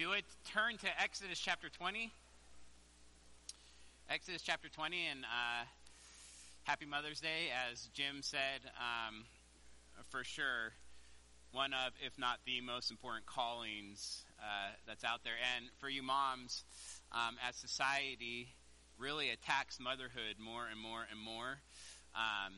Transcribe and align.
You 0.00 0.08
would 0.08 0.24
turn 0.50 0.78
to 0.78 0.86
Exodus 0.98 1.38
chapter 1.38 1.68
20. 1.68 2.10
Exodus 4.08 4.40
chapter 4.40 4.70
20, 4.70 4.96
and 5.10 5.24
uh, 5.24 5.66
happy 6.62 6.86
Mother's 6.86 7.20
Day, 7.20 7.52
as 7.70 7.90
Jim 7.92 8.22
said, 8.22 8.64
um, 8.80 9.24
for 10.08 10.24
sure, 10.24 10.72
one 11.52 11.74
of, 11.74 11.92
if 12.00 12.18
not 12.18 12.38
the 12.46 12.62
most 12.62 12.90
important 12.90 13.26
callings 13.26 14.24
uh, 14.40 14.72
that's 14.86 15.04
out 15.04 15.22
there. 15.22 15.36
And 15.54 15.66
for 15.80 15.90
you 15.90 16.02
moms, 16.02 16.64
um, 17.12 17.36
as 17.46 17.56
society 17.56 18.48
really 18.96 19.28
attacks 19.28 19.78
motherhood 19.78 20.36
more 20.42 20.64
and 20.66 20.80
more 20.80 21.04
and 21.10 21.20
more, 21.20 21.60
um, 22.14 22.54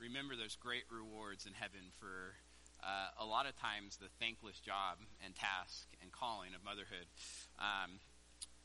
remember 0.00 0.34
there's 0.34 0.56
great 0.56 0.84
rewards 0.90 1.44
in 1.44 1.52
heaven 1.52 1.92
for 2.00 2.32
uh, 2.84 3.24
a 3.24 3.24
lot 3.24 3.48
of 3.48 3.56
times 3.56 3.96
the 3.96 4.12
thankless 4.20 4.60
job 4.60 5.00
and 5.24 5.34
task 5.34 5.88
and 6.02 6.12
calling 6.12 6.52
of 6.54 6.62
motherhood. 6.62 7.08
Um, 7.58 7.96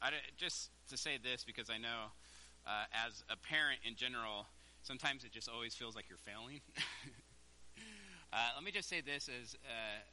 I, 0.02 0.12
just 0.36 0.72
to 0.92 0.98
say 0.98 1.18
this 1.18 1.44
because 1.44 1.70
I 1.70 1.78
know 1.78 2.12
uh, 2.68 2.92
as 2.92 3.24
a 3.32 3.38
parent 3.40 3.80
in 3.88 3.96
general, 3.96 4.48
sometimes 4.84 5.24
it 5.24 5.32
just 5.32 5.48
always 5.48 5.74
feels 5.74 5.96
like 5.96 6.12
you're 6.12 6.20
failing. 6.20 6.60
uh, 8.34 8.52
let 8.56 8.64
me 8.64 8.72
just 8.72 8.90
say 8.90 9.00
this 9.00 9.30
as 9.32 9.56
uh, 9.64 10.04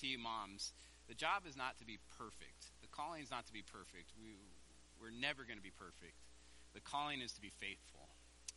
to 0.00 0.06
you 0.06 0.18
moms: 0.18 0.72
the 1.08 1.14
job 1.14 1.42
is 1.48 1.56
not 1.56 1.78
to 1.78 1.84
be 1.84 1.98
perfect. 2.18 2.70
The 2.80 2.88
calling 2.88 3.22
is 3.22 3.30
not 3.30 3.46
to 3.46 3.52
be 3.52 3.62
perfect. 3.62 4.14
We 4.22 4.38
we're 5.02 5.14
never 5.14 5.44
going 5.44 5.58
to 5.58 5.66
be 5.66 5.74
perfect. 5.74 6.22
The 6.74 6.80
calling 6.80 7.20
is 7.20 7.32
to 7.34 7.42
be 7.42 7.50
faithful. 7.50 8.08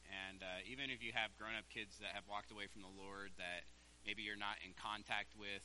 And 0.10 0.41
uh, 0.41 0.66
even 0.66 0.90
if 0.90 1.04
you 1.05 1.13
have 1.13 1.30
grown-up 1.38 1.70
kids 1.70 2.02
that 2.02 2.18
have 2.18 2.26
walked 2.26 2.49
away 2.49 2.66
from 2.66 2.82
the 2.82 2.90
Lord 2.90 3.30
that 3.38 3.70
maybe 4.09 4.26
you're 4.26 4.41
not 4.41 4.58
in 4.66 4.73
contact 4.73 5.38
with, 5.38 5.62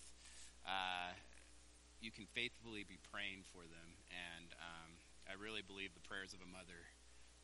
uh, 0.69 1.16
you 2.05 2.12
can 2.12 2.29
faithfully 2.37 2.84
be 2.84 3.01
praying 3.09 3.41
for 3.48 3.65
them. 3.65 3.97
And 4.12 4.53
um, 4.61 5.00
I 5.25 5.33
really 5.41 5.64
believe 5.64 5.97
the 5.97 6.05
prayers 6.05 6.37
of 6.37 6.45
a 6.45 6.50
mother 6.53 6.92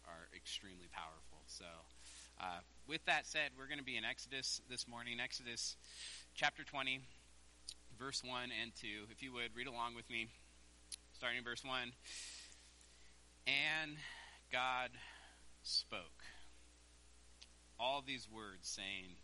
are 0.05 0.29
extremely 0.37 0.93
powerful. 0.93 1.41
So, 1.49 1.65
uh, 2.37 2.61
with 2.85 3.01
that 3.09 3.25
said, 3.25 3.57
we're 3.57 3.65
going 3.67 3.81
to 3.81 3.85
be 3.85 3.97
in 3.97 4.05
Exodus 4.05 4.61
this 4.69 4.85
morning, 4.87 5.25
Exodus 5.25 5.81
chapter 6.35 6.65
20, 6.65 7.01
verse 7.97 8.21
1 8.21 8.53
and 8.53 8.77
2. 8.77 9.09
If 9.09 9.23
you 9.23 9.33
would, 9.33 9.57
read 9.57 9.73
along 9.73 9.97
with 9.97 10.09
me, 10.11 10.29
starting 11.17 11.39
in 11.39 11.45
verse 11.45 11.65
1. 11.65 11.97
And 13.49 13.97
God 14.53 14.91
spoke 15.63 16.29
all 17.79 18.05
these 18.05 18.29
words, 18.29 18.69
saying, 18.69 19.17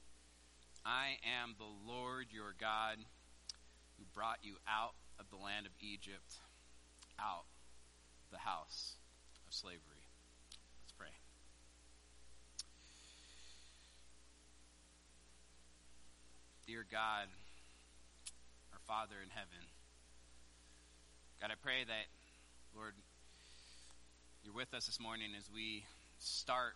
I 0.87 1.19
am 1.43 1.57
the 1.59 1.67
Lord 1.91 2.27
your 2.31 2.55
God 2.61 2.99
who 3.99 4.05
brought 4.15 4.39
you 4.43 4.55
out 4.71 4.95
of 5.19 5.27
the 5.31 5.37
land 5.37 5.67
of 5.67 5.73
Egypt, 5.81 6.39
out 7.19 7.47
the 8.31 8.39
house 8.39 8.95
of 9.49 9.53
slavery. 9.53 10.07
Let's 10.85 10.93
pray. 10.97 11.11
Dear 16.69 16.87
God, 16.89 17.27
our 18.73 18.79
Father 18.87 19.17
in 19.25 19.31
heaven, 19.31 19.67
God, 21.41 21.51
I 21.51 21.59
pray 21.61 21.83
that, 21.83 22.07
Lord, 22.77 22.95
you're 24.45 24.55
with 24.55 24.73
us 24.73 24.87
this 24.87 25.01
morning 25.01 25.31
as 25.37 25.51
we 25.53 25.85
start 26.21 26.75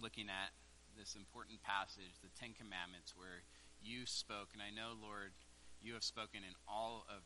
looking 0.00 0.30
at 0.30 0.61
this 0.96 1.16
important 1.16 1.62
passage, 1.62 2.20
the 2.22 2.32
Ten 2.38 2.54
Commandments, 2.54 3.14
where 3.16 3.42
you 3.82 4.06
spoke, 4.06 4.54
and 4.54 4.62
I 4.62 4.70
know, 4.70 4.94
Lord, 4.94 5.34
you 5.82 5.94
have 5.94 6.06
spoken 6.06 6.46
in 6.46 6.54
all 6.68 7.04
of 7.10 7.22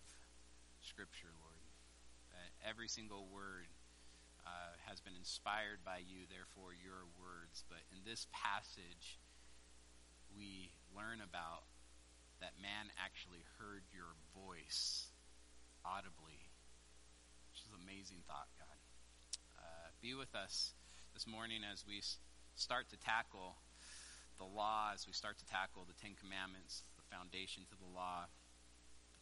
Scripture, 0.81 1.33
Lord. 1.43 1.65
That 2.33 2.53
every 2.65 2.89
single 2.89 3.29
word 3.33 3.69
uh, 4.47 4.77
has 4.87 5.01
been 5.01 5.17
inspired 5.17 5.83
by 5.85 6.05
you, 6.05 6.29
therefore, 6.31 6.77
your 6.77 7.09
words. 7.19 7.65
But 7.69 7.83
in 7.91 8.05
this 8.07 8.29
passage, 8.31 9.19
we 10.33 10.71
learn 10.95 11.21
about 11.25 11.67
that 12.41 12.57
man 12.61 12.93
actually 13.01 13.43
heard 13.57 13.83
your 13.93 14.13
voice 14.37 15.09
audibly, 15.85 16.53
which 17.51 17.65
is 17.65 17.69
an 17.73 17.81
amazing 17.81 18.21
thought, 18.29 18.49
God. 18.61 18.79
Uh, 19.57 19.89
be 20.01 20.13
with 20.13 20.35
us 20.37 20.77
this 21.17 21.27
morning 21.27 21.65
as 21.65 21.85
we 21.89 22.05
start 22.57 22.89
to 22.91 22.99
tackle 22.99 23.61
the 24.41 24.49
law, 24.49 24.93
as 24.93 25.07
we 25.07 25.13
start 25.13 25.39
to 25.39 25.47
tackle 25.49 25.85
the 25.85 25.97
Ten 25.97 26.17
Commandments, 26.17 26.85
the 26.97 27.05
foundation 27.09 27.65
to 27.69 27.77
the 27.77 27.89
law. 27.89 28.29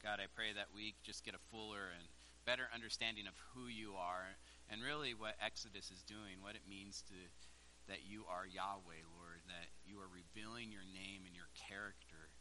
God, 0.03 0.19
I 0.19 0.27
pray 0.31 0.55
that 0.55 0.75
we 0.75 0.95
just 1.03 1.23
get 1.23 1.35
a 1.35 1.43
fuller 1.51 1.91
and 1.95 2.07
better 2.47 2.71
understanding 2.75 3.27
of 3.27 3.35
who 3.55 3.67
you 3.67 3.95
are 3.99 4.39
and 4.71 4.83
really 4.83 5.15
what 5.15 5.39
Exodus 5.43 5.91
is 5.91 6.03
doing, 6.03 6.43
what 6.43 6.59
it 6.59 6.67
means 6.67 7.03
to 7.11 7.19
that 7.89 8.05
you 8.09 8.25
are 8.33 8.49
Yahweh, 8.49 9.05
Lord, 9.13 9.45
that 9.45 9.69
you 9.85 10.01
are 10.01 10.09
revealing 10.09 10.73
your 10.73 10.89
name 10.89 11.29
and 11.29 11.37
your 11.37 11.53
character 11.53 12.33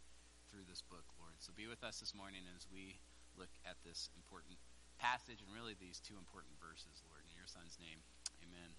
through 0.48 0.64
this 0.70 0.80
book, 0.80 1.04
Lord. 1.20 1.36
So 1.44 1.52
be 1.52 1.68
with 1.68 1.84
us 1.84 2.00
this 2.00 2.16
morning 2.16 2.48
as 2.56 2.64
we 2.72 3.02
look 3.36 3.52
at 3.68 3.76
this 3.84 4.08
important 4.16 4.56
passage 5.02 5.44
and 5.44 5.52
really 5.52 5.76
these 5.76 6.00
two 6.00 6.16
important 6.16 6.56
verses, 6.64 7.04
Lord. 7.04 7.28
In 7.28 7.36
your 7.36 7.50
son's 7.50 7.76
name, 7.76 8.00
amen. 8.40 8.72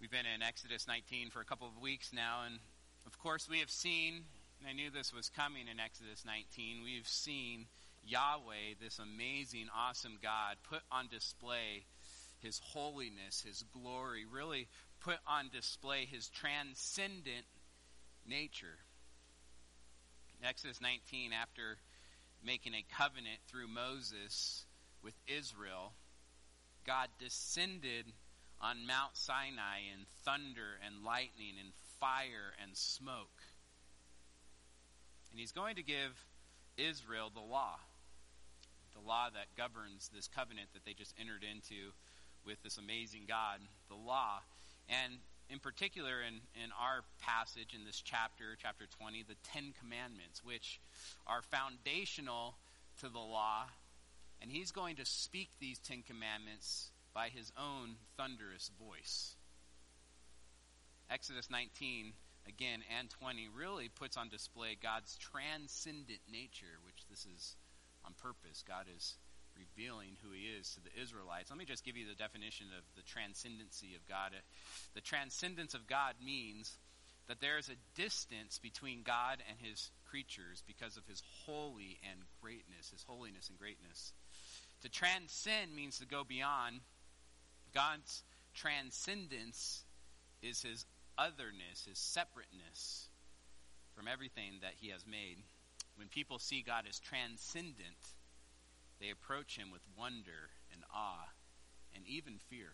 We've 0.00 0.08
been 0.08 0.26
in 0.32 0.42
Exodus 0.42 0.86
19 0.86 1.30
for 1.30 1.40
a 1.40 1.44
couple 1.44 1.66
of 1.66 1.82
weeks 1.82 2.12
now, 2.12 2.42
and 2.46 2.60
of 3.04 3.18
course, 3.18 3.48
we 3.48 3.58
have 3.58 3.70
seen, 3.70 4.22
and 4.60 4.68
I 4.68 4.72
knew 4.72 4.90
this 4.90 5.12
was 5.12 5.28
coming 5.28 5.66
in 5.66 5.80
Exodus 5.80 6.24
19, 6.24 6.84
we've 6.84 7.08
seen 7.08 7.66
Yahweh, 8.06 8.78
this 8.80 9.00
amazing, 9.00 9.66
awesome 9.76 10.18
God, 10.22 10.56
put 10.70 10.82
on 10.92 11.08
display 11.08 11.84
his 12.38 12.60
holiness, 12.62 13.42
his 13.44 13.64
glory, 13.72 14.24
really 14.24 14.68
put 15.00 15.18
on 15.26 15.48
display 15.52 16.06
his 16.06 16.28
transcendent 16.28 17.46
nature. 18.24 18.78
In 20.40 20.46
Exodus 20.46 20.80
19, 20.80 21.32
after 21.32 21.76
making 22.46 22.74
a 22.74 22.84
covenant 22.96 23.40
through 23.48 23.66
Moses 23.66 24.64
with 25.02 25.14
Israel, 25.26 25.92
God 26.86 27.08
descended 27.18 28.12
on 28.60 28.86
Mount 28.86 29.16
Sinai 29.16 29.86
in 29.92 30.06
thunder 30.24 30.78
and 30.84 31.04
lightning 31.04 31.54
and 31.60 31.70
fire 32.00 32.54
and 32.62 32.76
smoke. 32.76 33.42
And 35.30 35.38
he's 35.38 35.52
going 35.52 35.76
to 35.76 35.82
give 35.82 36.18
Israel 36.76 37.30
the 37.32 37.40
law, 37.40 37.78
the 38.94 39.06
law 39.06 39.28
that 39.32 39.56
governs 39.56 40.10
this 40.14 40.28
covenant 40.28 40.68
that 40.74 40.84
they 40.84 40.92
just 40.94 41.14
entered 41.20 41.44
into 41.44 41.92
with 42.44 42.62
this 42.62 42.78
amazing 42.78 43.24
God, 43.28 43.60
the 43.88 43.94
law. 43.94 44.40
And 44.88 45.18
in 45.50 45.58
particular, 45.58 46.22
in, 46.22 46.40
in 46.54 46.70
our 46.78 47.02
passage 47.20 47.74
in 47.74 47.84
this 47.84 48.00
chapter, 48.00 48.56
chapter 48.60 48.86
20, 48.98 49.24
the 49.28 49.36
Ten 49.44 49.72
Commandments, 49.78 50.44
which 50.44 50.80
are 51.26 51.42
foundational 51.42 52.56
to 53.00 53.08
the 53.08 53.18
law. 53.18 53.64
And 54.40 54.50
he's 54.50 54.70
going 54.70 54.96
to 54.96 55.04
speak 55.04 55.48
these 55.58 55.78
Ten 55.78 56.02
Commandments 56.06 56.90
by 57.18 57.30
his 57.34 57.50
own 57.58 57.96
thunderous 58.16 58.70
voice. 58.78 59.34
Exodus 61.10 61.50
19, 61.50 62.12
again, 62.46 62.78
and 62.96 63.10
20 63.10 63.48
really 63.58 63.88
puts 63.88 64.16
on 64.16 64.28
display 64.28 64.78
God's 64.80 65.18
transcendent 65.18 66.20
nature, 66.30 66.78
which 66.86 67.08
this 67.10 67.26
is 67.26 67.56
on 68.06 68.14
purpose. 68.22 68.62
God 68.62 68.86
is 68.96 69.16
revealing 69.58 70.14
who 70.22 70.30
he 70.30 70.46
is 70.46 70.70
to 70.74 70.80
the 70.80 70.94
Israelites. 70.94 71.50
Let 71.50 71.58
me 71.58 71.64
just 71.64 71.84
give 71.84 71.96
you 71.96 72.06
the 72.06 72.14
definition 72.14 72.68
of 72.78 72.84
the 72.94 73.02
transcendency 73.02 73.96
of 73.96 74.06
God. 74.06 74.30
Uh, 74.30 74.46
the 74.94 75.00
transcendence 75.00 75.74
of 75.74 75.88
God 75.88 76.14
means 76.24 76.78
that 77.26 77.40
there 77.40 77.58
is 77.58 77.68
a 77.68 78.00
distance 78.00 78.60
between 78.62 79.02
God 79.02 79.42
and 79.48 79.58
his 79.58 79.90
creatures 80.08 80.62
because 80.68 80.96
of 80.96 81.08
his 81.08 81.24
holy 81.44 81.98
and 82.08 82.20
greatness, 82.40 82.90
his 82.92 83.02
holiness 83.02 83.48
and 83.48 83.58
greatness. 83.58 84.12
To 84.82 84.88
transcend 84.88 85.74
means 85.74 85.98
to 85.98 86.06
go 86.06 86.22
beyond 86.22 86.78
God's 87.74 88.22
transcendence 88.54 89.84
is 90.42 90.62
his 90.62 90.86
otherness, 91.16 91.86
his 91.88 91.98
separateness 91.98 93.08
from 93.94 94.08
everything 94.08 94.58
that 94.62 94.74
he 94.80 94.90
has 94.90 95.06
made. 95.06 95.38
When 95.96 96.08
people 96.08 96.38
see 96.38 96.62
God 96.62 96.84
as 96.88 97.00
transcendent, 97.00 98.14
they 99.00 99.10
approach 99.10 99.56
him 99.56 99.70
with 99.70 99.82
wonder 99.96 100.50
and 100.72 100.82
awe 100.94 101.28
and 101.94 102.06
even 102.06 102.38
fear. 102.48 102.72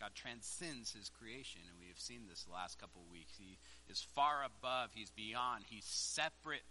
God 0.00 0.12
transcends 0.14 0.92
his 0.92 1.10
creation, 1.10 1.62
and 1.68 1.78
we 1.80 1.88
have 1.88 1.98
seen 1.98 2.22
this 2.28 2.44
the 2.44 2.52
last 2.52 2.78
couple 2.78 3.02
of 3.02 3.10
weeks. 3.10 3.32
He 3.36 3.58
is 3.90 4.06
far 4.14 4.44
above, 4.44 4.90
he's 4.94 5.10
beyond, 5.10 5.64
he's 5.68 5.84
separate 5.84 6.62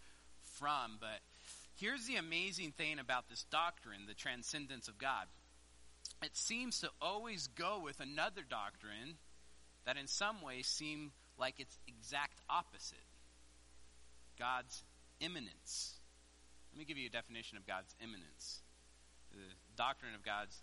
from. 0.56 0.98
But 1.00 1.20
here's 1.76 2.08
the 2.08 2.16
amazing 2.16 2.72
thing 2.72 3.00
about 3.00 3.30
this 3.30 3.44
doctrine 3.52 4.06
the 4.08 4.14
transcendence 4.14 4.88
of 4.88 4.98
God 4.98 5.28
it 6.24 6.36
seems 6.36 6.82
to 6.82 6.90
always 7.02 7.48
go 7.48 7.82
with 7.84 8.00
another 8.00 8.42
doctrine 8.48 9.18
that 9.86 9.98
in 9.98 10.08
some 10.08 10.42
ways 10.42 10.68
seem 10.68 11.12
like 11.38 11.60
its 11.60 11.78
exact 11.88 12.42
opposite 12.50 12.98
God's 14.38 14.84
immanence. 15.20 15.96
Let 16.72 16.80
me 16.80 16.86
give 16.86 16.98
you 16.98 17.08
a 17.08 17.12
definition 17.12 17.58
of 17.58 17.66
God's 17.66 17.96
immanence. 18.02 18.62
The 19.32 19.40
doctrine 19.76 20.14
of 20.16 20.24
God's 20.24 20.62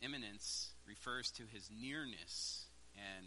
immanence 0.00 0.70
refers 0.86 1.30
to 1.32 1.44
his 1.52 1.70
nearness 1.70 2.66
and 2.94 3.26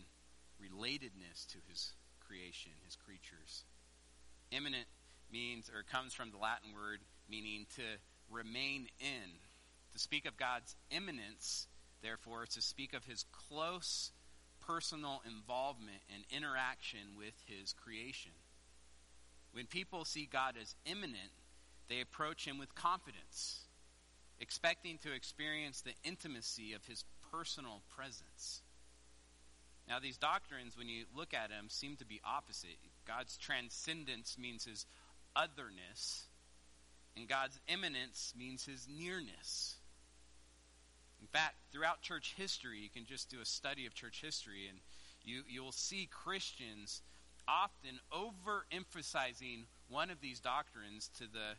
relatedness 0.62 1.48
to 1.48 1.58
his 1.68 1.94
creation, 2.20 2.72
his 2.86 2.96
creatures. 2.96 3.64
Immanent 4.52 4.88
means, 5.32 5.70
or 5.70 5.84
comes 5.84 6.14
from 6.14 6.32
the 6.32 6.38
Latin 6.38 6.74
word 6.74 7.00
meaning 7.30 7.66
to 7.76 7.84
remain 8.30 8.88
in. 9.00 9.30
To 9.94 10.00
speak 10.00 10.26
of 10.26 10.38
God's 10.38 10.76
immanence, 10.92 11.68
therefore, 12.02 12.44
is 12.44 12.50
to 12.50 12.62
speak 12.62 12.94
of 12.94 13.06
his 13.06 13.26
close 13.32 14.12
personal 14.66 15.22
involvement 15.26 16.02
and 16.14 16.24
interaction 16.30 17.16
with 17.18 17.34
his 17.46 17.74
creation. 17.74 18.32
When 19.52 19.66
people 19.66 20.06
see 20.06 20.30
God 20.32 20.56
as 20.62 20.76
immanent, 20.86 21.32
they 21.88 22.02
approach 22.02 22.46
him 22.46 22.60
with 22.60 22.76
confidence, 22.76 23.62
expecting 24.40 25.00
to 25.00 25.12
experience 25.12 25.82
the 25.82 25.94
intimacy 26.04 26.74
of 26.74 26.86
his 26.86 27.04
personal 27.32 27.82
presence. 27.96 28.62
Now, 29.88 29.98
these 30.00 30.18
doctrines, 30.18 30.78
when 30.78 30.88
you 30.88 31.06
look 31.18 31.34
at 31.34 31.50
them, 31.50 31.66
seem 31.70 31.96
to 31.96 32.06
be 32.06 32.22
opposite. 32.24 32.78
God's 33.08 33.38
transcendence 33.38 34.38
means 34.38 34.66
his 34.66 34.86
otherness, 35.36 36.28
and 37.18 37.28
God's 37.28 37.60
immanence 37.68 38.34
means 38.38 38.66
his 38.66 38.88
nearness. 38.88 39.78
In 41.22 41.28
fact, 41.28 41.56
throughout 41.72 42.02
church 42.02 42.34
history, 42.38 42.80
you 42.80 42.90
can 42.90 43.06
just 43.06 43.30
do 43.30 43.42
a 43.42 43.46
study 43.46 43.86
of 43.86 43.94
church 43.94 44.22
history, 44.22 44.68
and 44.70 44.80
you, 45.24 45.42
you'll 45.48 45.72
see 45.72 46.08
Christians 46.12 47.02
often 47.48 48.00
overemphasizing 48.12 49.66
one 49.90 50.10
of 50.10 50.22
these 50.22 50.40
doctrines 50.40 51.10
to 51.18 51.26
the 51.26 51.56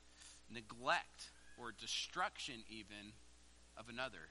neglect 0.52 1.30
or 1.58 1.72
destruction, 1.72 2.62
even, 2.68 3.12
of 3.76 3.88
another. 3.88 4.30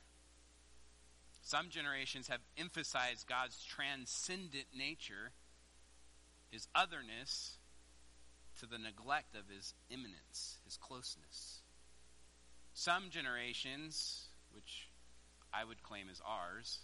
Some 1.42 1.70
generations 1.70 2.28
have 2.28 2.42
emphasized 2.58 3.28
God's 3.28 3.64
transcendent 3.64 4.68
nature, 4.76 5.32
his 6.50 6.68
otherness, 6.76 7.58
to 8.60 8.66
the 8.66 8.78
neglect 8.78 9.36
of 9.36 9.44
his 9.54 9.74
immanence, 9.90 10.58
his 10.66 10.76
closeness. 10.76 11.62
Some 12.74 13.10
generations, 13.10 14.28
which 14.52 14.89
I 15.54 15.64
would 15.64 15.84
claim 15.84 16.08
as 16.10 16.22
ours, 16.26 16.80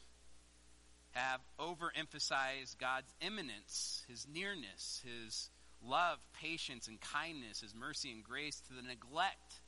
have 1.11 1.39
overemphasized 1.59 2.77
God's 2.77 3.13
immanence, 3.21 4.03
his 4.07 4.27
nearness, 4.27 5.01
his 5.05 5.49
love, 5.81 6.19
patience, 6.33 6.87
and 6.87 6.99
kindness, 6.99 7.61
his 7.61 7.73
mercy 7.73 8.11
and 8.11 8.23
grace 8.23 8.61
to 8.61 8.73
the 8.73 8.81
neglect 8.81 9.61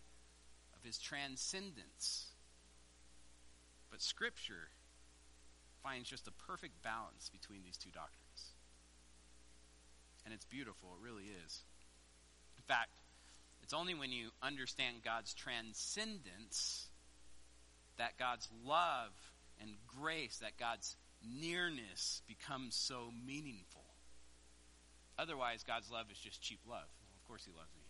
of 0.75 0.83
his 0.83 0.97
transcendence. 0.97 2.27
But 3.89 4.01
Scripture 4.01 4.69
finds 5.81 6.09
just 6.09 6.27
a 6.27 6.31
perfect 6.31 6.81
balance 6.83 7.29
between 7.29 7.63
these 7.63 7.77
two 7.77 7.91
doctrines. 7.91 8.51
And 10.25 10.33
it's 10.33 10.45
beautiful, 10.45 10.89
it 10.99 11.05
really 11.05 11.25
is. 11.45 11.63
In 12.57 12.63
fact, 12.63 12.89
it's 13.63 13.73
only 13.73 13.93
when 13.93 14.11
you 14.11 14.31
understand 14.41 14.97
God's 15.03 15.33
transcendence 15.33 16.89
that 17.97 18.17
God's 18.17 18.47
love 18.65 19.11
and 19.61 19.71
grace, 19.99 20.37
that 20.37 20.57
God's 20.57 20.95
nearness 21.23 22.21
becomes 22.27 22.75
so 22.75 23.11
meaningful. 23.25 23.83
Otherwise, 25.17 25.63
God's 25.63 25.89
love 25.89 26.05
is 26.11 26.17
just 26.17 26.41
cheap 26.41 26.59
love. 26.67 26.77
Well, 26.77 27.15
of 27.15 27.27
course, 27.27 27.43
He 27.45 27.51
loves 27.51 27.73
me. 27.75 27.83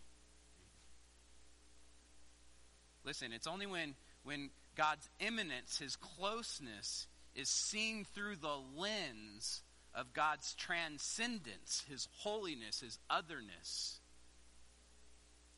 Listen, 3.04 3.32
it's 3.32 3.46
only 3.46 3.66
when, 3.66 3.94
when 4.22 4.50
God's 4.76 5.08
immanence, 5.20 5.78
His 5.78 5.96
closeness, 5.96 7.06
is 7.34 7.48
seen 7.48 8.04
through 8.14 8.36
the 8.36 8.58
lens 8.76 9.62
of 9.94 10.12
God's 10.12 10.54
transcendence, 10.54 11.84
His 11.88 12.08
holiness, 12.18 12.80
His 12.80 12.98
otherness, 13.10 14.00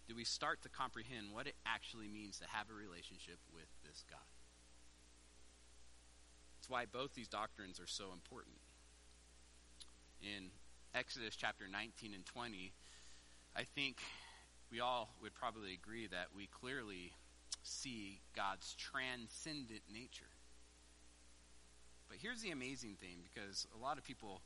do 0.08 0.17
we 0.17 0.25
start 0.25 0.61
to 0.62 0.69
comprehend 0.69 1.32
what 1.32 1.47
it 1.47 1.55
actually 1.64 2.08
means 2.08 2.41
to 2.41 2.47
have 2.49 2.67
a 2.69 2.75
relationship 2.75 3.38
with 3.55 3.69
this 3.85 4.05
God. 4.11 4.19
Why 6.71 6.87
both 6.87 7.15
these 7.15 7.27
doctrines 7.27 7.81
are 7.81 7.89
so 7.89 8.13
important. 8.13 8.55
In 10.23 10.51
Exodus 10.95 11.35
chapter 11.35 11.65
19 11.67 12.15
and 12.15 12.25
20, 12.25 12.73
I 13.57 13.65
think 13.65 13.99
we 14.71 14.79
all 14.79 15.11
would 15.21 15.35
probably 15.35 15.75
agree 15.75 16.07
that 16.07 16.29
we 16.35 16.47
clearly 16.47 17.11
see 17.65 18.21
God's 18.37 18.77
transcendent 18.79 19.83
nature. 19.93 20.31
But 22.09 22.19
here's 22.23 22.41
the 22.41 22.53
amazing 22.53 22.95
thing 23.01 23.19
because 23.27 23.67
a 23.75 23.83
lot 23.83 23.99
of 23.99 24.05
people 24.05 24.41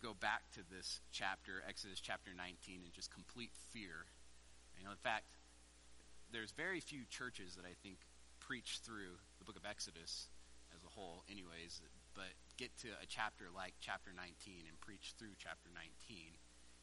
go 0.00 0.14
back 0.14 0.42
to 0.52 0.60
this 0.72 1.00
chapter, 1.10 1.64
Exodus 1.68 1.98
chapter 1.98 2.30
19, 2.30 2.82
in 2.86 2.92
just 2.92 3.12
complete 3.12 3.50
fear. 3.72 4.06
You 4.78 4.84
know, 4.84 4.92
in 4.92 5.02
fact, 5.02 5.24
there's 6.30 6.52
very 6.52 6.78
few 6.78 7.00
churches 7.10 7.56
that 7.56 7.64
I 7.64 7.74
think 7.82 7.98
preach 8.38 8.78
through 8.84 9.18
the 9.40 9.44
book 9.44 9.56
of 9.56 9.66
Exodus 9.68 10.28
whole, 10.96 11.22
anyways, 11.30 11.80
but 12.14 12.32
get 12.56 12.72
to 12.80 12.88
a 13.02 13.06
chapter 13.06 13.52
like 13.54 13.74
chapter 13.80 14.10
19 14.16 14.64
and 14.66 14.80
preach 14.80 15.12
through 15.20 15.36
chapter 15.36 15.68
19 15.76 15.92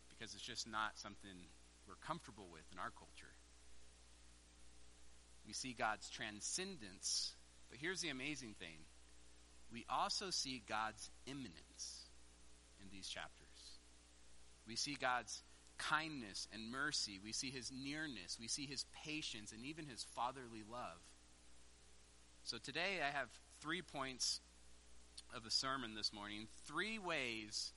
because 0.09 0.33
it's 0.33 0.45
just 0.45 0.69
not 0.69 0.95
something 0.95 1.49
we're 1.87 1.99
comfortable 2.05 2.47
with 2.53 2.63
in 2.71 2.77
our 2.77 2.93
culture. 2.93 3.33
We 5.45 5.53
see 5.53 5.73
God's 5.73 6.09
transcendence, 6.09 7.33
but 7.69 7.79
here's 7.81 7.99
the 7.99 8.09
amazing 8.09 8.55
thing 8.59 8.85
we 9.71 9.85
also 9.89 10.29
see 10.29 10.61
God's 10.69 11.09
immanence 11.25 12.05
in 12.79 12.87
these 12.91 13.07
chapters. 13.07 13.79
We 14.67 14.75
see 14.75 14.95
God's 14.99 15.41
kindness 15.79 16.47
and 16.53 16.71
mercy. 16.71 17.19
We 17.21 17.33
see 17.33 17.49
his 17.49 17.71
nearness. 17.71 18.37
We 18.39 18.47
see 18.47 18.67
his 18.67 18.85
patience 19.03 19.51
and 19.51 19.65
even 19.65 19.87
his 19.87 20.05
fatherly 20.15 20.63
love. 20.69 21.01
So 22.43 22.57
today 22.57 22.99
I 23.01 23.17
have 23.17 23.29
three 23.63 23.81
points 23.81 24.41
of 25.33 25.45
the 25.45 25.49
sermon 25.49 25.95
this 25.95 26.11
morning, 26.11 26.47
three 26.67 26.99
ways 26.99 27.71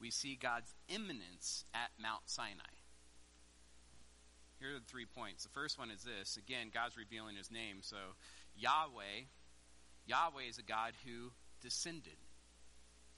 we 0.00 0.08
see 0.08 0.38
God's 0.40 0.72
immanence 0.88 1.64
at 1.74 1.90
Mount 2.00 2.22
Sinai. 2.26 2.62
Here 4.60 4.70
are 4.70 4.78
the 4.78 4.86
three 4.86 5.06
points. 5.06 5.42
The 5.42 5.50
first 5.50 5.76
one 5.76 5.90
is 5.90 6.04
this 6.04 6.36
again, 6.36 6.70
God's 6.72 6.96
revealing 6.96 7.34
his 7.34 7.50
name. 7.50 7.78
So, 7.80 7.96
Yahweh 8.56 9.26
Yahweh 10.06 10.44
is 10.48 10.58
a 10.58 10.62
God 10.62 10.92
who 11.04 11.32
descended. 11.60 12.16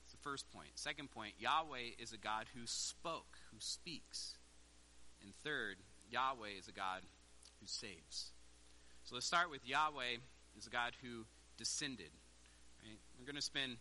It's 0.05 0.13
the 0.13 0.23
first 0.23 0.51
point. 0.53 0.71
Second 0.77 1.11
point, 1.11 1.35
Yahweh 1.39 1.99
is 1.99 2.13
a 2.13 2.19
God 2.19 2.47
who 2.55 2.63
spoke, 2.65 3.39
who 3.53 3.59
speaks. 3.59 4.37
And 5.23 5.35
third, 5.43 5.77
Yahweh 6.11 6.57
is 6.59 6.69
a 6.69 6.73
God 6.73 7.03
who 7.61 7.67
saves. 7.67 8.31
So 9.05 9.17
let's 9.17 9.27
start 9.27 9.51
with 9.51 9.67
Yahweh 9.67 10.17
is 10.57 10.67
a 10.67 10.71
God 10.71 10.93
who 11.03 11.27
descended. 11.57 12.11
Right? 12.83 12.99
We're 13.19 13.27
going 13.27 13.37
to 13.37 13.43
spend 13.43 13.77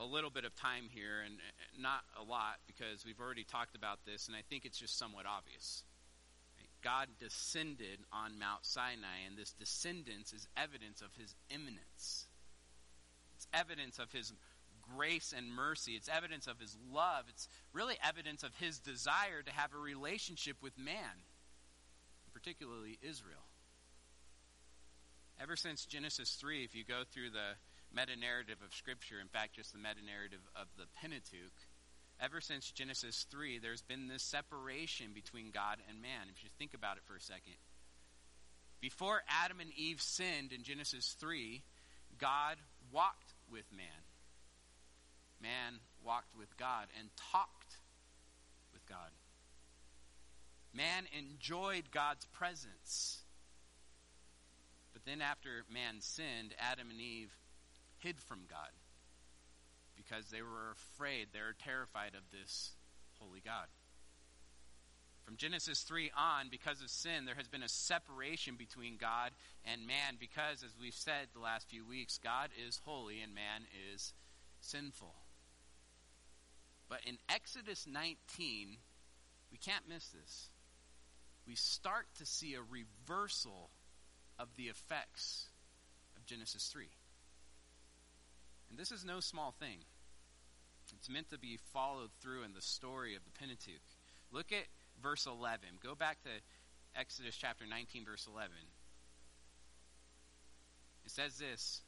a 0.00 0.04
little 0.04 0.30
bit 0.30 0.44
of 0.44 0.54
time 0.56 0.84
here, 0.90 1.22
and 1.24 1.34
not 1.78 2.00
a 2.20 2.24
lot 2.24 2.58
because 2.66 3.04
we've 3.04 3.20
already 3.20 3.44
talked 3.44 3.76
about 3.76 4.00
this, 4.04 4.26
and 4.26 4.36
I 4.36 4.42
think 4.48 4.64
it's 4.64 4.78
just 4.78 4.98
somewhat 4.98 5.26
obvious. 5.26 5.84
God 6.82 7.06
descended 7.20 8.00
on 8.12 8.38
Mount 8.38 8.66
Sinai, 8.66 9.22
and 9.26 9.36
this 9.36 9.52
descendance 9.52 10.32
is 10.32 10.48
evidence 10.56 11.00
of 11.00 11.14
his 11.16 11.34
immanence. 11.48 12.26
It's 13.36 13.46
evidence 13.54 13.98
of 14.00 14.10
his 14.10 14.32
grace 14.96 15.32
and 15.36 15.52
mercy. 15.52 15.92
It's 15.92 16.08
evidence 16.08 16.48
of 16.48 16.58
his 16.58 16.76
love. 16.92 17.26
It's 17.28 17.48
really 17.72 17.94
evidence 18.04 18.42
of 18.42 18.50
his 18.56 18.80
desire 18.80 19.42
to 19.44 19.52
have 19.52 19.72
a 19.74 19.78
relationship 19.78 20.56
with 20.60 20.76
man, 20.76 21.22
particularly 22.32 22.98
Israel. 23.00 23.46
Ever 25.40 25.56
since 25.56 25.86
Genesis 25.86 26.36
3, 26.40 26.64
if 26.64 26.74
you 26.74 26.84
go 26.84 27.02
through 27.12 27.30
the 27.30 27.56
meta 27.94 28.18
narrative 28.18 28.58
of 28.64 28.74
Scripture, 28.74 29.20
in 29.20 29.28
fact, 29.28 29.56
just 29.56 29.72
the 29.72 29.78
meta 29.78 30.04
narrative 30.04 30.40
of 30.56 30.66
the 30.76 30.84
Pentateuch, 31.00 31.56
ever 32.20 32.40
since 32.40 32.70
Genesis 32.70 33.26
3, 33.30 33.58
there's 33.58 33.82
been 33.82 34.08
this 34.08 34.22
separation 34.22 35.12
between 35.14 35.50
God 35.50 35.78
and 35.88 36.00
man. 36.00 36.28
If 36.30 36.44
you 36.44 36.50
think 36.58 36.74
about 36.74 36.96
it 36.96 37.02
for 37.06 37.16
a 37.16 37.20
second. 37.20 37.58
Before 38.80 39.22
Adam 39.28 39.60
and 39.60 39.70
Eve 39.76 40.00
sinned 40.00 40.52
in 40.52 40.64
Genesis 40.64 41.16
3, 41.20 41.62
God 42.18 42.56
walked 42.90 43.34
with 43.50 43.64
man. 43.74 43.86
Man 45.40 45.80
walked 46.04 46.36
with 46.36 46.56
God 46.56 46.86
and 46.98 47.08
talked 47.32 47.76
with 48.72 48.84
God. 48.86 49.10
Man 50.74 51.04
enjoyed 51.18 51.90
God's 51.92 52.24
presence. 52.32 53.18
But 55.02 55.10
then, 55.10 55.22
after 55.22 55.64
man 55.72 56.00
sinned, 56.00 56.54
Adam 56.58 56.90
and 56.90 57.00
Eve 57.00 57.34
hid 57.98 58.20
from 58.20 58.40
God 58.48 58.70
because 59.96 60.26
they 60.26 60.42
were 60.42 60.72
afraid, 60.72 61.28
they 61.32 61.40
were 61.40 61.56
terrified 61.58 62.14
of 62.14 62.22
this 62.30 62.72
holy 63.18 63.40
God. 63.44 63.66
From 65.24 65.36
Genesis 65.36 65.82
3 65.82 66.10
on, 66.16 66.48
because 66.50 66.82
of 66.82 66.90
sin, 66.90 67.24
there 67.24 67.36
has 67.36 67.46
been 67.46 67.62
a 67.62 67.68
separation 67.68 68.56
between 68.56 68.96
God 68.96 69.30
and 69.64 69.86
man 69.86 70.16
because, 70.18 70.64
as 70.64 70.72
we've 70.80 70.94
said 70.94 71.28
the 71.32 71.40
last 71.40 71.68
few 71.68 71.86
weeks, 71.86 72.18
God 72.18 72.50
is 72.66 72.80
holy 72.84 73.20
and 73.20 73.34
man 73.34 73.62
is 73.92 74.12
sinful. 74.60 75.14
But 76.88 77.00
in 77.06 77.18
Exodus 77.28 77.86
19, 77.86 78.76
we 79.50 79.58
can't 79.58 79.88
miss 79.88 80.08
this. 80.08 80.50
We 81.46 81.54
start 81.54 82.06
to 82.18 82.26
see 82.26 82.54
a 82.54 82.62
reversal 82.62 83.70
of 84.42 84.48
the 84.56 84.64
effects 84.64 85.46
of 86.16 86.26
Genesis 86.26 86.68
3. 86.72 86.88
And 88.68 88.78
this 88.78 88.90
is 88.90 89.04
no 89.04 89.20
small 89.20 89.52
thing. 89.52 89.78
It's 90.96 91.08
meant 91.08 91.30
to 91.30 91.38
be 91.38 91.58
followed 91.72 92.10
through 92.20 92.42
in 92.42 92.52
the 92.52 92.60
story 92.60 93.14
of 93.14 93.22
the 93.24 93.30
Pentateuch. 93.30 93.86
Look 94.32 94.50
at 94.50 94.66
verse 95.00 95.26
11. 95.26 95.60
Go 95.82 95.94
back 95.94 96.22
to 96.24 96.30
Exodus 96.98 97.36
chapter 97.36 97.64
19, 97.66 98.04
verse 98.04 98.28
11. 98.30 98.50
It 101.04 101.10
says 101.10 101.38
this 101.38 101.82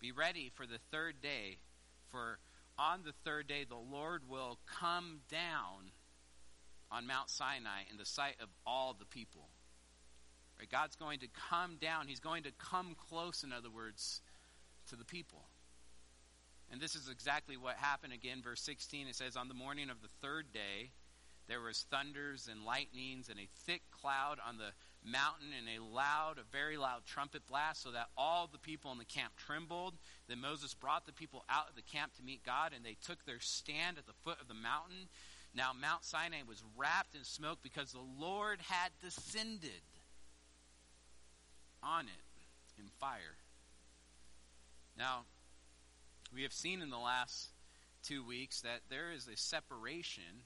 Be 0.00 0.12
ready 0.12 0.50
for 0.54 0.66
the 0.66 0.78
third 0.90 1.20
day, 1.20 1.58
for 2.10 2.38
on 2.78 3.00
the 3.04 3.14
third 3.24 3.46
day 3.48 3.64
the 3.68 3.74
Lord 3.74 4.22
will 4.28 4.58
come 4.66 5.20
down 5.30 5.90
on 6.90 7.06
Mount 7.06 7.30
Sinai 7.30 7.82
in 7.90 7.96
the 7.96 8.04
sight 8.04 8.36
of 8.40 8.48
all 8.64 8.94
the 8.98 9.06
people. 9.06 9.48
God's 10.70 10.96
going 10.96 11.20
to 11.20 11.28
come 11.50 11.76
down. 11.80 12.06
He's 12.06 12.20
going 12.20 12.44
to 12.44 12.52
come 12.58 12.96
close, 13.08 13.42
in 13.42 13.52
other 13.52 13.70
words, 13.70 14.20
to 14.88 14.96
the 14.96 15.04
people. 15.04 15.44
And 16.70 16.80
this 16.80 16.94
is 16.94 17.08
exactly 17.08 17.56
what 17.56 17.76
happened 17.76 18.12
again. 18.12 18.40
Verse 18.42 18.60
16 18.60 19.08
it 19.08 19.14
says, 19.14 19.36
On 19.36 19.48
the 19.48 19.54
morning 19.54 19.90
of 19.90 20.02
the 20.02 20.08
third 20.20 20.52
day, 20.52 20.90
there 21.46 21.60
was 21.60 21.86
thunders 21.90 22.48
and 22.50 22.64
lightnings 22.64 23.28
and 23.28 23.38
a 23.38 23.48
thick 23.66 23.82
cloud 23.90 24.38
on 24.46 24.56
the 24.56 24.72
mountain 25.04 25.48
and 25.56 25.68
a 25.68 25.84
loud, 25.84 26.38
a 26.38 26.50
very 26.50 26.78
loud 26.78 27.04
trumpet 27.04 27.46
blast, 27.46 27.82
so 27.82 27.90
that 27.90 28.08
all 28.16 28.48
the 28.50 28.58
people 28.58 28.90
in 28.92 28.98
the 28.98 29.04
camp 29.04 29.34
trembled. 29.36 29.94
Then 30.26 30.40
Moses 30.40 30.72
brought 30.72 31.04
the 31.04 31.12
people 31.12 31.44
out 31.50 31.68
of 31.68 31.76
the 31.76 31.82
camp 31.82 32.14
to 32.16 32.22
meet 32.22 32.42
God, 32.44 32.72
and 32.74 32.84
they 32.84 32.96
took 33.04 33.24
their 33.24 33.40
stand 33.40 33.98
at 33.98 34.06
the 34.06 34.14
foot 34.24 34.40
of 34.40 34.48
the 34.48 34.54
mountain. 34.54 35.08
Now 35.54 35.72
Mount 35.78 36.04
Sinai 36.04 36.42
was 36.48 36.62
wrapped 36.76 37.14
in 37.14 37.24
smoke 37.24 37.58
because 37.62 37.92
the 37.92 38.00
Lord 38.18 38.60
had 38.62 38.90
descended 39.02 39.82
on 41.84 42.06
it 42.06 42.80
in 42.80 42.88
fire. 43.00 43.36
Now, 44.96 45.24
we 46.32 46.42
have 46.42 46.52
seen 46.52 46.82
in 46.82 46.90
the 46.90 46.98
last 46.98 47.48
two 48.02 48.24
weeks 48.24 48.60
that 48.62 48.80
there 48.88 49.12
is 49.12 49.28
a 49.28 49.36
separation 49.36 50.44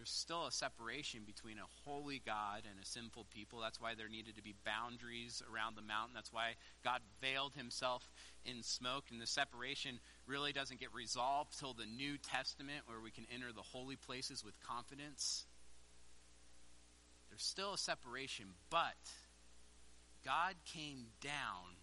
there's 0.00 0.08
still 0.08 0.46
a 0.46 0.50
separation 0.50 1.24
between 1.26 1.58
a 1.58 1.68
holy 1.84 2.22
God 2.24 2.62
and 2.64 2.80
a 2.82 2.86
sinful 2.86 3.26
people. 3.30 3.60
That's 3.60 3.78
why 3.78 3.94
there 3.94 4.08
needed 4.08 4.34
to 4.36 4.42
be 4.42 4.54
boundaries 4.64 5.42
around 5.52 5.76
the 5.76 5.82
mountain. 5.82 6.14
That's 6.14 6.32
why 6.32 6.54
God 6.82 7.02
veiled 7.20 7.54
himself 7.54 8.10
in 8.46 8.62
smoke. 8.62 9.04
And 9.10 9.20
the 9.20 9.26
separation 9.26 10.00
really 10.26 10.54
doesn't 10.54 10.80
get 10.80 10.94
resolved 10.94 11.58
till 11.58 11.74
the 11.74 11.84
New 11.84 12.16
Testament, 12.16 12.84
where 12.86 13.00
we 13.00 13.10
can 13.10 13.26
enter 13.30 13.52
the 13.52 13.60
holy 13.60 13.96
places 13.96 14.42
with 14.42 14.58
confidence. 14.60 15.44
There's 17.28 17.42
still 17.42 17.74
a 17.74 17.78
separation, 17.78 18.46
but 18.70 18.96
God 20.24 20.54
came 20.64 21.06
down 21.20 21.80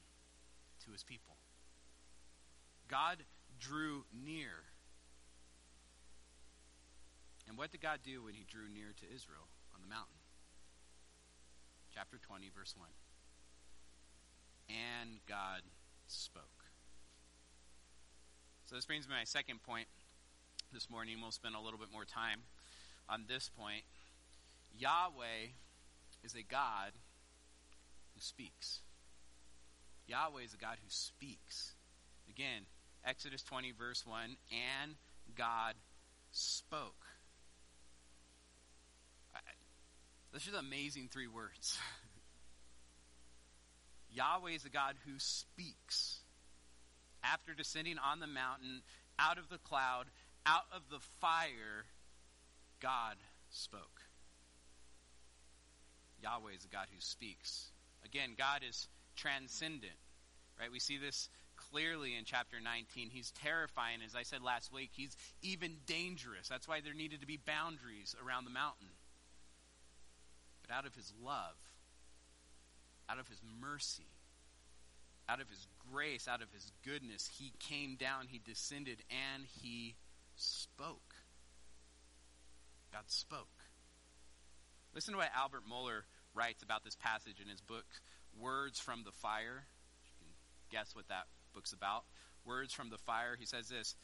to 0.85 0.91
his 0.91 1.03
people. 1.03 1.37
God 2.87 3.23
drew 3.59 4.05
near. 4.13 4.63
And 7.47 7.57
what 7.57 7.71
did 7.71 7.81
God 7.81 7.99
do 8.03 8.23
when 8.23 8.33
he 8.33 8.45
drew 8.49 8.69
near 8.69 8.93
to 8.99 9.05
Israel 9.13 9.47
on 9.73 9.81
the 9.81 9.87
mountain? 9.87 10.17
Chapter 11.93 12.17
20, 12.17 12.49
verse 12.55 12.75
1. 12.77 12.87
And 14.69 15.19
God 15.27 15.61
spoke. 16.07 16.43
So 18.65 18.75
this 18.75 18.85
brings 18.85 19.07
me 19.07 19.13
to 19.13 19.19
my 19.19 19.23
second 19.23 19.63
point 19.63 19.87
this 20.73 20.89
morning. 20.89 21.15
We'll 21.21 21.31
spend 21.31 21.55
a 21.55 21.59
little 21.59 21.79
bit 21.79 21.87
more 21.91 22.03
time 22.05 22.41
on 23.09 23.23
this 23.27 23.49
point. 23.49 23.83
Yahweh 24.77 25.55
is 26.23 26.35
a 26.35 26.43
God 26.43 26.91
who 28.17 28.21
speaks. 28.21 28.79
Yahweh 30.07 30.41
is 30.43 30.53
a 30.53 30.57
God 30.57 30.77
who 30.83 30.89
speaks. 30.89 31.73
Again, 32.29 32.65
Exodus 33.05 33.43
20, 33.43 33.73
verse 33.77 34.05
1 34.07 34.37
and 34.51 34.95
God 35.35 35.75
spoke. 36.31 37.05
Are 39.35 40.51
the 40.51 40.57
amazing 40.57 41.09
three 41.11 41.27
words. 41.27 41.77
Yahweh 44.11 44.51
is 44.51 44.65
a 44.65 44.69
God 44.69 44.95
who 45.05 45.13
speaks. 45.17 46.21
After 47.23 47.53
descending 47.53 47.97
on 47.97 48.19
the 48.19 48.27
mountain, 48.27 48.81
out 49.19 49.37
of 49.37 49.49
the 49.49 49.57
cloud, 49.57 50.05
out 50.45 50.65
of 50.71 50.83
the 50.89 50.99
fire, 51.21 51.85
God 52.79 53.17
spoke. 53.49 54.01
Yahweh 56.21 56.53
is 56.55 56.65
a 56.65 56.69
God 56.69 56.87
who 56.93 56.99
speaks. 56.99 57.71
Again, 58.07 58.31
God 58.37 58.61
is 58.67 58.87
transcendent. 59.15 59.97
Right? 60.59 60.71
We 60.71 60.79
see 60.79 60.97
this 60.97 61.29
clearly 61.71 62.15
in 62.15 62.23
chapter 62.25 62.57
19. 62.63 63.09
He's 63.09 63.31
terrifying. 63.31 63.99
As 64.05 64.15
I 64.15 64.23
said 64.23 64.41
last 64.41 64.71
week, 64.71 64.91
he's 64.93 65.15
even 65.41 65.77
dangerous. 65.85 66.47
That's 66.47 66.67
why 66.67 66.81
there 66.81 66.93
needed 66.93 67.21
to 67.21 67.27
be 67.27 67.37
boundaries 67.37 68.15
around 68.23 68.45
the 68.45 68.51
mountain. 68.51 68.87
But 70.65 70.73
out 70.73 70.85
of 70.85 70.95
his 70.95 71.11
love, 71.23 71.55
out 73.09 73.19
of 73.19 73.27
his 73.27 73.41
mercy, 73.61 74.07
out 75.29 75.41
of 75.41 75.49
his 75.49 75.67
grace, 75.91 76.27
out 76.27 76.41
of 76.41 76.51
his 76.53 76.71
goodness, 76.85 77.29
he 77.37 77.51
came 77.59 77.95
down, 77.95 78.27
he 78.27 78.39
descended, 78.39 79.03
and 79.09 79.43
he 79.61 79.95
spoke. 80.35 81.15
God 82.93 83.03
spoke. 83.07 83.47
Listen 84.93 85.13
to 85.13 85.17
what 85.19 85.29
Albert 85.35 85.63
Mohler 85.69 86.01
writes 86.37 86.61
about 86.61 86.83
this 86.83 86.95
passage 86.95 87.41
in 87.41 87.49
his 87.49 87.61
book, 87.61 87.85
Words 88.39 88.79
from 88.79 89.03
the 89.03 89.11
Fire. 89.11 89.65
You 90.03 90.11
can 90.19 90.27
guess 90.69 90.95
what 90.95 91.07
that 91.07 91.25
book's 91.53 91.73
about. 91.73 92.03
Words 92.45 92.73
from 92.73 92.89
the 92.89 92.97
Fire. 92.97 93.35
He 93.37 93.45
says 93.45 93.67
this 93.67 93.95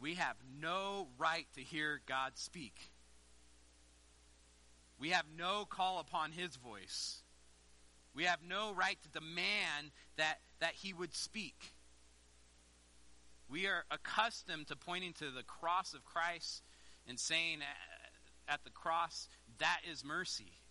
We 0.00 0.14
have 0.14 0.36
no 0.60 1.08
right 1.18 1.46
to 1.54 1.60
hear 1.60 2.00
God 2.06 2.32
speak. 2.36 2.92
We 4.98 5.10
have 5.10 5.26
no 5.36 5.64
call 5.68 5.98
upon 5.98 6.30
his 6.30 6.54
voice. 6.54 7.22
We 8.14 8.24
have 8.24 8.40
no 8.46 8.72
right 8.72 8.98
to 9.02 9.08
demand 9.08 9.90
that, 10.16 10.38
that 10.60 10.74
he 10.74 10.92
would 10.92 11.14
speak. 11.14 11.72
We 13.48 13.66
are 13.66 13.84
accustomed 13.90 14.68
to 14.68 14.76
pointing 14.76 15.14
to 15.14 15.30
the 15.30 15.42
cross 15.42 15.92
of 15.94 16.04
Christ 16.04 16.62
and 17.08 17.18
saying 17.18 17.58
at 18.46 18.64
the 18.64 18.70
cross, 18.70 19.28
that 19.58 19.80
is 19.90 20.04
mercy. 20.04 20.61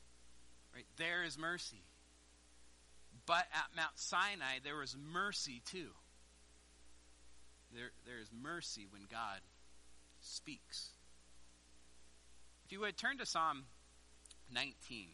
Right? 0.74 0.86
There 0.98 1.24
is 1.24 1.38
mercy. 1.38 1.84
But 3.26 3.46
at 3.54 3.76
Mount 3.76 3.98
Sinai, 3.98 4.60
there 4.64 4.78
was 4.78 4.96
mercy 5.12 5.62
too. 5.66 5.90
There, 7.74 7.92
there 8.06 8.20
is 8.20 8.30
mercy 8.32 8.88
when 8.90 9.04
God 9.10 9.40
speaks. 10.20 10.90
If 12.66 12.72
you 12.72 12.80
would 12.82 12.98
turn 12.98 13.18
to 13.18 13.26
Psalm 13.26 13.64
19. 14.54 15.08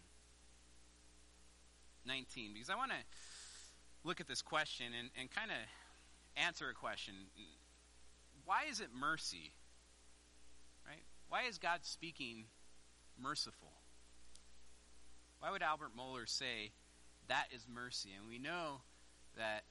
19, 2.05 2.53
because 2.53 2.69
I 2.69 2.75
want 2.75 2.91
to 2.91 2.97
look 4.03 4.21
at 4.21 4.27
this 4.27 4.41
question 4.41 4.87
and, 4.97 5.09
and 5.19 5.29
kind 5.29 5.51
of 5.51 5.57
answer 6.41 6.69
a 6.69 6.73
question. 6.73 7.13
Why 8.45 8.63
is 8.69 8.79
it 8.79 8.87
mercy? 8.97 9.51
Right? 10.87 11.03
Why 11.29 11.43
is 11.49 11.57
God 11.57 11.79
speaking 11.83 12.45
merciful? 13.21 13.73
Why 15.39 15.51
would 15.51 15.61
Albert 15.61 15.91
Mohler 15.97 16.27
say 16.27 16.71
that 17.27 17.47
is 17.51 17.65
mercy? 17.71 18.09
And 18.17 18.27
we 18.27 18.39
know 18.39 18.81
that 19.35 19.63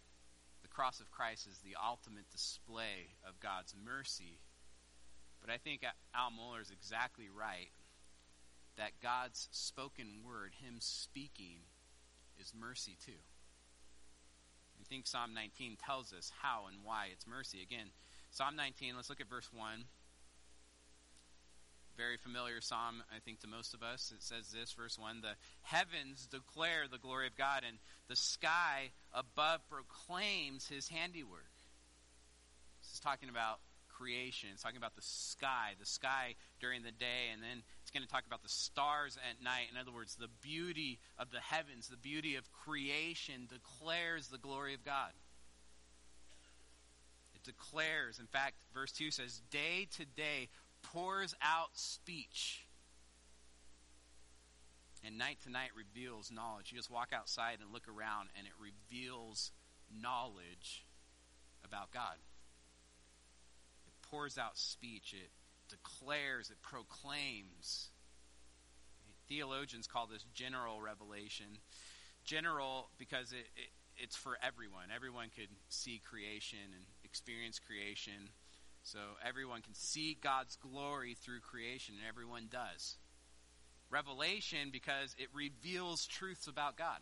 the 0.63 0.69
cross 0.69 1.01
of 1.01 1.11
Christ 1.11 1.47
is 1.47 1.59
the 1.59 1.77
ultimate 1.83 2.31
display 2.31 3.17
of 3.27 3.41
God's 3.41 3.75
mercy. 3.85 4.39
But 5.41 5.51
I 5.51 5.59
think 5.59 5.85
Al 6.15 6.31
Mohler 6.31 6.63
is 6.63 6.71
exactly 6.71 7.29
right 7.29 7.71
that 8.77 8.93
God's 9.03 9.49
spoken 9.51 10.21
word, 10.25 10.53
Him 10.63 10.77
speaking, 10.79 11.59
is 12.39 12.53
mercy 12.59 12.97
too. 13.05 13.21
I 14.81 14.85
think 14.85 15.07
Psalm 15.07 15.35
19 15.35 15.79
tells 15.85 16.13
us 16.13 16.31
how 16.43 16.67
and 16.69 16.79
why 16.85 17.09
it's 17.11 17.27
mercy. 17.27 17.63
Again, 17.63 17.91
Psalm 18.31 18.55
19, 18.55 18.95
let's 18.95 19.09
look 19.09 19.21
at 19.21 19.29
verse 19.29 19.49
1. 19.53 19.85
Very 21.97 22.19
familiar 22.19 22.61
psalm, 22.61 23.03
I 23.15 23.21
think, 23.21 23.41
to 23.41 23.47
most 23.47 23.73
of 23.73 23.83
us. 23.83 24.13
It 24.15 24.23
says 24.23 24.53
this, 24.53 24.73
verse 24.73 24.99
1 24.99 25.23
The 25.23 25.37
heavens 25.63 26.27
declare 26.27 26.85
the 26.91 26.99
glory 26.99 27.27
of 27.27 27.37
God, 27.37 27.63
and 27.67 27.79
the 28.09 28.17
sky 28.17 28.91
above 29.15 29.61
proclaims 29.71 30.69
his 30.69 30.89
handiwork. 30.89 31.51
This 32.83 32.93
is 32.95 33.01
talking 33.01 33.31
about 33.31 33.61
creation. 33.97 34.51
It's 34.53 34.63
talking 34.63 34.77
about 34.77 34.95
the 34.95 35.03
sky, 35.03 35.73
the 35.81 35.87
sky 35.87 36.35
during 36.61 36.83
the 36.83 36.93
day, 36.93 37.33
and 37.33 37.43
then 37.43 37.63
It's 37.83 37.91
going 37.91 38.03
to 38.03 38.09
talk 38.09 38.27
about 38.27 38.43
the 38.43 38.49
stars 38.49 39.17
at 39.31 39.43
night. 39.43 39.69
In 39.73 39.79
other 39.79 39.93
words, 39.93 40.17
the 40.17 40.29
beauty 40.43 40.99
of 41.19 41.31
the 41.31 41.41
heavens, 41.41 41.89
the 41.89 41.97
beauty 41.97 42.37
of 42.37 42.51
creation 42.53 43.49
declares 43.49 44.29
the 44.29 44.39
glory 44.39 44.75
of 44.75 44.85
God. 44.85 45.13
It 47.35 47.45
declares, 47.45 48.19
in 48.19 48.27
fact, 48.27 48.57
verse 48.75 48.93
2 48.93 49.11
says, 49.11 49.41
day 49.51 49.89
to 49.97 50.05
day 50.05 50.49
pours 50.93 51.35
out 51.43 51.71
speech. 51.75 52.67
And 55.05 55.19
night 55.19 55.39
to 55.45 55.51
night 55.51 55.71
reveals 55.77 56.33
knowledge. 56.33 56.73
You 56.73 56.79
just 56.79 56.91
walk 56.91 57.11
outside 57.15 57.59
and 57.63 57.73
look 57.73 57.87
around, 57.89 58.31
and 58.37 58.47
it 58.47 58.53
reveals 58.59 59.53
knowledge 60.03 60.85
about 61.65 61.93
God. 61.93 62.17
It 63.87 63.93
pours 64.11 64.37
out 64.39 64.59
speech. 64.59 65.15
It 65.15 65.31
declares, 65.69 66.51
it 66.51 66.61
proclaims. 66.61 67.91
Theologians 69.29 69.87
call 69.87 70.07
this 70.07 70.25
general 70.35 70.81
revelation. 70.81 71.59
General 72.25 72.89
because 72.99 73.33
it, 73.33 73.47
it, 73.57 73.71
it's 73.97 74.17
for 74.17 74.39
everyone. 74.43 74.89
Everyone 74.95 75.29
could 75.35 75.49
see 75.69 76.01
creation 76.05 76.59
and 76.75 76.85
experience 77.05 77.61
creation. 77.61 78.31
So 78.87 78.99
everyone 79.27 79.63
can 79.63 79.75
see 79.75 80.17
God's 80.21 80.57
glory 80.57 81.15
through 81.15 81.41
creation, 81.41 81.97
and 81.99 82.09
everyone 82.09 82.49
does. 82.51 82.99
Revelation 83.91 84.71
because 84.71 85.15
it 85.19 85.29
reveals 85.35 86.07
truths 86.07 86.47
about 86.47 86.77
God. 86.77 87.01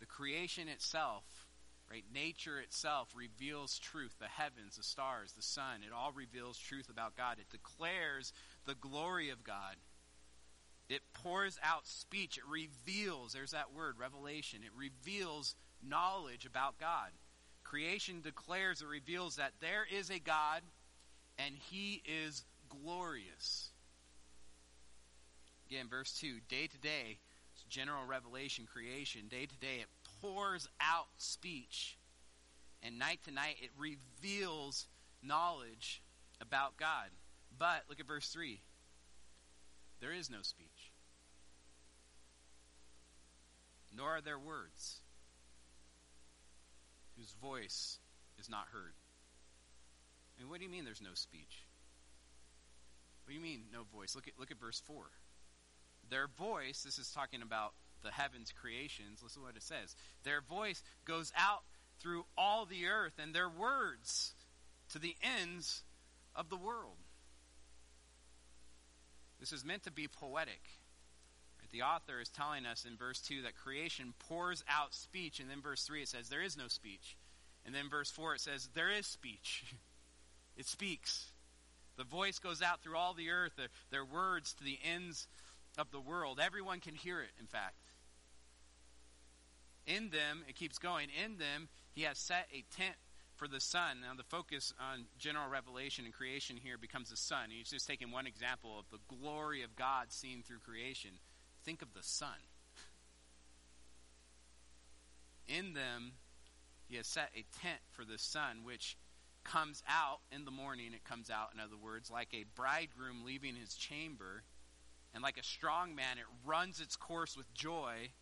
The 0.00 0.06
creation 0.06 0.68
itself 0.68 1.24
Right? 1.92 2.04
Nature 2.14 2.58
itself 2.58 3.10
reveals 3.14 3.78
truth. 3.78 4.14
The 4.18 4.24
heavens, 4.24 4.76
the 4.76 4.82
stars, 4.82 5.32
the 5.32 5.42
sun, 5.42 5.82
it 5.86 5.92
all 5.92 6.10
reveals 6.10 6.56
truth 6.56 6.88
about 6.88 7.18
God. 7.18 7.36
It 7.38 7.50
declares 7.50 8.32
the 8.64 8.74
glory 8.74 9.28
of 9.28 9.44
God. 9.44 9.76
It 10.88 11.02
pours 11.12 11.58
out 11.62 11.86
speech. 11.86 12.38
It 12.38 12.44
reveals, 12.50 13.34
there's 13.34 13.50
that 13.50 13.74
word, 13.74 13.98
revelation. 13.98 14.60
It 14.64 14.72
reveals 14.74 15.54
knowledge 15.86 16.46
about 16.46 16.78
God. 16.78 17.10
Creation 17.72 18.20
declares, 18.20 18.82
it 18.82 18.86
reveals 18.86 19.36
that 19.36 19.52
there 19.62 19.86
is 19.90 20.10
a 20.10 20.18
God 20.18 20.60
and 21.38 21.54
he 21.70 22.02
is 22.04 22.44
glorious. 22.68 23.70
Again, 25.70 25.86
verse 25.88 26.12
2 26.20 26.40
day 26.50 26.66
to 26.66 26.76
day, 26.76 27.16
general 27.70 28.04
revelation, 28.04 28.68
creation. 28.70 29.22
Day 29.30 29.46
to 29.46 29.56
day, 29.56 29.76
it 29.80 29.86
pours 30.20 30.68
out 30.82 31.06
speech. 31.16 31.96
And 32.82 32.98
night 32.98 33.20
to 33.24 33.30
night, 33.30 33.56
it 33.62 33.70
reveals 33.78 34.86
knowledge 35.22 36.02
about 36.42 36.76
God. 36.76 37.08
But 37.58 37.84
look 37.88 38.00
at 38.00 38.06
verse 38.06 38.28
3 38.28 38.60
there 39.98 40.12
is 40.12 40.28
no 40.28 40.42
speech, 40.42 40.92
nor 43.96 44.10
are 44.10 44.20
there 44.20 44.38
words 44.38 45.01
whose 47.22 47.32
voice 47.40 47.98
is 48.38 48.50
not 48.50 48.66
heard. 48.72 48.94
I 50.36 50.42
mean, 50.42 50.50
what 50.50 50.58
do 50.58 50.64
you 50.64 50.70
mean 50.70 50.84
there's 50.84 51.00
no 51.00 51.14
speech? 51.14 51.66
What 53.22 53.30
do 53.30 53.34
you 53.34 53.40
mean 53.40 53.66
no 53.72 53.84
voice? 53.94 54.16
Look 54.16 54.26
at 54.26 54.34
look 54.38 54.50
at 54.50 54.58
verse 54.58 54.82
4. 54.84 55.04
Their 56.10 56.26
voice, 56.26 56.82
this 56.82 56.98
is 56.98 57.12
talking 57.12 57.42
about 57.42 57.74
the 58.02 58.10
heavens 58.10 58.52
creations, 58.52 59.22
listen 59.22 59.42
to 59.42 59.46
what 59.46 59.56
it 59.56 59.62
says. 59.62 59.94
Their 60.24 60.40
voice 60.40 60.82
goes 61.04 61.32
out 61.38 61.62
through 62.00 62.24
all 62.36 62.66
the 62.66 62.86
earth, 62.86 63.12
and 63.22 63.32
their 63.32 63.48
words 63.48 64.34
to 64.90 64.98
the 64.98 65.14
ends 65.22 65.84
of 66.34 66.50
the 66.50 66.56
world. 66.56 66.96
This 69.38 69.52
is 69.52 69.64
meant 69.64 69.84
to 69.84 69.92
be 69.92 70.08
poetic. 70.08 70.60
The 71.72 71.82
author 71.82 72.20
is 72.20 72.28
telling 72.28 72.66
us 72.66 72.84
in 72.84 72.96
verse 72.98 73.20
2 73.20 73.42
that 73.42 73.56
creation 73.56 74.12
pours 74.18 74.62
out 74.68 74.94
speech, 74.94 75.40
and 75.40 75.48
then 75.48 75.62
verse 75.62 75.84
3 75.84 76.02
it 76.02 76.08
says 76.08 76.28
there 76.28 76.42
is 76.42 76.56
no 76.56 76.68
speech. 76.68 77.16
And 77.64 77.74
then 77.74 77.88
verse 77.88 78.10
4 78.10 78.34
it 78.34 78.40
says 78.40 78.68
there 78.74 78.90
is 78.90 79.06
speech. 79.06 79.74
it 80.56 80.66
speaks. 80.66 81.30
The 81.96 82.04
voice 82.04 82.38
goes 82.38 82.62
out 82.62 82.82
through 82.82 82.96
all 82.96 83.14
the 83.14 83.30
earth, 83.30 83.52
their, 83.56 83.68
their 83.90 84.04
words 84.04 84.54
to 84.54 84.64
the 84.64 84.78
ends 84.82 85.28
of 85.78 85.90
the 85.90 86.00
world. 86.00 86.40
Everyone 86.42 86.80
can 86.80 86.94
hear 86.94 87.20
it, 87.20 87.30
in 87.38 87.46
fact. 87.46 87.76
In 89.86 90.10
them, 90.10 90.44
it 90.48 90.54
keeps 90.54 90.78
going, 90.78 91.08
in 91.24 91.38
them, 91.38 91.68
he 91.92 92.02
has 92.02 92.18
set 92.18 92.48
a 92.52 92.64
tent 92.74 92.96
for 93.34 93.48
the 93.48 93.60
sun. 93.60 94.00
Now, 94.02 94.14
the 94.16 94.22
focus 94.22 94.72
on 94.80 95.06
general 95.18 95.48
revelation 95.48 96.04
and 96.04 96.14
creation 96.14 96.56
here 96.56 96.78
becomes 96.78 97.10
the 97.10 97.16
sun. 97.16 97.50
He's 97.50 97.70
just 97.70 97.88
taking 97.88 98.10
one 98.10 98.26
example 98.26 98.78
of 98.78 98.84
the 98.90 99.00
glory 99.08 99.62
of 99.62 99.74
God 99.74 100.12
seen 100.12 100.42
through 100.42 100.60
creation. 100.60 101.10
Think 101.64 101.82
of 101.82 101.94
the 101.94 102.02
sun. 102.02 102.28
In 105.48 105.74
them, 105.74 106.12
he 106.92 106.98
has 106.98 107.06
set 107.06 107.30
a 107.34 107.44
tent 107.60 107.80
for 107.90 108.04
the 108.04 108.18
sun, 108.18 108.58
which 108.64 108.96
comes 109.44 109.82
out 109.88 110.20
in 110.30 110.44
the 110.44 110.50
morning. 110.50 110.92
It 110.94 111.04
comes 111.04 111.30
out, 111.30 111.48
in 111.52 111.58
other 111.58 111.76
words, 111.82 112.10
like 112.10 112.28
a 112.32 112.44
bridegroom 112.54 113.24
leaving 113.24 113.56
his 113.56 113.74
chamber. 113.74 114.44
And 115.14 115.22
like 115.22 115.36
a 115.36 115.42
strong 115.42 115.94
man, 115.94 116.18
it 116.18 116.24
runs 116.46 116.80
its 116.80 116.96
course 116.96 117.36
with 117.36 117.52
joy 117.52 118.12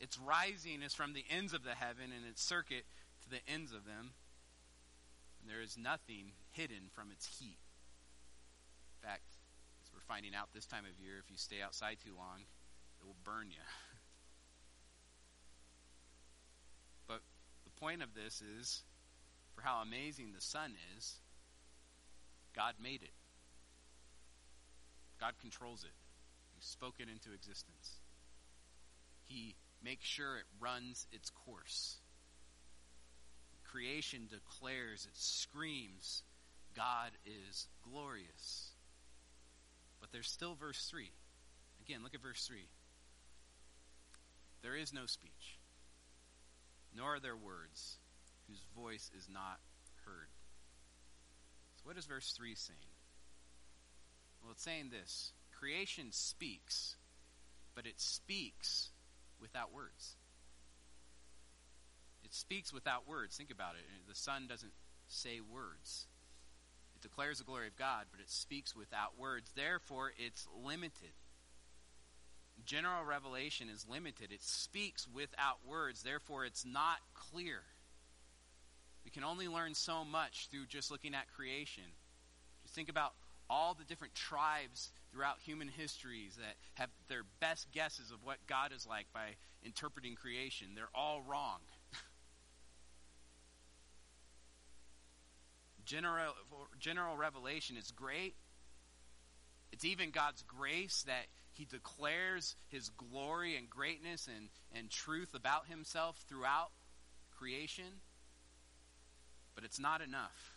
its 0.00 0.18
rising 0.18 0.82
is 0.82 0.94
from 0.94 1.12
the 1.12 1.24
ends 1.28 1.52
of 1.52 1.62
the 1.62 1.74
heaven, 1.74 2.10
and 2.16 2.26
its 2.26 2.42
circuit 2.42 2.86
to 3.22 3.28
the 3.28 3.46
ends 3.46 3.70
of 3.70 3.84
them. 3.84 4.14
And 5.40 5.50
there 5.50 5.60
is 5.60 5.76
nothing 5.76 6.32
hidden 6.50 6.88
from 6.90 7.12
its 7.12 7.38
heat. 7.38 7.58
In 8.96 9.08
fact, 9.08 9.36
as 9.84 9.92
we're 9.92 10.00
finding 10.00 10.34
out 10.34 10.48
this 10.54 10.66
time 10.66 10.84
of 10.84 10.98
year, 10.98 11.18
if 11.22 11.30
you 11.30 11.36
stay 11.36 11.60
outside 11.60 11.98
too 12.02 12.16
long, 12.16 12.40
it 12.98 13.06
will 13.06 13.16
burn 13.24 13.50
you. 13.50 13.60
but 17.06 17.20
the 17.64 17.69
point 17.80 18.02
of 18.02 18.14
this 18.14 18.42
is 18.60 18.82
for 19.54 19.62
how 19.62 19.80
amazing 19.82 20.32
the 20.34 20.40
sun 20.40 20.74
is, 20.96 21.14
God 22.54 22.74
made 22.82 23.02
it. 23.02 23.14
God 25.18 25.34
controls 25.40 25.84
it. 25.84 25.94
He 26.54 26.62
spoke 26.62 26.94
it 26.98 27.08
into 27.08 27.32
existence. 27.32 28.00
He 29.24 29.54
makes 29.82 30.06
sure 30.06 30.36
it 30.36 30.44
runs 30.60 31.06
its 31.12 31.30
course. 31.30 31.98
Creation 33.64 34.28
declares, 34.28 35.06
it 35.06 35.16
screams, 35.16 36.22
God 36.76 37.12
is 37.24 37.68
glorious. 37.88 38.70
But 40.00 40.10
there's 40.12 40.30
still 40.30 40.54
verse 40.54 40.88
3. 40.90 41.10
Again, 41.86 42.02
look 42.02 42.14
at 42.14 42.22
verse 42.22 42.44
3. 42.46 42.58
There 44.62 44.76
is 44.76 44.92
no 44.92 45.06
speech, 45.06 45.59
nor 46.96 47.16
are 47.16 47.20
there 47.20 47.36
words 47.36 47.98
whose 48.48 48.62
voice 48.76 49.10
is 49.16 49.28
not 49.28 49.60
heard. 50.04 50.28
So, 51.76 51.82
what 51.84 51.96
is 51.96 52.06
verse 52.06 52.32
3 52.32 52.54
saying? 52.54 52.78
Well, 54.42 54.52
it's 54.52 54.62
saying 54.62 54.90
this 54.90 55.32
creation 55.52 56.08
speaks, 56.10 56.96
but 57.74 57.86
it 57.86 58.00
speaks 58.00 58.90
without 59.40 59.72
words. 59.72 60.16
It 62.24 62.34
speaks 62.34 62.72
without 62.72 63.08
words. 63.08 63.36
Think 63.36 63.50
about 63.50 63.74
it. 63.74 63.84
The 64.08 64.14
sun 64.14 64.46
doesn't 64.48 64.72
say 65.08 65.40
words. 65.40 66.06
It 66.96 67.02
declares 67.02 67.38
the 67.38 67.44
glory 67.44 67.66
of 67.66 67.76
God, 67.76 68.06
but 68.10 68.20
it 68.20 68.30
speaks 68.30 68.74
without 68.74 69.18
words. 69.18 69.50
Therefore, 69.54 70.12
it's 70.16 70.46
limited. 70.64 71.12
General 72.70 73.04
revelation 73.04 73.68
is 73.68 73.84
limited. 73.90 74.30
It 74.30 74.44
speaks 74.44 75.08
without 75.12 75.56
words. 75.66 76.04
Therefore, 76.04 76.44
it's 76.44 76.64
not 76.64 76.98
clear. 77.14 77.62
We 79.04 79.10
can 79.10 79.24
only 79.24 79.48
learn 79.48 79.74
so 79.74 80.04
much 80.04 80.46
through 80.52 80.66
just 80.66 80.88
looking 80.88 81.12
at 81.12 81.26
creation. 81.34 81.82
Just 82.62 82.76
think 82.76 82.88
about 82.88 83.14
all 83.48 83.74
the 83.74 83.82
different 83.82 84.14
tribes 84.14 84.92
throughout 85.10 85.40
human 85.44 85.66
histories 85.66 86.36
that 86.36 86.54
have 86.74 86.90
their 87.08 87.24
best 87.40 87.72
guesses 87.72 88.12
of 88.12 88.22
what 88.22 88.36
God 88.46 88.70
is 88.72 88.86
like 88.86 89.08
by 89.12 89.30
interpreting 89.64 90.14
creation. 90.14 90.68
They're 90.76 90.86
all 90.94 91.22
wrong. 91.22 91.58
general, 95.84 96.34
general 96.78 97.16
revelation 97.16 97.76
is 97.76 97.90
great. 97.90 98.36
It's 99.72 99.84
even 99.84 100.12
God's 100.12 100.44
grace 100.44 101.02
that 101.08 101.26
He 101.60 101.66
declares 101.66 102.56
His 102.68 102.88
glory 102.88 103.54
and 103.54 103.68
greatness 103.68 104.26
and, 104.34 104.48
and 104.72 104.88
truth 104.88 105.34
about 105.34 105.66
Himself 105.66 106.16
throughout 106.26 106.70
creation. 107.36 108.00
But 109.54 109.64
it's 109.64 109.78
not 109.78 110.00
enough. 110.00 110.56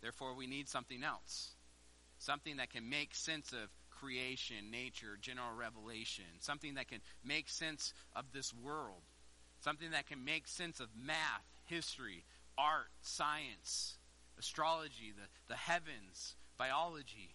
Therefore, 0.00 0.34
we 0.34 0.46
need 0.46 0.70
something 0.70 1.04
else. 1.04 1.50
Something 2.18 2.56
that 2.56 2.70
can 2.70 2.88
make 2.88 3.14
sense 3.14 3.52
of 3.52 3.68
creation, 3.90 4.70
nature, 4.70 5.18
general 5.20 5.54
revelation. 5.54 6.24
Something 6.40 6.76
that 6.76 6.88
can 6.88 7.02
make 7.22 7.50
sense 7.50 7.92
of 8.16 8.32
this 8.32 8.54
world. 8.54 9.02
Something 9.60 9.90
that 9.90 10.06
can 10.06 10.24
make 10.24 10.48
sense 10.48 10.80
of 10.80 10.88
math, 10.98 11.44
history, 11.66 12.24
art, 12.56 12.88
science, 13.02 13.98
astrology, 14.38 15.12
the, 15.14 15.28
the 15.46 15.58
heavens, 15.58 16.36
biology. 16.56 17.34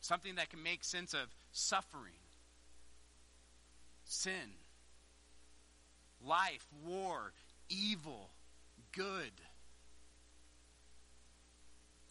Something 0.00 0.36
that 0.36 0.50
can 0.50 0.62
make 0.62 0.84
sense 0.84 1.14
of 1.14 1.26
suffering, 1.52 2.12
sin, 4.04 4.54
life, 6.24 6.66
war, 6.86 7.32
evil, 7.68 8.30
good. 8.92 9.32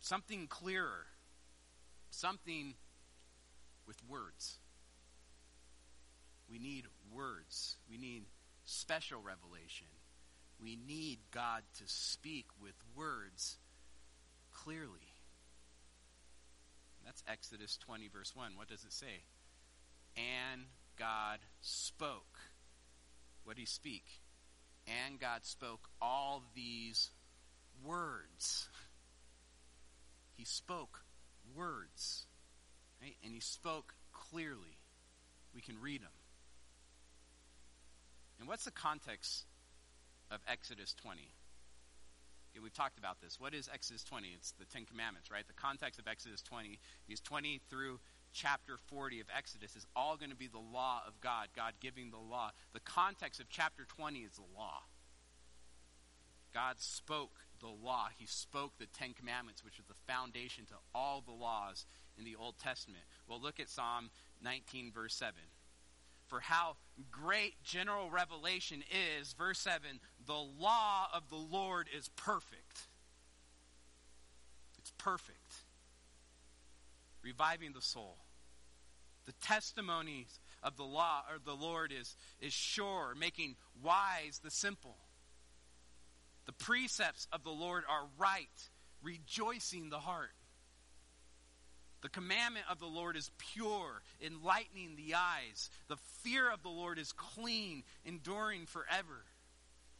Something 0.01 0.47
clearer, 0.47 1.05
something 2.09 2.73
with 3.85 3.97
words. 4.07 4.57
We 6.49 6.57
need 6.57 6.85
words. 7.13 7.77
We 7.89 7.97
need 7.97 8.23
special 8.65 9.21
revelation. 9.21 9.87
We 10.61 10.77
need 10.87 11.19
God 11.31 11.63
to 11.77 11.83
speak 11.85 12.45
with 12.61 12.75
words 12.95 13.57
clearly. 14.51 15.08
Exodus 17.27 17.77
20, 17.77 18.07
verse 18.07 18.35
1. 18.35 18.51
What 18.55 18.67
does 18.67 18.83
it 18.83 18.93
say? 18.93 19.23
And 20.17 20.63
God 20.97 21.39
spoke. 21.61 22.39
What 23.43 23.55
did 23.55 23.61
he 23.61 23.65
speak? 23.65 24.05
And 24.87 25.19
God 25.19 25.45
spoke 25.45 25.89
all 26.01 26.43
these 26.55 27.09
words. 27.83 28.67
He 30.35 30.45
spoke 30.45 31.01
words. 31.53 32.25
Right? 33.01 33.17
And 33.25 33.33
he 33.33 33.41
spoke 33.41 33.93
clearly. 34.13 34.77
We 35.53 35.59
can 35.59 35.75
read 35.81 36.01
them. 36.01 36.15
And 38.39 38.47
what's 38.47 38.63
the 38.63 38.71
context 38.71 39.43
of 40.31 40.39
Exodus 40.47 40.93
20? 40.93 41.21
We've 42.61 42.73
talked 42.73 42.97
about 42.97 43.21
this. 43.21 43.39
What 43.39 43.53
is 43.53 43.69
Exodus 43.71 44.03
20? 44.03 44.27
It's 44.35 44.51
the 44.51 44.65
Ten 44.65 44.85
Commandments, 44.85 45.31
right? 45.31 45.47
The 45.47 45.53
context 45.53 45.99
of 45.99 46.07
Exodus 46.07 46.41
20, 46.41 46.79
these 47.07 47.19
20 47.19 47.61
through 47.69 47.99
chapter 48.33 48.77
40 48.87 49.21
of 49.21 49.27
Exodus 49.35 49.75
is 49.75 49.85
all 49.95 50.17
going 50.17 50.29
to 50.29 50.35
be 50.35 50.47
the 50.47 50.59
law 50.59 51.01
of 51.07 51.19
God, 51.21 51.47
God 51.55 51.73
giving 51.79 52.11
the 52.11 52.17
law. 52.17 52.51
The 52.73 52.79
context 52.81 53.39
of 53.39 53.49
chapter 53.49 53.85
20 53.85 54.19
is 54.19 54.33
the 54.33 54.57
law. 54.57 54.83
God 56.53 56.75
spoke 56.79 57.39
the 57.59 57.67
law. 57.67 58.07
He 58.17 58.25
spoke 58.25 58.73
the 58.77 58.87
Ten 58.87 59.13
Commandments, 59.13 59.63
which 59.63 59.79
is 59.79 59.85
the 59.85 60.11
foundation 60.11 60.65
to 60.67 60.75
all 60.93 61.21
the 61.25 61.31
laws 61.31 61.85
in 62.17 62.23
the 62.23 62.35
Old 62.35 62.57
Testament. 62.57 63.03
Well, 63.27 63.39
look 63.39 63.59
at 63.59 63.69
Psalm 63.69 64.09
19, 64.41 64.91
verse 64.91 65.15
7 65.15 65.35
for 66.29 66.39
how 66.39 66.77
great 67.11 67.61
general 67.63 68.09
revelation 68.09 68.83
is. 69.19 69.33
Verse 69.33 69.59
7 69.59 69.99
the 70.29 70.35
law 70.35 71.07
of 71.11 71.27
the 71.29 71.35
Lord 71.35 71.87
is 71.97 72.07
perfect. 72.09 72.81
It's 74.77 74.93
perfect. 74.99 75.55
Reviving 77.23 77.73
the 77.73 77.81
soul. 77.81 78.15
The 79.25 79.33
testimonies 79.41 80.39
of 80.61 80.77
the 80.77 80.83
law 80.83 81.23
or 81.31 81.39
the 81.43 81.59
Lord 81.59 81.91
is, 81.91 82.15
is 82.39 82.53
sure, 82.53 83.15
making 83.19 83.55
wise 83.83 84.39
the 84.43 84.51
simple. 84.51 84.97
The 86.45 86.53
precepts 86.53 87.27
of 87.33 87.43
the 87.43 87.49
Lord 87.49 87.83
are 87.89 88.05
right, 88.19 88.69
rejoicing 89.01 89.89
the 89.89 89.97
heart. 89.97 90.35
The 92.01 92.09
commandment 92.09 92.67
of 92.69 92.77
the 92.77 92.85
Lord 92.85 93.17
is 93.17 93.31
pure, 93.39 94.03
enlightening 94.23 94.95
the 94.95 95.15
eyes. 95.15 95.71
The 95.87 95.97
fear 96.21 96.51
of 96.51 96.61
the 96.61 96.69
Lord 96.69 96.99
is 96.99 97.13
clean, 97.13 97.81
enduring 98.05 98.67
forever. 98.67 99.25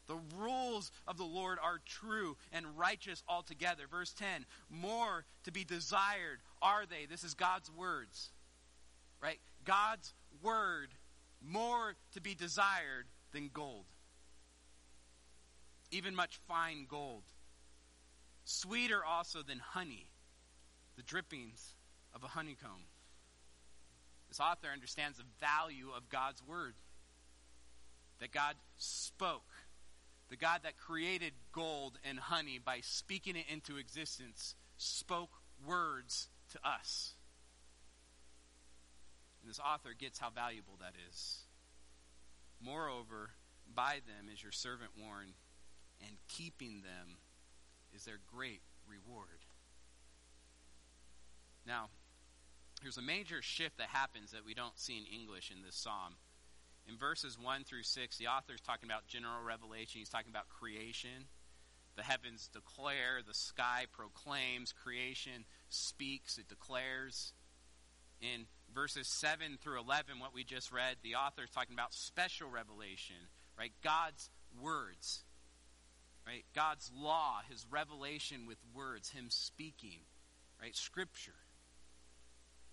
The 0.10 0.19
rules 0.39 0.91
of 1.08 1.17
the 1.17 1.24
Lord 1.24 1.60
are 1.63 1.80
true 1.86 2.36
and 2.52 2.65
righteous 2.76 3.24
altogether. 3.30 3.84
Verse 3.89 4.12
10 4.13 4.43
More 4.69 5.24
to 5.43 5.52
be 5.52 5.63
desired 5.63 6.39
are 6.63 6.86
they. 6.89 7.06
This 7.06 7.24
is 7.24 7.36
God's 7.36 7.72
words. 7.72 8.32
Right? 9.22 9.39
God's 9.65 10.13
word, 10.41 10.89
more 11.41 11.95
to 12.13 12.22
be 12.22 12.34
desired 12.34 13.06
than 13.34 13.52
gold. 13.54 13.86
Even 15.91 16.15
much 16.15 16.39
fine 16.48 16.88
gold. 16.89 17.24
Sweeter 18.45 19.06
also 19.06 19.43
than 19.43 19.60
honey, 19.60 20.08
the 20.95 21.04
drippings 21.04 21.76
of 22.15 22.24
a 22.24 22.28
honeycomb. 22.28 22.88
This 24.28 24.39
author 24.39 24.69
understands 24.74 25.19
the 25.19 25.24
value 25.39 25.89
of 25.95 26.10
God's 26.10 26.41
word. 26.43 26.74
That 28.19 28.32
God 28.32 28.56
spoke. 28.78 29.43
The 30.30 30.38
God 30.38 30.62
that 30.63 30.78
created 30.78 31.34
gold 31.52 31.98
and 32.04 32.20
honey 32.20 32.60
by 32.63 32.82
speaking 32.82 33.36
it 33.36 33.46
into 33.52 33.78
existence 33.78 34.56
spoke 34.78 35.32
words 35.65 36.28
to 36.52 36.60
us. 36.63 37.13
And 39.42 39.50
this 39.50 39.60
author 39.60 39.89
gets 39.98 40.20
how 40.20 40.30
valuable 40.30 40.78
that 40.80 40.94
is. 41.10 41.39
Moreover, 42.62 43.32
by 43.74 44.02
them 44.06 44.30
is 44.32 44.44
your 44.44 44.52
servant 44.52 44.92
warned, 45.02 45.34
and 46.02 46.18
keeping 46.28 46.82
them 46.82 47.18
is 47.96 48.06
their 48.06 48.20
great 48.28 48.62
reward. 48.88 49.46
Now, 51.65 51.89
there's 52.82 52.98
a 52.98 53.02
major 53.02 53.42
shift 53.42 53.78
that 53.78 53.89
happens 53.89 54.32
that 54.32 54.46
we 54.46 54.54
don't 54.54 54.78
see 54.78 54.98
in 54.98 55.06
English 55.06 55.52
in 55.52 55.63
this 55.63 55.76
psalm. 55.76 56.15
In 56.89 56.97
verses 56.97 57.38
1 57.39 57.65
through 57.65 57.84
6, 57.84 58.17
the 58.17 58.28
author 58.28 58.54
is 58.54 58.62
talking 58.62 58.89
about 58.89 59.06
general 59.06 59.43
revelation. 59.45 59.99
He's 59.99 60.10
talking 60.10 60.32
about 60.32 60.49
creation. 60.49 61.30
The 61.95 62.02
heavens 62.02 62.49
declare, 62.52 63.21
the 63.25 63.34
sky 63.34 63.86
proclaims, 63.91 64.73
creation 64.73 65.45
speaks, 65.69 66.39
it 66.39 66.47
declares. 66.47 67.34
In 68.21 68.47
verses 68.73 69.08
7 69.08 69.60
through 69.62 69.80
11, 69.80 70.19
what 70.19 70.34
we 70.34 70.43
just 70.43 70.71
read, 70.71 70.95
the 71.04 71.15
author 71.15 71.43
is 71.43 71.52
talking 71.52 71.75
about 71.75 71.93
special 71.93 72.49
revelation, 72.49 73.15
right? 73.58 73.71
God's 73.84 74.32
words, 74.60 75.23
right? 76.25 76.43
God's 76.56 76.91
law, 76.95 77.41
his 77.49 77.67
revelation 77.69 78.47
with 78.47 78.58
words, 78.73 79.10
him 79.10 79.28
speaking, 79.30 79.99
right? 80.60 80.75
Scripture. 80.75 81.34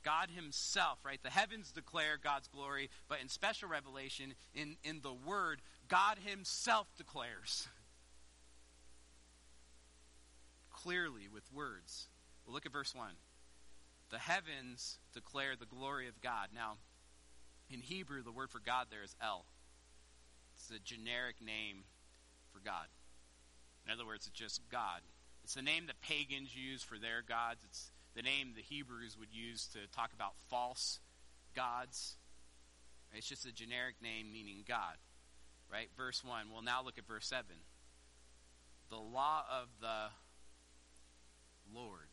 God 0.06 0.30
Himself, 0.30 1.00
right? 1.04 1.20
The 1.20 1.30
heavens 1.30 1.72
declare 1.72 2.16
God's 2.22 2.46
glory, 2.46 2.90
but 3.08 3.20
in 3.20 3.28
special 3.28 3.68
revelation, 3.68 4.34
in, 4.54 4.76
in 4.84 5.00
the 5.02 5.12
Word, 5.12 5.60
God 5.88 6.18
Himself 6.24 6.86
declares 6.96 7.66
clearly 10.70 11.26
with 11.32 11.42
words. 11.52 12.06
Well, 12.46 12.54
look 12.54 12.66
at 12.66 12.72
verse 12.72 12.94
1. 12.94 13.08
The 14.10 14.18
heavens 14.18 14.98
declare 15.12 15.56
the 15.58 15.66
glory 15.66 16.06
of 16.06 16.20
God. 16.20 16.50
Now, 16.54 16.76
in 17.68 17.80
Hebrew, 17.80 18.22
the 18.22 18.30
word 18.30 18.50
for 18.50 18.60
God 18.60 18.86
there 18.88 19.02
is 19.02 19.16
El. 19.20 19.44
It's 20.54 20.70
a 20.70 20.78
generic 20.78 21.36
name 21.44 21.82
for 22.52 22.60
God. 22.60 22.86
In 23.84 23.92
other 23.92 24.06
words, 24.06 24.28
it's 24.28 24.38
just 24.38 24.60
God. 24.70 25.00
It's 25.42 25.54
the 25.54 25.62
name 25.62 25.86
that 25.88 26.00
pagans 26.00 26.54
use 26.54 26.84
for 26.84 26.98
their 26.98 27.22
gods. 27.26 27.62
It's 27.64 27.90
the 28.16 28.22
name 28.22 28.54
the 28.56 28.62
Hebrews 28.62 29.16
would 29.18 29.28
use 29.30 29.68
to 29.74 29.78
talk 29.94 30.12
about 30.14 30.32
false 30.48 31.00
gods. 31.54 32.16
It's 33.12 33.28
just 33.28 33.44
a 33.44 33.52
generic 33.52 33.96
name 34.02 34.32
meaning 34.32 34.64
God. 34.66 34.96
Right? 35.70 35.88
Verse 35.96 36.24
1. 36.24 36.46
We'll 36.50 36.62
now 36.62 36.82
look 36.82 36.96
at 36.96 37.06
verse 37.06 37.26
7. 37.26 37.44
The 38.88 38.96
law 38.96 39.44
of 39.50 39.68
the 39.80 40.08
Lord. 41.74 42.08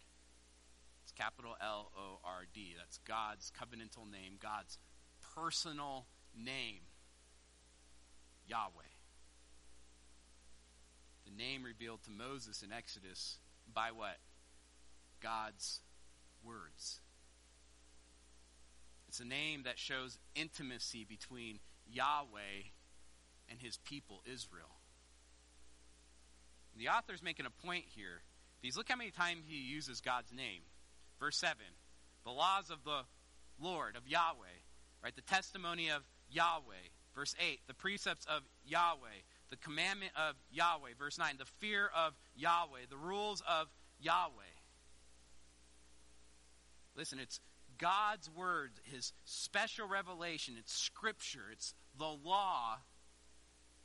It's 1.04 1.14
capital 1.14 1.56
L 1.62 1.92
O 1.98 2.20
R 2.26 2.44
D. 2.54 2.74
That's 2.78 2.98
God's 3.00 3.52
covenantal 3.52 4.12
name, 4.12 4.38
God's 4.42 4.80
personal 5.36 6.08
name. 6.36 6.82
Yahweh. 8.48 8.92
The 11.26 11.32
name 11.32 11.64
revealed 11.64 12.04
to 12.04 12.12
Moses 12.12 12.62
in 12.62 12.74
Exodus 12.74 13.38
by 13.74 13.92
what? 13.92 14.18
God's 15.22 15.80
words. 16.44 17.00
It's 19.08 19.20
a 19.20 19.26
name 19.26 19.64
that 19.64 19.78
shows 19.78 20.18
intimacy 20.36 21.06
between 21.08 21.60
Yahweh 21.88 22.72
and 23.50 23.62
his 23.62 23.78
people, 23.78 24.24
Israel. 24.26 24.80
The 26.78 26.90
author's 26.90 27.22
making 27.22 27.46
a 27.46 27.66
point 27.66 27.86
here. 27.88 28.24
Because 28.62 28.78
look 28.78 28.90
how 28.90 28.96
many 28.96 29.12
times 29.12 29.44
he 29.48 29.58
uses 29.58 30.02
God's 30.02 30.32
name. 30.32 30.62
Verse 31.20 31.38
7 31.38 31.58
the 32.26 32.32
laws 32.32 32.70
of 32.70 32.84
the 32.86 33.02
Lord, 33.60 33.98
of 33.98 34.08
Yahweh, 34.08 34.64
right? 35.04 35.16
The 35.16 35.22
testimony 35.22 35.90
of 35.90 36.04
Yahweh. 36.32 36.90
Verse 37.14 37.36
8 37.40 37.60
the 37.68 37.74
precepts 37.74 38.26
of 38.26 38.42
Yahweh, 38.66 39.22
the 39.50 39.58
commandment 39.58 40.14
of 40.16 40.36
Yahweh. 40.52 40.92
Verse 40.98 41.20
9 41.20 41.36
the 41.38 41.46
fear 41.60 41.90
of 41.96 42.14
Yahweh, 42.36 42.88
the 42.90 42.98
rules 42.98 43.44
of 43.48 43.68
Yahweh. 44.00 44.53
Listen, 46.96 47.20
it's 47.20 47.40
God's 47.78 48.30
word, 48.30 48.72
his 48.84 49.14
special 49.26 49.88
revelation, 49.88 50.56
it's 50.58 50.74
scripture, 50.74 51.46
it's 51.52 51.74
the 51.98 52.06
law 52.06 52.78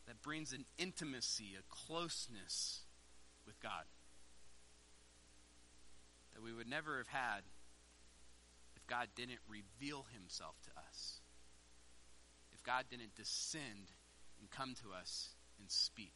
that 0.06 0.22
brings 0.22 0.52
an 0.52 0.64
intimacy, 0.78 1.54
a 1.58 1.62
closeness 1.68 2.80
with 3.46 3.60
God 3.60 3.84
that 6.38 6.44
we 6.44 6.52
would 6.52 6.68
never 6.68 6.98
have 6.98 7.08
had 7.08 7.40
if 8.76 8.86
God 8.86 9.08
didn't 9.16 9.40
reveal 9.48 10.06
himself 10.14 10.54
to 10.62 10.70
us. 10.88 11.20
If 12.52 12.62
God 12.62 12.84
didn't 12.88 13.16
descend 13.16 13.90
and 14.38 14.48
come 14.48 14.74
to 14.84 14.92
us 14.96 15.30
and 15.58 15.68
speak. 15.68 16.14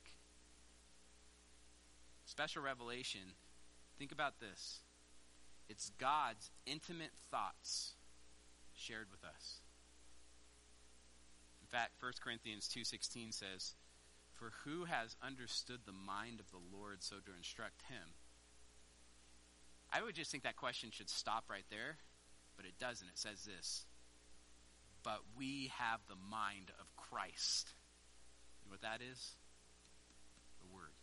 Special 2.24 2.62
revelation, 2.62 3.34
think 3.98 4.12
about 4.12 4.38
this. 4.38 4.78
It's 5.72 5.88
God's 5.88 6.50
intimate 6.66 7.14
thoughts 7.30 7.94
shared 8.74 9.10
with 9.10 9.24
us. 9.24 9.62
In 11.62 11.66
fact, 11.66 11.98
1 11.98 12.20
Corinthians 12.20 12.68
2:16 12.68 13.32
says, 13.32 13.74
"For 14.34 14.50
who 14.50 14.84
has 14.84 15.16
understood 15.22 15.86
the 15.86 15.92
mind 15.92 16.40
of 16.40 16.50
the 16.50 16.58
Lord 16.58 17.02
so 17.02 17.20
to 17.20 17.32
instruct 17.32 17.80
him?" 17.84 18.14
I 19.88 20.02
would 20.02 20.14
just 20.14 20.30
think 20.30 20.42
that 20.42 20.56
question 20.56 20.90
should 20.90 21.08
stop 21.08 21.48
right 21.48 21.66
there, 21.70 21.98
but 22.54 22.66
it 22.66 22.76
doesn't. 22.76 23.08
It 23.08 23.18
says 23.18 23.44
this, 23.44 23.86
"But 25.02 25.26
we 25.36 25.68
have 25.68 26.06
the 26.06 26.16
mind 26.16 26.70
of 26.72 26.94
Christ." 26.96 27.74
You 28.60 28.66
know 28.66 28.72
what 28.72 28.82
that 28.82 29.00
is? 29.00 29.38
The 30.58 30.66
Word. 30.66 30.94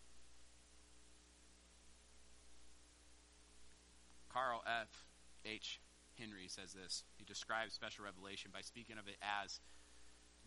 Carl 4.40 4.64
F. 4.66 5.06
H. 5.44 5.82
Henry 6.18 6.48
says 6.48 6.74
this. 6.74 7.04
He 7.18 7.26
describes 7.26 7.74
special 7.74 8.06
revelation 8.06 8.52
by 8.54 8.62
speaking 8.62 8.98
of 8.98 9.08
it 9.08 9.18
as 9.44 9.60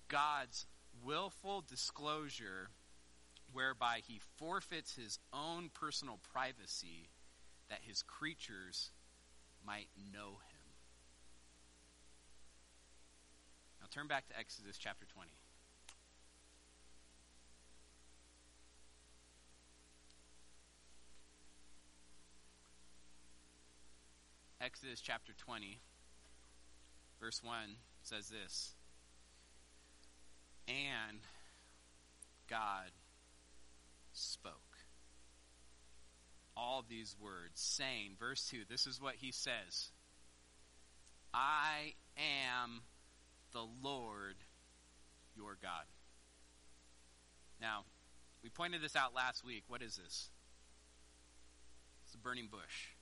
God's 0.08 0.66
willful 1.04 1.62
disclosure 1.66 2.70
whereby 3.52 4.00
he 4.06 4.20
forfeits 4.36 4.96
his 4.96 5.18
own 5.32 5.70
personal 5.74 6.18
privacy 6.32 7.10
that 7.68 7.80
his 7.82 8.02
creatures 8.02 8.92
might 9.66 9.88
know 10.12 10.38
him. 10.48 10.72
Now 13.80 13.86
turn 13.90 14.06
back 14.06 14.26
to 14.28 14.38
Exodus 14.38 14.78
chapter 14.78 15.04
20. 15.04 15.30
Exodus 24.62 25.00
chapter 25.00 25.32
20, 25.32 25.80
verse 27.20 27.42
1 27.42 27.54
says 28.02 28.28
this 28.28 28.74
And 30.68 31.18
God 32.48 32.92
spoke 34.12 34.54
all 36.56 36.84
these 36.88 37.16
words, 37.20 37.54
saying, 37.54 38.12
verse 38.20 38.46
2, 38.50 38.58
this 38.70 38.86
is 38.86 39.00
what 39.00 39.16
he 39.16 39.32
says 39.32 39.90
I 41.34 41.94
am 42.16 42.82
the 43.50 43.66
Lord 43.82 44.36
your 45.34 45.58
God. 45.60 45.86
Now, 47.60 47.84
we 48.44 48.48
pointed 48.48 48.80
this 48.80 48.94
out 48.94 49.12
last 49.12 49.44
week. 49.44 49.64
What 49.66 49.82
is 49.82 49.96
this? 49.96 50.30
It's 52.04 52.14
a 52.14 52.18
burning 52.18 52.48
bush. 52.48 52.94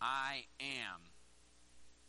I 0.00 0.44
am. 0.60 1.00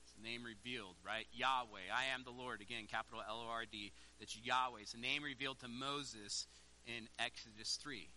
It's 0.03 0.13
the 0.13 0.23
name 0.23 0.43
revealed, 0.43 0.95
right? 1.05 1.25
Yahweh. 1.33 1.91
I 1.93 2.13
am 2.13 2.23
the 2.23 2.31
Lord. 2.31 2.61
Again, 2.61 2.87
capital 2.89 3.21
L 3.27 3.43
O 3.45 3.49
R 3.49 3.65
D. 3.69 3.91
That's 4.19 4.37
Yahweh. 4.37 4.81
It's 4.81 4.93
the 4.93 4.99
name 4.99 5.23
revealed 5.23 5.59
to 5.59 5.67
Moses 5.67 6.47
in 6.85 7.07
Exodus 7.19 7.77
3. 7.81 8.09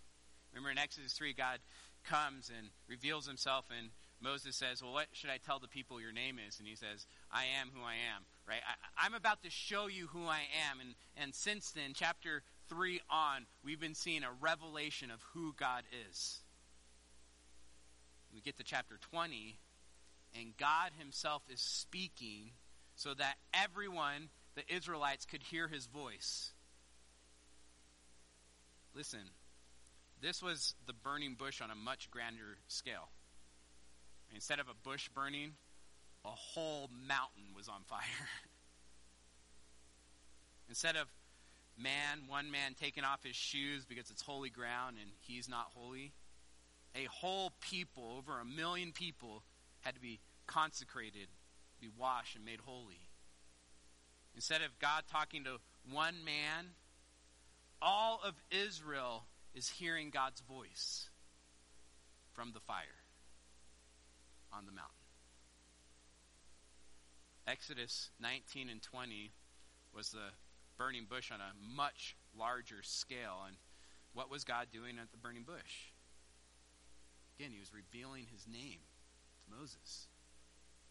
Remember 0.52 0.70
in 0.70 0.78
Exodus 0.78 1.12
3, 1.12 1.32
God 1.34 1.58
comes 2.04 2.50
and 2.56 2.68
reveals 2.88 3.26
himself, 3.26 3.66
and 3.76 3.90
Moses 4.20 4.56
says, 4.56 4.82
Well, 4.82 4.92
what 4.92 5.08
should 5.12 5.30
I 5.30 5.38
tell 5.38 5.58
the 5.58 5.68
people 5.68 6.00
your 6.00 6.12
name 6.12 6.38
is? 6.38 6.58
And 6.58 6.68
he 6.68 6.76
says, 6.76 7.06
I 7.32 7.44
am 7.60 7.70
who 7.74 7.82
I 7.82 7.94
am, 8.14 8.24
right? 8.46 8.60
I, 8.96 9.06
am 9.06 9.14
about 9.14 9.42
to 9.42 9.50
show 9.50 9.86
you 9.88 10.06
who 10.08 10.26
I 10.26 10.42
am. 10.70 10.80
And, 10.80 10.94
and 11.16 11.34
since 11.34 11.72
then, 11.72 11.92
chapter 11.94 12.42
3 12.68 13.00
on, 13.10 13.46
we've 13.64 13.80
been 13.80 13.94
seeing 13.94 14.22
a 14.22 14.30
revelation 14.40 15.10
of 15.10 15.20
who 15.32 15.54
God 15.58 15.82
is. 16.08 16.40
We 18.34 18.40
get 18.40 18.56
to 18.56 18.64
chapter 18.64 18.96
20, 19.10 19.58
and 20.38 20.56
God 20.56 20.90
Himself 20.98 21.42
is 21.48 21.60
speaking 21.60 22.50
so 22.96 23.14
that 23.14 23.34
everyone, 23.52 24.28
the 24.56 24.62
Israelites, 24.74 25.24
could 25.24 25.42
hear 25.42 25.68
His 25.68 25.86
voice. 25.86 26.52
Listen, 28.94 29.30
this 30.20 30.42
was 30.42 30.74
the 30.86 30.92
burning 30.92 31.36
bush 31.38 31.60
on 31.60 31.70
a 31.70 31.74
much 31.74 32.10
grander 32.10 32.58
scale. 32.66 33.10
Instead 34.34 34.58
of 34.58 34.68
a 34.68 34.74
bush 34.82 35.08
burning, 35.14 35.52
a 36.24 36.28
whole 36.28 36.90
mountain 37.06 37.54
was 37.54 37.68
on 37.68 37.82
fire. 37.84 38.00
Instead 40.68 40.96
of 40.96 41.06
man, 41.76 42.22
one 42.26 42.50
man 42.50 42.74
taking 42.80 43.04
off 43.04 43.22
his 43.22 43.36
shoes 43.36 43.84
because 43.84 44.10
it's 44.10 44.22
holy 44.22 44.50
ground 44.50 44.96
and 45.00 45.10
he's 45.20 45.48
not 45.48 45.66
holy, 45.74 46.12
a 46.94 47.04
whole 47.10 47.52
people, 47.60 48.16
over 48.18 48.40
a 48.40 48.44
million 48.44 48.92
people, 48.92 49.42
had 49.80 49.94
to 49.94 50.00
be 50.00 50.20
consecrated, 50.46 51.28
be 51.80 51.88
washed, 51.98 52.36
and 52.36 52.44
made 52.44 52.60
holy. 52.64 53.08
Instead 54.34 54.62
of 54.62 54.78
God 54.78 55.04
talking 55.10 55.44
to 55.44 55.56
one 55.90 56.24
man, 56.24 56.70
all 57.80 58.20
of 58.24 58.34
Israel 58.50 59.24
is 59.54 59.68
hearing 59.68 60.10
God's 60.10 60.40
voice 60.40 61.10
from 62.32 62.52
the 62.52 62.60
fire 62.60 63.04
on 64.52 64.66
the 64.66 64.72
mountain. 64.72 64.90
Exodus 67.46 68.10
19 68.20 68.68
and 68.70 68.82
20 68.82 69.32
was 69.94 70.10
the 70.10 70.32
burning 70.78 71.06
bush 71.08 71.30
on 71.30 71.40
a 71.40 71.52
much 71.76 72.16
larger 72.36 72.82
scale. 72.82 73.42
And 73.46 73.56
what 74.12 74.30
was 74.30 74.44
God 74.44 74.68
doing 74.72 74.98
at 75.00 75.10
the 75.12 75.18
burning 75.18 75.44
bush? 75.44 75.92
Again, 77.38 77.50
he 77.52 77.58
was 77.58 77.72
revealing 77.74 78.26
his 78.32 78.46
name 78.46 78.78
to 78.78 79.58
Moses. 79.58 80.06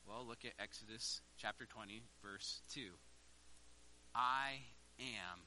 Well, 0.07 0.25
look 0.27 0.43
at 0.43 0.51
Exodus 0.59 1.21
chapter 1.37 1.65
20, 1.65 2.01
verse 2.21 2.59
2. 2.73 2.81
I 4.13 4.59
am 4.99 5.39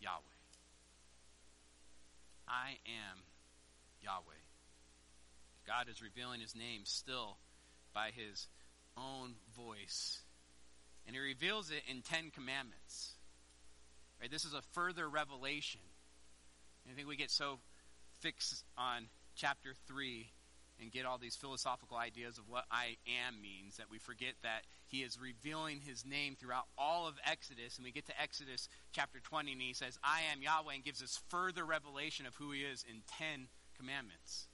Yahweh. 0.00 0.22
I 2.48 2.78
am 2.86 3.18
Yahweh. 4.00 4.42
God 5.66 5.88
is 5.90 6.00
revealing 6.00 6.40
his 6.40 6.56
name 6.56 6.82
still 6.84 7.36
by 7.92 8.10
his 8.14 8.48
own 8.96 9.34
voice. 9.54 10.22
And 11.06 11.14
he 11.14 11.20
reveals 11.20 11.70
it 11.70 11.82
in 11.90 12.00
Ten 12.00 12.30
Commandments. 12.34 13.12
Right? 14.20 14.30
This 14.30 14.46
is 14.46 14.54
a 14.54 14.62
further 14.72 15.06
revelation. 15.06 15.82
I 16.90 16.94
think 16.94 17.06
we 17.06 17.16
get 17.16 17.30
so 17.30 17.58
fixed 18.20 18.64
on 18.78 19.08
chapter 19.38 19.70
3 19.86 20.26
and 20.80 20.92
get 20.92 21.06
all 21.06 21.18
these 21.18 21.36
philosophical 21.36 21.96
ideas 21.96 22.38
of 22.38 22.48
what 22.48 22.64
I 22.70 22.96
am 23.26 23.40
means 23.40 23.76
that 23.76 23.90
we 23.90 23.98
forget 23.98 24.34
that 24.42 24.62
he 24.86 24.98
is 24.98 25.18
revealing 25.20 25.80
his 25.80 26.04
name 26.04 26.36
throughout 26.38 26.66
all 26.76 27.06
of 27.06 27.14
Exodus. 27.24 27.76
And 27.76 27.84
we 27.84 27.92
get 27.92 28.06
to 28.06 28.20
Exodus 28.20 28.68
chapter 28.92 29.18
20, 29.20 29.52
and 29.52 29.60
he 29.60 29.72
says, 29.72 29.98
I 30.02 30.20
am 30.32 30.42
Yahweh, 30.42 30.74
and 30.74 30.84
gives 30.84 31.02
us 31.02 31.20
further 31.28 31.64
revelation 31.64 32.26
of 32.26 32.34
who 32.36 32.52
he 32.52 32.60
is 32.60 32.84
in 32.88 33.02
10 33.18 33.48
commandments. 33.76 34.46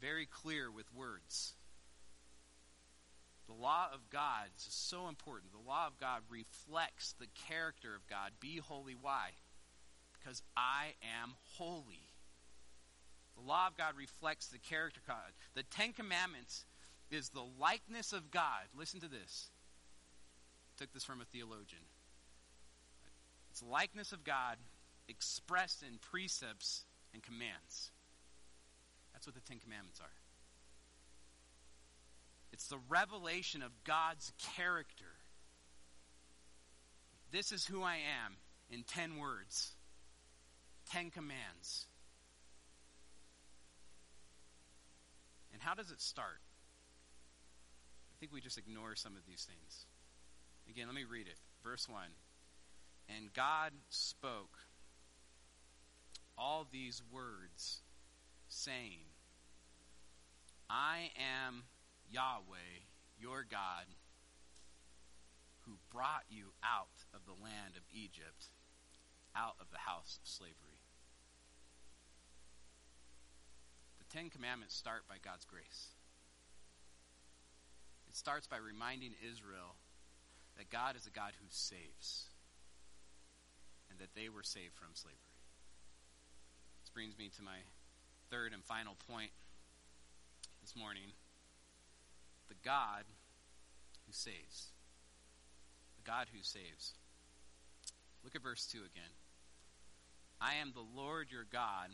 Very 0.00 0.26
clear 0.26 0.70
with 0.70 0.92
words. 0.94 1.54
The 3.46 3.54
law 3.54 3.88
of 3.92 4.10
God 4.10 4.48
is 4.56 4.66
so 4.68 5.08
important. 5.08 5.52
The 5.52 5.68
law 5.68 5.86
of 5.86 5.98
God 5.98 6.22
reflects 6.30 7.14
the 7.18 7.28
character 7.48 7.94
of 7.94 8.06
God. 8.06 8.32
Be 8.40 8.58
holy. 8.58 8.94
Why? 8.98 9.30
Because 10.18 10.42
I 10.56 10.94
am 11.22 11.34
holy. 11.56 12.03
The 13.36 13.46
law 13.46 13.66
of 13.66 13.76
God 13.76 13.94
reflects 13.96 14.46
the 14.46 14.58
character 14.58 15.00
of 15.00 15.06
God. 15.06 15.32
The 15.54 15.64
Ten 15.64 15.92
Commandments 15.92 16.64
is 17.10 17.30
the 17.30 17.44
likeness 17.60 18.12
of 18.12 18.30
God. 18.30 18.62
Listen 18.76 19.00
to 19.00 19.08
this. 19.08 19.50
I 20.68 20.82
took 20.82 20.92
this 20.92 21.04
from 21.04 21.20
a 21.20 21.24
theologian. 21.24 21.82
It's 23.50 23.60
the 23.60 23.68
likeness 23.68 24.12
of 24.12 24.24
God 24.24 24.56
expressed 25.08 25.82
in 25.82 25.98
precepts 25.98 26.84
and 27.12 27.22
commands. 27.22 27.90
That's 29.12 29.26
what 29.26 29.34
the 29.34 29.40
Ten 29.40 29.58
Commandments 29.58 30.00
are. 30.00 30.06
It's 32.52 32.68
the 32.68 32.78
revelation 32.88 33.62
of 33.62 33.72
God's 33.84 34.32
character. 34.56 35.18
This 37.32 37.50
is 37.50 37.66
who 37.66 37.82
I 37.82 37.96
am 37.96 38.36
in 38.70 38.84
ten 38.84 39.16
words, 39.18 39.72
ten 40.88 41.10
commands. 41.10 41.86
How 45.64 45.74
does 45.74 45.90
it 45.90 46.00
start? 46.00 46.40
I 48.12 48.14
think 48.20 48.32
we 48.32 48.40
just 48.40 48.58
ignore 48.58 48.94
some 48.94 49.16
of 49.16 49.22
these 49.26 49.48
things. 49.48 49.86
Again, 50.68 50.86
let 50.86 50.94
me 50.94 51.04
read 51.04 51.26
it. 51.26 51.38
Verse 51.62 51.88
1. 51.88 52.02
And 53.08 53.32
God 53.32 53.72
spoke 53.88 54.58
all 56.36 56.66
these 56.70 57.02
words, 57.10 57.80
saying, 58.48 59.08
I 60.68 61.10
am 61.16 61.64
Yahweh, 62.10 62.84
your 63.18 63.44
God, 63.48 63.86
who 65.62 65.72
brought 65.92 66.24
you 66.28 66.52
out 66.62 67.04
of 67.14 67.20
the 67.26 67.42
land 67.42 67.76
of 67.76 67.82
Egypt, 67.92 68.50
out 69.36 69.54
of 69.60 69.66
the 69.70 69.78
house 69.78 70.18
of 70.22 70.28
slavery. 70.28 70.80
The 73.98 74.03
Ten 74.14 74.30
Commandments 74.30 74.76
start 74.76 75.02
by 75.08 75.16
God's 75.18 75.44
grace. 75.44 75.90
It 78.08 78.14
starts 78.14 78.46
by 78.46 78.58
reminding 78.58 79.10
Israel 79.18 79.74
that 80.56 80.70
God 80.70 80.94
is 80.94 81.04
a 81.04 81.10
God 81.10 81.32
who 81.40 81.46
saves 81.50 82.30
and 83.90 83.98
that 83.98 84.14
they 84.14 84.28
were 84.28 84.44
saved 84.44 84.78
from 84.78 84.94
slavery. 84.94 85.18
This 86.78 86.94
brings 86.94 87.18
me 87.18 87.28
to 87.34 87.42
my 87.42 87.58
third 88.30 88.52
and 88.52 88.62
final 88.62 88.94
point 89.10 89.32
this 90.62 90.76
morning 90.76 91.10
the 92.46 92.54
God 92.62 93.02
who 94.06 94.12
saves. 94.12 94.70
The 95.96 96.06
God 96.08 96.28
who 96.32 96.44
saves. 96.44 96.94
Look 98.22 98.36
at 98.36 98.42
verse 98.44 98.64
2 98.70 98.78
again. 98.78 99.10
I 100.40 100.54
am 100.62 100.70
the 100.70 100.86
Lord 100.94 101.32
your 101.32 101.46
God 101.50 101.90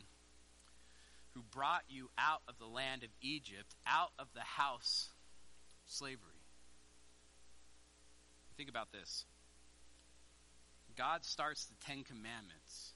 who 1.33 1.41
brought 1.51 1.83
you 1.89 2.09
out 2.17 2.41
of 2.47 2.57
the 2.59 2.65
land 2.65 3.03
of 3.03 3.09
Egypt, 3.21 3.75
out 3.87 4.11
of 4.19 4.27
the 4.33 4.41
house 4.41 5.09
slavery. 5.85 6.17
Think 8.57 8.69
about 8.69 8.91
this. 8.91 9.25
God 10.97 11.23
starts 11.23 11.65
the 11.65 11.75
Ten 11.85 12.03
Commandments. 12.03 12.93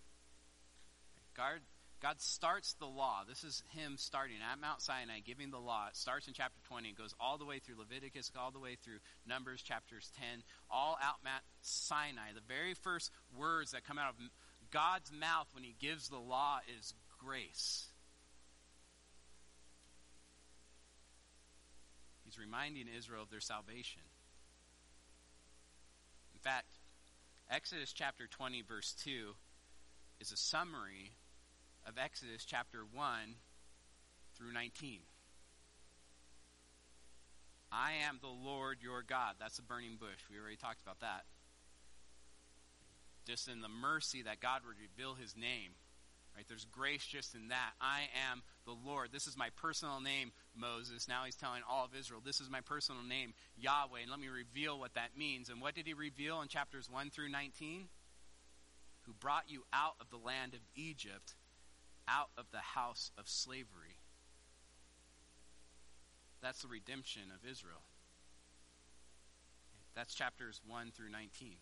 God, 1.36 1.62
God 2.02 2.22
starts 2.22 2.74
the 2.74 2.86
law. 2.86 3.24
This 3.28 3.44
is 3.44 3.64
Him 3.74 3.96
starting 3.98 4.38
at 4.38 4.60
Mount 4.60 4.82
Sinai, 4.82 5.20
giving 5.26 5.52
the 5.52 5.60
law. 5.60 5.88
It 5.90 5.96
starts 5.96 6.28
in 6.28 6.34
chapter 6.34 6.60
20 6.68 6.90
and 6.90 6.98
goes 6.98 7.14
all 7.20 7.38
the 7.38 7.46
way 7.46 7.60
through 7.60 7.80
Leviticus, 7.80 8.32
all 8.38 8.52
the 8.52 8.60
way 8.60 8.76
through 8.84 9.00
Numbers, 9.28 9.62
chapters 9.62 10.12
10, 10.20 10.44
all 10.70 10.98
out 11.02 11.24
Mount 11.24 11.44
Sinai. 11.62 12.34
The 12.34 12.54
very 12.54 12.74
first 12.74 13.12
words 13.38 13.72
that 13.72 13.86
come 13.86 13.98
out 13.98 14.10
of 14.10 14.16
God's 14.72 15.12
mouth 15.12 15.48
when 15.54 15.64
He 15.64 15.76
gives 15.80 16.10
the 16.10 16.20
law 16.20 16.60
is 16.78 16.94
grace. 17.18 17.88
He's 22.36 22.46
reminding 22.46 22.86
Israel 22.98 23.24
of 23.24 23.30
their 23.30 23.40
salvation. 23.40 24.02
In 26.34 26.40
fact, 26.40 26.68
Exodus 27.50 27.94
chapter 27.94 28.28
20, 28.28 28.62
verse 28.62 28.96
2 29.04 29.36
is 30.20 30.32
a 30.32 30.38
summary 30.38 31.16
of 31.88 31.98
Exodus 31.98 32.46
chapter 32.46 32.80
1 32.94 33.36
through 34.38 34.54
19. 34.54 35.00
I 37.72 37.92
am 38.08 38.20
the 38.22 38.28
Lord 38.28 38.80
your 38.82 39.02
God. 39.02 39.36
That's 39.40 39.60
a 39.60 39.64
burning 39.64 39.98
bush. 40.00 40.20
We 40.30 40.40
already 40.40 40.58
talked 40.58 40.82
about 40.82 41.00
that. 41.02 41.26
Just 43.26 43.48
in 43.48 43.62
the 43.62 43.70
mercy 43.70 44.24
that 44.24 44.40
God 44.40 44.62
would 44.68 44.78
reveal 44.80 45.16
his 45.16 45.36
name 45.36 45.72
Right? 46.36 46.46
There's 46.48 46.66
grace 46.66 47.06
just 47.06 47.34
in 47.34 47.48
that. 47.48 47.72
I 47.80 48.10
am 48.30 48.42
the 48.66 48.76
Lord. 48.86 49.10
This 49.14 49.26
is 49.26 49.38
my 49.38 49.50
personal 49.56 50.02
name, 50.02 50.32
Moses. 50.56 51.08
Now 51.08 51.24
he's 51.24 51.36
telling 51.36 51.62
all 51.70 51.86
of 51.86 51.96
Israel, 51.98 52.22
this 52.24 52.42
is 52.42 52.50
my 52.50 52.62
personal 52.62 53.04
name, 53.04 53.34
Yahweh. 53.58 54.02
And 54.02 54.12
let 54.12 54.20
me 54.20 54.28
reveal 54.28 54.78
what 54.78 54.96
that 54.96 55.18
means. 55.18 55.50
And 55.50 55.62
what 55.62 55.76
did 55.76 55.88
he 55.88 55.94
reveal 55.94 56.42
in 56.42 56.50
chapters 56.50 56.90
1 56.90 57.10
through 57.10 57.30
19? 57.30 57.88
Who 59.04 59.14
brought 59.14 59.46
you 59.48 59.64
out 59.72 59.96
of 60.02 60.10
the 60.10 60.18
land 60.18 60.54
of 60.54 60.60
Egypt, 60.76 61.36
out 62.08 62.30
of 62.38 62.46
the 62.52 62.60
house 62.60 63.12
of 63.18 63.28
slavery. 63.28 63.98
That's 66.42 66.62
the 66.62 66.68
redemption 66.68 67.24
of 67.34 67.50
Israel. 67.50 67.82
That's 69.96 70.14
chapters 70.14 70.62
1 70.68 70.92
through 70.96 71.10
19. 71.10 71.56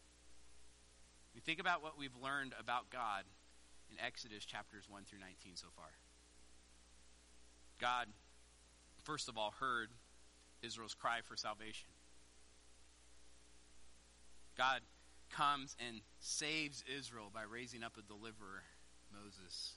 You 1.34 1.42
think 1.42 1.60
about 1.60 1.82
what 1.82 1.98
we've 1.98 2.16
learned 2.22 2.54
about 2.60 2.90
God 2.90 3.24
in 3.94 4.06
Exodus 4.06 4.46
chapters 4.46 4.86
1 4.90 5.04
through 5.06 5.20
19 5.20 5.56
so 5.56 5.68
far. 5.76 5.90
God, 7.80 8.08
first 9.04 9.30
of 9.30 9.38
all, 9.38 9.54
heard 9.60 9.90
Israel's 10.62 10.94
cry 10.94 11.20
for 11.24 11.36
salvation. 11.36 11.90
God 14.58 14.82
comes 15.32 15.76
and 15.86 16.02
saves 16.20 16.84
Israel 16.98 17.30
by 17.34 17.44
raising 17.44 17.84
up 17.84 17.94
a 17.98 18.02
deliverer, 18.02 18.64
Moses. 19.12 19.74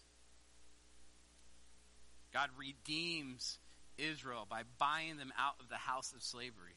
God 2.32 2.50
redeems 2.58 3.58
Israel 3.96 4.46
by 4.48 4.62
buying 4.78 5.16
them 5.16 5.32
out 5.38 5.54
of 5.60 5.68
the 5.68 5.76
house 5.76 6.12
of 6.14 6.22
slavery. 6.22 6.76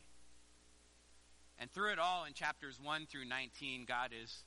And 1.58 1.70
through 1.72 1.92
it 1.92 2.00
all, 2.00 2.24
in 2.24 2.34
chapters 2.34 2.80
1 2.82 3.08
through 3.08 3.26
19, 3.26 3.84
God 3.86 4.12
is 4.24 4.44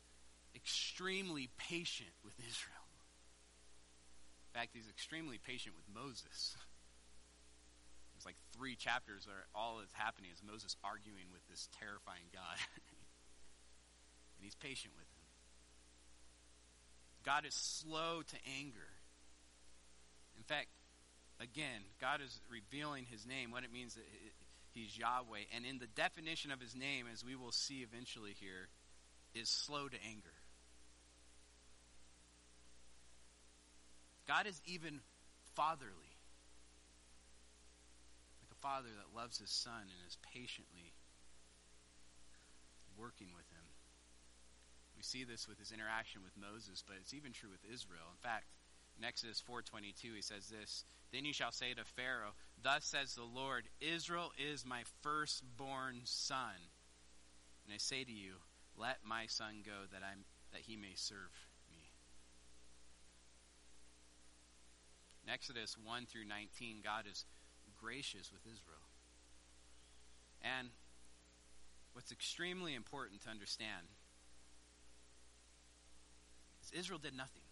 extremely 0.54 1.50
patient 1.58 2.10
with 2.24 2.32
Israel. 2.38 2.81
In 4.52 4.60
fact, 4.60 4.70
he's 4.74 4.88
extremely 4.88 5.38
patient 5.38 5.74
with 5.74 5.88
Moses. 5.88 6.56
It's 8.16 8.26
like 8.26 8.36
three 8.54 8.76
chapters 8.76 9.26
are 9.26 9.46
all 9.58 9.78
that's 9.80 9.94
happening 9.94 10.30
is 10.32 10.42
Moses 10.44 10.76
arguing 10.84 11.32
with 11.32 11.40
this 11.48 11.68
terrifying 11.80 12.28
God. 12.32 12.60
and 14.36 14.44
he's 14.44 14.54
patient 14.54 14.92
with 14.94 15.08
him. 15.08 15.26
God 17.24 17.46
is 17.46 17.54
slow 17.54 18.22
to 18.22 18.36
anger. 18.60 18.92
In 20.36 20.44
fact, 20.44 20.68
again, 21.40 21.82
God 22.00 22.20
is 22.20 22.40
revealing 22.50 23.06
his 23.10 23.26
name, 23.26 23.50
what 23.50 23.64
it 23.64 23.72
means 23.72 23.94
that 23.94 24.04
he's 24.72 24.98
Yahweh. 24.98 25.48
And 25.54 25.64
in 25.64 25.78
the 25.78 25.86
definition 25.86 26.50
of 26.50 26.60
his 26.60 26.74
name, 26.74 27.06
as 27.10 27.24
we 27.24 27.36
will 27.36 27.52
see 27.52 27.82
eventually 27.82 28.34
here, 28.38 28.68
is 29.34 29.48
slow 29.48 29.88
to 29.88 29.96
anger. 30.06 30.31
God 34.26 34.46
is 34.46 34.60
even 34.64 35.00
fatherly. 35.54 36.16
Like 38.40 38.52
a 38.52 38.60
father 38.60 38.88
that 38.88 39.16
loves 39.16 39.38
his 39.38 39.50
son 39.50 39.82
and 39.82 40.06
is 40.06 40.18
patiently 40.32 40.94
working 42.96 43.28
with 43.34 43.48
him. 43.50 43.66
We 44.96 45.02
see 45.02 45.24
this 45.24 45.48
with 45.48 45.58
his 45.58 45.72
interaction 45.72 46.22
with 46.22 46.36
Moses, 46.36 46.84
but 46.86 46.96
it's 47.00 47.14
even 47.14 47.32
true 47.32 47.50
with 47.50 47.64
Israel. 47.64 48.06
In 48.12 48.18
fact, 48.22 48.46
in 48.98 49.04
Exodus 49.04 49.40
4:22 49.40 50.14
he 50.14 50.22
says 50.22 50.48
this, 50.48 50.84
"Then 51.10 51.24
you 51.24 51.32
shall 51.32 51.50
say 51.50 51.74
to 51.74 51.84
Pharaoh, 51.84 52.34
thus 52.58 52.84
says 52.84 53.14
the 53.14 53.24
Lord, 53.24 53.68
Israel 53.80 54.32
is 54.36 54.64
my 54.64 54.84
firstborn 54.84 56.04
son. 56.04 56.70
And 57.64 57.74
I 57.74 57.78
say 57.78 58.04
to 58.04 58.12
you, 58.12 58.42
let 58.76 59.04
my 59.04 59.26
son 59.26 59.62
go 59.62 59.86
that 59.86 60.02
I 60.02 60.14
that 60.52 60.62
he 60.62 60.76
may 60.76 60.94
serve 60.94 61.30
In 65.24 65.32
Exodus 65.32 65.76
1 65.82 66.06
through 66.06 66.24
19, 66.24 66.78
God 66.82 67.04
is 67.10 67.24
gracious 67.80 68.30
with 68.32 68.42
Israel. 68.46 68.82
And 70.42 70.68
what's 71.92 72.10
extremely 72.10 72.74
important 72.74 73.22
to 73.22 73.28
understand 73.28 73.86
is 76.62 76.78
Israel 76.78 76.98
did 76.98 77.16
nothing. 77.16 77.42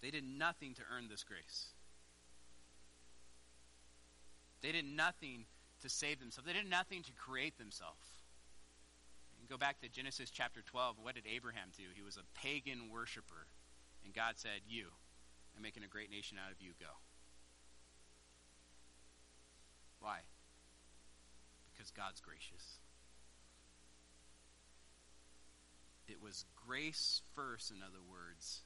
They 0.00 0.10
did 0.10 0.24
nothing 0.24 0.74
to 0.74 0.82
earn 0.94 1.08
this 1.08 1.24
grace. 1.24 1.68
They 4.62 4.72
did 4.72 4.84
nothing 4.84 5.44
to 5.82 5.88
save 5.88 6.20
themselves. 6.20 6.46
They 6.46 6.52
did 6.52 6.68
nothing 6.68 7.02
to 7.02 7.12
create 7.12 7.58
themselves. 7.58 8.06
go 9.48 9.56
back 9.56 9.80
to 9.80 9.88
Genesis 9.88 10.30
chapter 10.30 10.60
12. 10.62 10.96
What 11.00 11.14
did 11.14 11.24
Abraham 11.32 11.68
do? 11.76 11.84
He 11.94 12.02
was 12.02 12.16
a 12.16 12.38
pagan 12.38 12.90
worshiper. 12.90 13.46
And 14.06 14.14
God 14.14 14.34
said, 14.36 14.62
You, 14.68 14.86
I'm 15.56 15.62
making 15.62 15.82
a 15.82 15.88
great 15.88 16.10
nation 16.10 16.38
out 16.38 16.52
of 16.52 16.62
you, 16.62 16.70
go. 16.78 16.86
Why? 20.00 20.18
Because 21.72 21.90
God's 21.90 22.20
gracious. 22.20 22.78
It 26.06 26.22
was 26.22 26.44
grace 26.66 27.20
first, 27.34 27.72
in 27.72 27.78
other 27.82 27.98
words, 28.08 28.60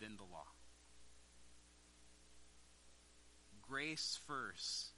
then 0.00 0.16
the 0.16 0.24
law. 0.24 0.48
Grace 3.62 4.18
first, 4.26 4.88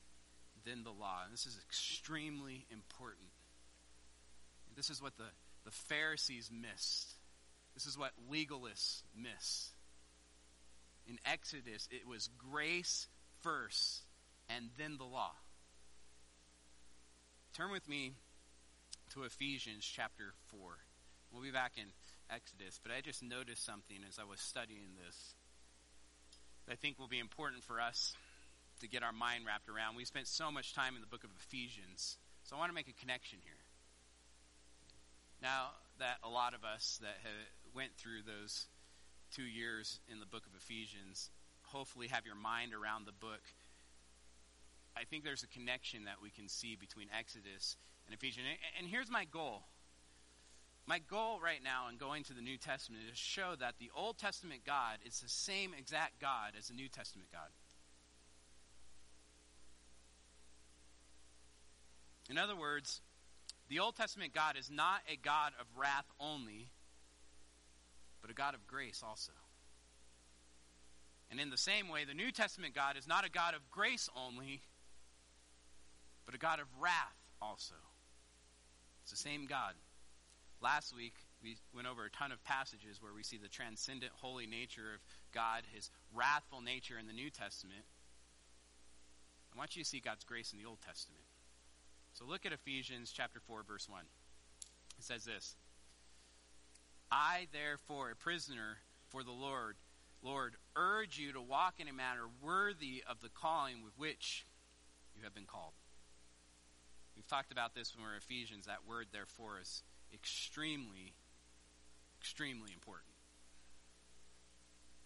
then 0.65 0.83
the 0.83 0.91
law. 0.91 1.21
And 1.25 1.33
this 1.35 1.45
is 1.45 1.59
extremely 1.63 2.65
important. 2.71 3.29
This 4.75 4.89
is 4.89 5.03
what 5.03 5.19
the, 5.19 5.29
the 5.67 5.71
Pharisees 5.71 6.51
missed. 6.51 7.17
This 7.75 7.87
is 7.87 7.99
what 7.99 8.13
legalists 8.31 9.03
miss. 9.17 9.73
In 11.07 11.19
Exodus, 11.27 11.89
it 11.91 12.07
was 12.09 12.31
grace 12.39 13.09
first 13.43 14.03
and 14.49 14.71
then 14.79 14.97
the 14.97 15.05
law. 15.05 15.33
Turn 17.53 17.71
with 17.71 17.89
me 17.89 18.15
to 19.13 19.25
Ephesians 19.25 19.85
chapter 19.85 20.35
4. 20.49 20.61
We'll 21.33 21.43
be 21.43 21.51
back 21.51 21.73
in 21.77 21.87
Exodus, 22.31 22.81
but 22.83 22.93
I 22.93 23.01
just 23.01 23.23
noticed 23.23 23.65
something 23.65 23.99
as 24.09 24.19
I 24.19 24.25
was 24.25 24.41
studying 24.41 24.97
this 25.05 25.35
that 26.67 26.73
I 26.73 26.77
think 26.77 26.99
will 26.99 27.09
be 27.09 27.19
important 27.19 27.63
for 27.63 27.81
us 27.81 28.17
to 28.81 28.89
get 28.89 29.03
our 29.03 29.13
mind 29.13 29.45
wrapped 29.47 29.69
around. 29.69 29.97
We 29.97 30.05
spent 30.05 30.27
so 30.27 30.51
much 30.51 30.75
time 30.75 30.95
in 30.95 31.01
the 31.01 31.07
book 31.07 31.25
of 31.25 31.31
Ephesians, 31.39 32.17
so 32.45 32.57
I 32.57 32.59
want 32.59 32.71
to 32.71 32.75
make 32.75 32.89
a 32.89 33.01
connection 33.01 33.39
here. 33.45 33.61
Now 35.43 35.69
that 35.99 36.17
a 36.25 36.29
lot 36.29 36.55
of 36.55 36.65
us 36.65 36.99
that 37.03 37.17
went 37.75 37.97
through 37.97 38.23
those 38.23 38.67
two 39.35 39.43
years 39.43 40.01
in 40.11 40.21
the 40.21 40.27
book 40.27 40.47
of 40.47 40.55
Ephesians 40.55 41.31
hopefully 41.75 42.09
have 42.09 42.27
your 42.27 42.37
mind 42.37 42.73
around 42.73 43.07
the 43.07 43.13
book, 43.13 43.43
I 44.97 45.05
think 45.05 45.25
there's 45.25 45.43
a 45.43 45.49
connection 45.49 46.05
that 46.05 46.23
we 46.23 46.31
can 46.31 46.49
see 46.49 46.77
between 46.77 47.09
Exodus 47.17 47.77
and 48.07 48.15
Ephesians. 48.15 48.47
And 48.79 48.87
here's 48.87 49.11
my 49.11 49.25
goal. 49.25 49.65
My 50.87 51.01
goal 51.01 51.41
right 51.43 51.61
now 51.65 51.89
in 51.89 51.97
going 51.97 52.23
to 52.25 52.35
the 52.35 52.43
New 52.43 52.59
Testament 52.59 53.03
is 53.05 53.11
to 53.11 53.17
show 53.17 53.55
that 53.59 53.75
the 53.79 53.91
Old 53.97 54.19
Testament 54.19 54.61
God 54.65 54.99
is 55.05 55.21
the 55.21 55.29
same 55.29 55.73
exact 55.77 56.21
God 56.21 56.53
as 56.57 56.69
the 56.69 56.75
New 56.75 56.89
Testament 56.89 57.29
God. 57.33 57.49
In 62.31 62.39
other 62.39 62.55
words, 62.55 63.01
the 63.69 63.81
Old 63.81 63.97
Testament 63.97 64.33
God 64.33 64.57
is 64.57 64.71
not 64.71 65.01
a 65.11 65.17
God 65.17 65.53
of 65.59 65.67
wrath 65.77 66.07
only, 66.21 66.69
but 68.25 68.31
a 68.31 68.35
God 68.35 68.55
of 68.55 68.67
grace 68.67 69.03
also. 69.07 69.33
And 71.31 71.39
in 71.39 71.51
the 71.51 71.59
same 71.59 71.91
way, 71.91 72.07
the 72.07 72.15
New 72.15 72.33
Testament 72.33 72.75
God 72.75 72.97
is 72.97 73.07
not 73.07 73.27
a 73.27 73.31
God 73.31 73.53
of 73.53 73.71
grace 73.71 74.09
only, 74.17 74.63
but 76.25 76.35
a 76.35 76.39
God 76.39 76.59
of 76.59 76.65
wrath 76.81 77.21
also. 77.43 77.75
It's 79.03 79.11
the 79.11 79.19
same 79.19 79.45
God. 79.45 79.75
Last 80.63 80.97
week, 80.97 81.13
we 81.43 81.59
went 81.75 81.87
over 81.87 82.07
a 82.07 82.11
ton 82.11 82.33
of 82.33 82.43
passages 82.45 83.03
where 83.03 83.13
we 83.13 83.23
see 83.23 83.37
the 83.37 83.49
transcendent 83.49 84.13
holy 84.15 84.47
nature 84.47 84.95
of 84.95 85.01
God, 85.35 85.65
his 85.75 85.91
wrathful 86.15 86.63
nature 86.63 86.99
in 86.99 87.07
the 87.07 87.13
New 87.13 87.29
Testament. 87.29 87.85
I 89.55 89.59
want 89.59 89.77
you 89.77 89.83
to 89.83 89.89
see 89.89 90.01
God's 90.01 90.25
grace 90.25 90.55
in 90.55 90.59
the 90.59 90.65
Old 90.65 90.81
Testament. 90.81 91.25
So 92.15 92.25
look 92.25 92.47
at 92.47 92.55
Ephesians 92.55 93.13
chapter 93.15 93.39
4 93.39 93.65
verse 93.69 93.87
1. 93.87 94.01
It 94.99 95.05
says 95.05 95.27
this: 95.27 95.57
I 97.15 97.47
therefore, 97.53 98.11
a 98.11 98.17
prisoner 98.17 98.79
for 99.09 99.23
the 99.23 99.31
Lord, 99.31 99.77
Lord, 100.21 100.57
urge 100.75 101.17
you 101.17 101.33
to 101.33 101.41
walk 101.41 101.75
in 101.79 101.87
a 101.87 101.93
manner 101.93 102.27
worthy 102.43 103.05
of 103.09 103.21
the 103.21 103.29
calling 103.29 103.85
with 103.85 103.97
which 103.97 104.45
you 105.17 105.23
have 105.23 105.33
been 105.33 105.47
called. 105.47 105.75
We've 107.15 107.29
talked 107.29 107.53
about 107.53 107.73
this 107.73 107.95
when 107.95 108.05
we're 108.05 108.17
Ephesians. 108.17 108.67
That 108.67 108.89
word, 108.89 109.07
therefore, 109.13 109.61
is 109.61 109.85
extremely, 110.13 111.15
extremely 112.21 112.73
important. 112.73 113.15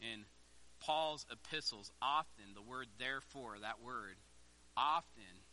In 0.00 0.24
Paul's 0.80 1.26
epistles, 1.30 1.92
often 2.00 2.54
the 2.54 2.62
word 2.62 2.86
therefore, 2.98 3.56
that 3.61 3.82
word, 3.84 4.16
often 4.78 5.44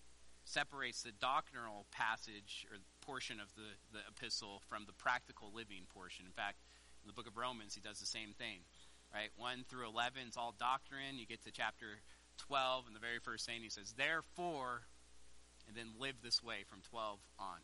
separates 0.46 1.02
the 1.02 1.12
doctrinal 1.12 1.86
passage 1.92 2.66
or 2.72 2.78
portion 3.06 3.40
of 3.40 3.54
the, 3.56 3.70
the 3.94 4.04
epistle 4.10 4.62
from 4.68 4.86
the 4.86 4.94
practical 4.94 5.52
living 5.54 5.86
portion. 5.94 6.26
In 6.26 6.32
fact, 6.32 6.58
in 7.04 7.08
the 7.08 7.14
book 7.14 7.28
of 7.28 7.38
Romans, 7.38 7.76
he 7.76 7.82
does 7.82 8.00
the 8.00 8.06
same 8.06 8.34
thing. 8.38 8.66
Right? 9.14 9.30
1 9.38 9.66
through 9.70 9.88
11 9.88 10.28
is 10.30 10.38
all 10.38 10.54
doctrine. 10.58 11.20
You 11.20 11.26
get 11.26 11.44
to 11.46 11.52
chapter 11.52 12.02
12, 12.50 12.88
and 12.88 12.96
the 12.96 13.00
very 13.00 13.20
first 13.20 13.46
thing 13.46 13.62
he 13.62 13.70
says, 13.70 13.94
Therefore, 13.96 14.82
and 15.68 15.78
then 15.78 15.88
live 16.00 16.16
this 16.24 16.44
way 16.44 16.66
from 16.68 16.82
12 16.90 17.20
on. 17.40 17.62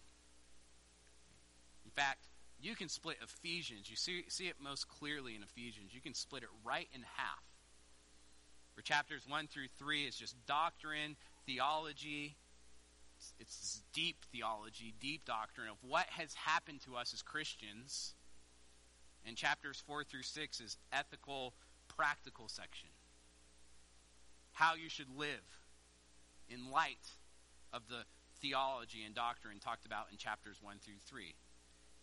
In 1.83 1.91
fact, 1.91 2.27
you 2.61 2.75
can 2.75 2.89
split 2.89 3.17
Ephesians. 3.21 3.89
You 3.89 3.95
see, 3.95 4.23
see 4.29 4.47
it 4.47 4.55
most 4.61 4.87
clearly 4.87 5.35
in 5.35 5.43
Ephesians. 5.43 5.93
You 5.93 6.01
can 6.01 6.13
split 6.13 6.43
it 6.43 6.49
right 6.63 6.87
in 6.93 7.01
half. 7.17 7.43
For 8.75 8.81
chapters 8.81 9.23
1 9.27 9.47
through 9.47 9.67
3 9.77 10.05
is 10.05 10.15
just 10.15 10.35
doctrine, 10.45 11.15
theology, 11.45 12.37
it's 13.39 13.81
deep 13.93 14.17
theology, 14.31 14.93
deep 14.99 15.25
doctrine 15.25 15.67
of 15.67 15.77
what 15.81 16.05
has 16.09 16.33
happened 16.33 16.81
to 16.81 16.95
us 16.95 17.13
as 17.13 17.21
Christians. 17.21 18.13
And 19.25 19.35
chapters 19.37 19.81
4 19.85 20.03
through 20.03 20.23
6 20.23 20.59
is 20.59 20.77
ethical, 20.91 21.53
practical 21.87 22.47
section. 22.47 22.89
How 24.53 24.75
you 24.75 24.89
should 24.89 25.15
live 25.15 25.45
in 26.49 26.71
light 26.71 27.07
of 27.71 27.87
the 27.87 28.03
theology 28.41 29.03
and 29.05 29.13
doctrine 29.13 29.59
talked 29.59 29.85
about 29.85 30.07
in 30.11 30.17
chapters 30.17 30.57
1 30.61 30.77
through 30.83 30.99
3. 31.05 31.35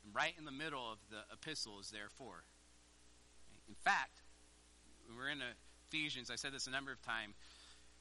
And 0.05 0.14
right 0.14 0.35
in 0.39 0.45
the 0.45 0.53
middle 0.53 0.91
of 0.91 0.99
the 1.11 1.23
epistle 1.33 1.81
is 1.81 1.91
therefore. 1.91 2.45
In 3.69 3.75
fact, 3.75 4.23
we're 5.16 5.29
in 5.29 5.43
Ephesians, 5.89 6.31
I 6.31 6.37
said 6.37 6.53
this 6.53 6.66
a 6.66 6.71
number 6.71 6.93
of 6.93 7.03
times, 7.03 7.35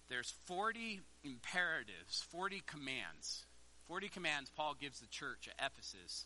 there's 0.09 0.33
40 0.45 1.01
imperatives, 1.23 2.23
40 2.29 2.61
commands. 2.65 3.45
40 3.87 4.09
commands 4.09 4.49
Paul 4.55 4.75
gives 4.79 4.99
the 4.99 5.07
church 5.07 5.47
at 5.47 5.65
Ephesus 5.65 6.25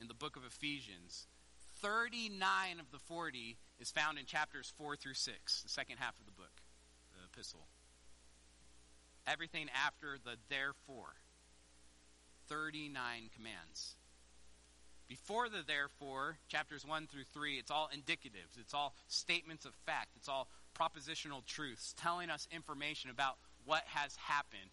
in 0.00 0.08
the 0.08 0.14
book 0.14 0.36
of 0.36 0.44
Ephesians. 0.44 1.26
39 1.80 2.80
of 2.80 2.90
the 2.90 2.98
40 2.98 3.56
is 3.80 3.90
found 3.90 4.18
in 4.18 4.26
chapters 4.26 4.72
4 4.76 4.96
through 4.96 5.14
6, 5.14 5.62
the 5.62 5.68
second 5.68 5.96
half 5.98 6.18
of 6.20 6.26
the 6.26 6.32
book, 6.32 6.62
the 7.12 7.24
epistle. 7.24 7.66
Everything 9.26 9.68
after 9.86 10.18
the 10.22 10.36
therefore. 10.48 11.14
39 12.48 13.30
commands. 13.34 13.96
Before 15.08 15.48
the 15.48 15.62
therefore, 15.66 16.38
chapters 16.48 16.86
1 16.86 17.06
through 17.06 17.24
3, 17.32 17.58
it's 17.58 17.70
all 17.70 17.88
indicatives. 17.94 18.58
It's 18.58 18.74
all 18.74 18.94
statements 19.08 19.64
of 19.64 19.74
fact. 19.86 20.10
It's 20.16 20.28
all 20.28 20.48
propositional 20.74 21.44
truths, 21.46 21.94
telling 22.00 22.30
us 22.30 22.48
information 22.50 23.10
about 23.10 23.36
what 23.64 23.82
has 23.86 24.16
happened. 24.16 24.70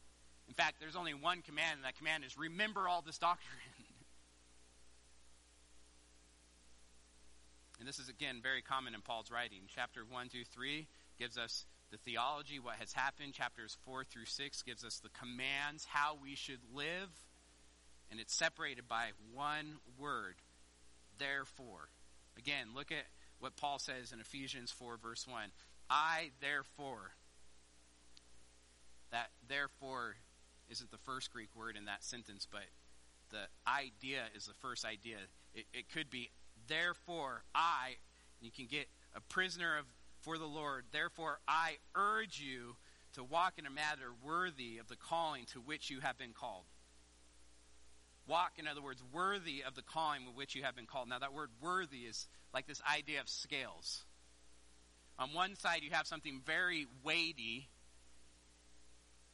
In 0.48 0.54
fact, 0.54 0.78
there's 0.80 0.96
only 0.96 1.14
one 1.14 1.42
command, 1.42 1.78
and 1.78 1.86
that 1.86 1.98
command 1.98 2.24
is 2.24 2.38
remember 2.38 2.88
all 2.88 3.02
this 3.02 3.18
doctrine. 3.18 3.60
and 7.80 7.88
this 7.88 8.00
is, 8.00 8.10
again, 8.10 8.40
very 8.42 8.62
common 8.62 8.96
in 8.96 9.02
Paul's 9.02 9.32
writing. 9.32 9.60
Chapter 9.74 10.02
1 10.10 10.30
through 10.30 10.46
3 10.46 10.88
gives 11.20 11.38
us 11.38 11.66
the 11.92 11.98
theology, 11.98 12.60
what 12.60 12.76
has 12.76 12.94
happened. 12.94 13.34
Chapters 13.34 13.78
4 13.86 14.04
through 14.04 14.26
6 14.26 14.62
gives 14.64 14.84
us 14.84 15.00
the 15.00 15.10
commands, 15.10 15.86
how 15.86 16.18
we 16.22 16.36
should 16.36 16.60
live. 16.74 17.10
And 18.12 18.20
it's 18.20 18.34
separated 18.34 18.88
by 18.88 19.10
one 19.34 19.78
word, 20.00 20.36
therefore. 21.20 21.90
Again, 22.38 22.70
look 22.74 22.92
at 22.92 23.06
what 23.40 23.56
Paul 23.56 23.80
says 23.80 24.12
in 24.12 24.20
Ephesians 24.20 24.72
4, 24.72 24.98
verse 24.98 25.28
1. 25.28 25.50
I, 25.90 26.32
therefore, 26.42 27.12
that 29.12 29.30
therefore 29.48 30.16
isn't 30.70 30.92
the 30.92 30.98
first 31.00 31.32
Greek 31.32 31.50
word 31.56 31.76
in 31.76 31.86
that 31.86 32.04
sentence, 32.04 32.48
but 32.50 32.62
the 33.32 33.48
idea 33.68 34.24
is 34.36 34.46
the 34.46 34.54
first 34.62 34.86
idea. 34.86 35.18
It, 35.54 35.66
it 35.74 35.86
could 35.92 36.10
be, 36.10 36.30
therefore, 36.68 37.44
I, 37.56 37.96
you 38.40 38.52
can 38.52 38.68
get 38.68 38.88
a 39.16 39.22
prisoner 39.22 39.78
of 39.78 39.86
for 40.22 40.38
the 40.38 40.46
Lord. 40.46 40.86
Therefore, 40.92 41.40
I 41.48 41.78
urge 41.96 42.40
you 42.40 42.76
to 43.14 43.24
walk 43.24 43.54
in 43.58 43.66
a 43.66 43.70
manner 43.70 44.12
worthy 44.24 44.78
of 44.78 44.88
the 44.88 44.96
calling 44.96 45.46
to 45.54 45.60
which 45.60 45.90
you 45.90 46.02
have 46.02 46.18
been 46.18 46.34
called. 46.34 46.66
Walk, 48.28 48.54
in 48.58 48.68
other 48.68 48.82
words, 48.82 49.02
worthy 49.12 49.64
of 49.66 49.76
the 49.76 49.82
calling 49.82 50.26
with 50.26 50.36
which 50.36 50.56
you 50.56 50.64
have 50.64 50.76
been 50.76 50.86
called. 50.86 51.10
Now, 51.10 51.20
that 51.20 51.34
word 51.34 51.50
worthy 51.62 52.00
is 52.00 52.28
like 52.54 52.68
this 52.68 52.82
idea 52.94 53.22
of 53.22 53.30
scales. 53.30 54.04
On 55.20 55.34
one 55.34 55.56
side, 55.56 55.84
you 55.84 55.92
have 55.92 56.08
something 56.08 56.42
very 56.46 56.88
weighty. 57.04 57.68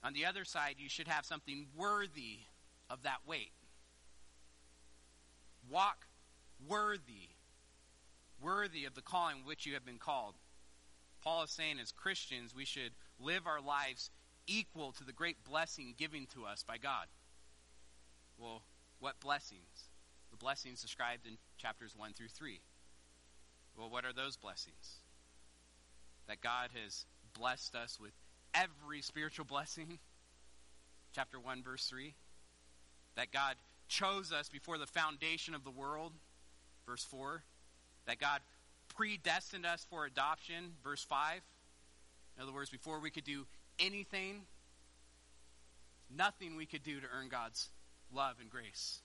On 0.04 0.14
the 0.14 0.26
other 0.26 0.44
side, 0.44 0.76
you 0.80 0.90
should 0.90 1.08
have 1.08 1.26
something 1.26 1.68
worthy 1.78 2.40
of 2.90 3.04
that 3.04 3.20
weight. 3.28 3.52
Walk 5.70 6.08
worthy, 6.68 7.30
worthy 8.42 8.86
of 8.86 8.96
the 8.96 9.02
calling 9.02 9.38
which 9.46 9.68
you 9.68 9.76
have 9.76 9.86
been 9.86 10.00
called. 10.00 10.36
Paul 11.24 11.44
is 11.44 11.52
saying, 11.52 11.80
as 11.80 11.92
Christians, 11.92 12.54
we 12.56 12.66
should 12.66 12.92
live 13.20 13.46
our 13.46 13.62
lives 13.62 14.10
equal 14.48 14.92
to 14.94 15.04
the 15.04 15.14
great 15.14 15.44
blessing 15.44 15.94
given 15.98 16.28
to 16.34 16.46
us 16.46 16.64
by 16.64 16.78
God. 16.78 17.08
Well, 18.38 18.64
what 19.00 19.20
blessings? 19.20 19.90
The 20.32 20.38
blessings 20.38 20.82
described 20.82 21.26
in 21.28 21.38
chapters 21.58 21.94
1 21.96 22.14
through 22.14 22.30
3. 22.30 22.60
Well, 23.78 23.90
what 23.90 24.06
are 24.06 24.14
those 24.14 24.36
blessings? 24.36 25.00
That 26.28 26.42
God 26.42 26.70
has 26.84 27.06
blessed 27.38 27.76
us 27.76 28.00
with 28.00 28.12
every 28.54 29.02
spiritual 29.02 29.46
blessing. 29.46 30.00
Chapter 31.14 31.40
1, 31.40 31.64
verse 31.64 31.86
3. 31.88 32.14
That 33.16 33.32
God 33.32 33.56
chose 33.88 34.32
us 34.32 34.50
before 34.50 34.78
the 34.78 34.88
foundation 34.88 35.54
of 35.56 35.64
the 35.64 35.72
world. 35.72 36.14
Verse 36.86 37.04
4. 37.04 37.44
That 38.08 38.20
God 38.20 38.42
predestined 38.96 39.66
us 39.66 39.86
for 39.90 40.06
adoption. 40.06 40.74
Verse 40.84 41.04
5. 41.04 41.42
In 42.38 42.44
other 42.44 42.54
words, 42.54 42.70
before 42.70 43.00
we 43.00 43.10
could 43.10 43.24
do 43.24 43.46
anything, 43.80 44.42
nothing 46.16 46.56
we 46.56 46.66
could 46.66 46.84
do 46.84 47.00
to 47.00 47.08
earn 47.18 47.30
God's 47.30 47.70
love 48.14 48.36
and 48.42 48.50
grace. 48.50 49.00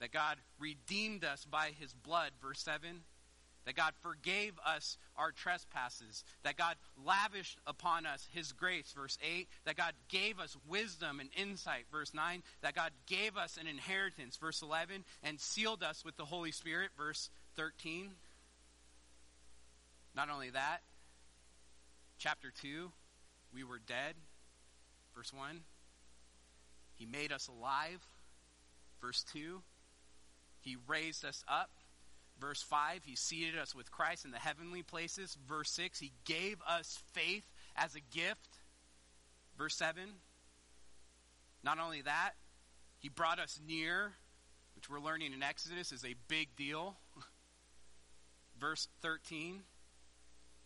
That 0.00 0.12
God 0.12 0.36
redeemed 0.58 1.24
us 1.24 1.44
by 1.44 1.70
his 1.78 1.92
blood. 1.92 2.32
Verse 2.42 2.60
7 2.60 3.00
that 3.66 3.76
God 3.76 3.92
forgave 4.02 4.52
us 4.66 4.98
our 5.16 5.32
trespasses, 5.32 6.24
that 6.42 6.56
God 6.56 6.76
lavished 7.04 7.58
upon 7.66 8.06
us 8.06 8.26
his 8.32 8.52
grace, 8.52 8.92
verse 8.96 9.18
8, 9.22 9.48
that 9.64 9.76
God 9.76 9.92
gave 10.08 10.38
us 10.38 10.56
wisdom 10.68 11.20
and 11.20 11.30
insight, 11.36 11.86
verse 11.90 12.12
9, 12.14 12.42
that 12.62 12.74
God 12.74 12.90
gave 13.06 13.36
us 13.36 13.56
an 13.60 13.66
inheritance, 13.66 14.36
verse 14.36 14.62
11, 14.62 15.04
and 15.22 15.40
sealed 15.40 15.82
us 15.82 16.04
with 16.04 16.16
the 16.16 16.24
Holy 16.24 16.52
Spirit, 16.52 16.90
verse 16.96 17.30
13. 17.56 18.10
Not 20.14 20.30
only 20.30 20.50
that, 20.50 20.80
chapter 22.18 22.52
2, 22.62 22.90
we 23.52 23.64
were 23.64 23.78
dead, 23.78 24.14
verse 25.14 25.32
1. 25.32 25.60
He 26.96 27.06
made 27.06 27.32
us 27.32 27.48
alive, 27.48 28.00
verse 29.00 29.24
2. 29.32 29.62
He 30.60 30.76
raised 30.86 31.24
us 31.24 31.44
up, 31.48 31.70
Verse 32.40 32.62
5, 32.62 33.04
he 33.04 33.16
seated 33.16 33.58
us 33.58 33.74
with 33.74 33.90
Christ 33.90 34.24
in 34.24 34.30
the 34.30 34.38
heavenly 34.38 34.82
places. 34.82 35.36
Verse 35.48 35.70
6, 35.70 35.98
he 36.00 36.12
gave 36.24 36.60
us 36.68 37.02
faith 37.12 37.46
as 37.76 37.94
a 37.94 38.00
gift. 38.00 38.58
Verse 39.56 39.76
7, 39.76 40.02
not 41.62 41.78
only 41.78 42.02
that, 42.02 42.32
he 42.98 43.08
brought 43.08 43.38
us 43.38 43.60
near, 43.66 44.12
which 44.74 44.90
we're 44.90 45.00
learning 45.00 45.32
in 45.32 45.42
Exodus 45.42 45.92
is 45.92 46.04
a 46.04 46.14
big 46.28 46.56
deal. 46.56 46.96
Verse 48.58 48.88
13, 49.02 49.60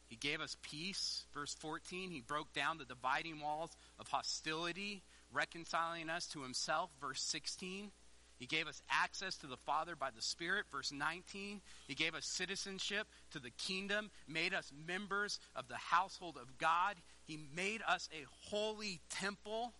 he 0.08 0.16
gave 0.16 0.40
us 0.40 0.56
peace. 0.62 1.26
Verse 1.34 1.54
14, 1.54 2.10
he 2.10 2.20
broke 2.20 2.52
down 2.54 2.78
the 2.78 2.84
dividing 2.84 3.40
walls 3.40 3.76
of 3.98 4.08
hostility, 4.08 5.02
reconciling 5.32 6.08
us 6.08 6.26
to 6.28 6.42
himself. 6.42 6.90
Verse 7.00 7.22
16, 7.22 7.90
he 8.38 8.46
gave 8.46 8.68
us 8.68 8.80
access 8.88 9.36
to 9.38 9.46
the 9.46 9.56
Father 9.56 9.96
by 9.96 10.10
the 10.14 10.22
Spirit. 10.22 10.66
Verse 10.70 10.92
19. 10.92 11.60
He 11.88 11.94
gave 11.94 12.14
us 12.14 12.24
citizenship 12.24 13.08
to 13.32 13.40
the 13.40 13.50
kingdom, 13.50 14.10
made 14.28 14.54
us 14.54 14.72
members 14.86 15.40
of 15.56 15.68
the 15.68 15.76
household 15.76 16.36
of 16.40 16.56
God. 16.58 16.96
He 17.24 17.38
made 17.54 17.82
us 17.86 18.08
a 18.12 18.24
holy 18.48 19.00
temple. 19.10 19.72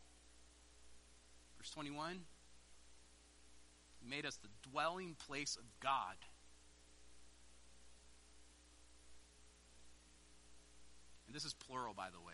Verse 1.59 1.71
21. 1.71 2.21
He 4.01 4.09
made 4.09 4.27
us 4.27 4.37
the 4.37 4.71
dwelling 4.71 5.15
place 5.27 5.57
of 5.57 5.65
God. 5.81 6.17
And 11.27 11.35
this 11.35 11.45
is 11.45 11.55
plural, 11.55 11.95
by 11.95 12.09
the 12.11 12.21
way. 12.21 12.33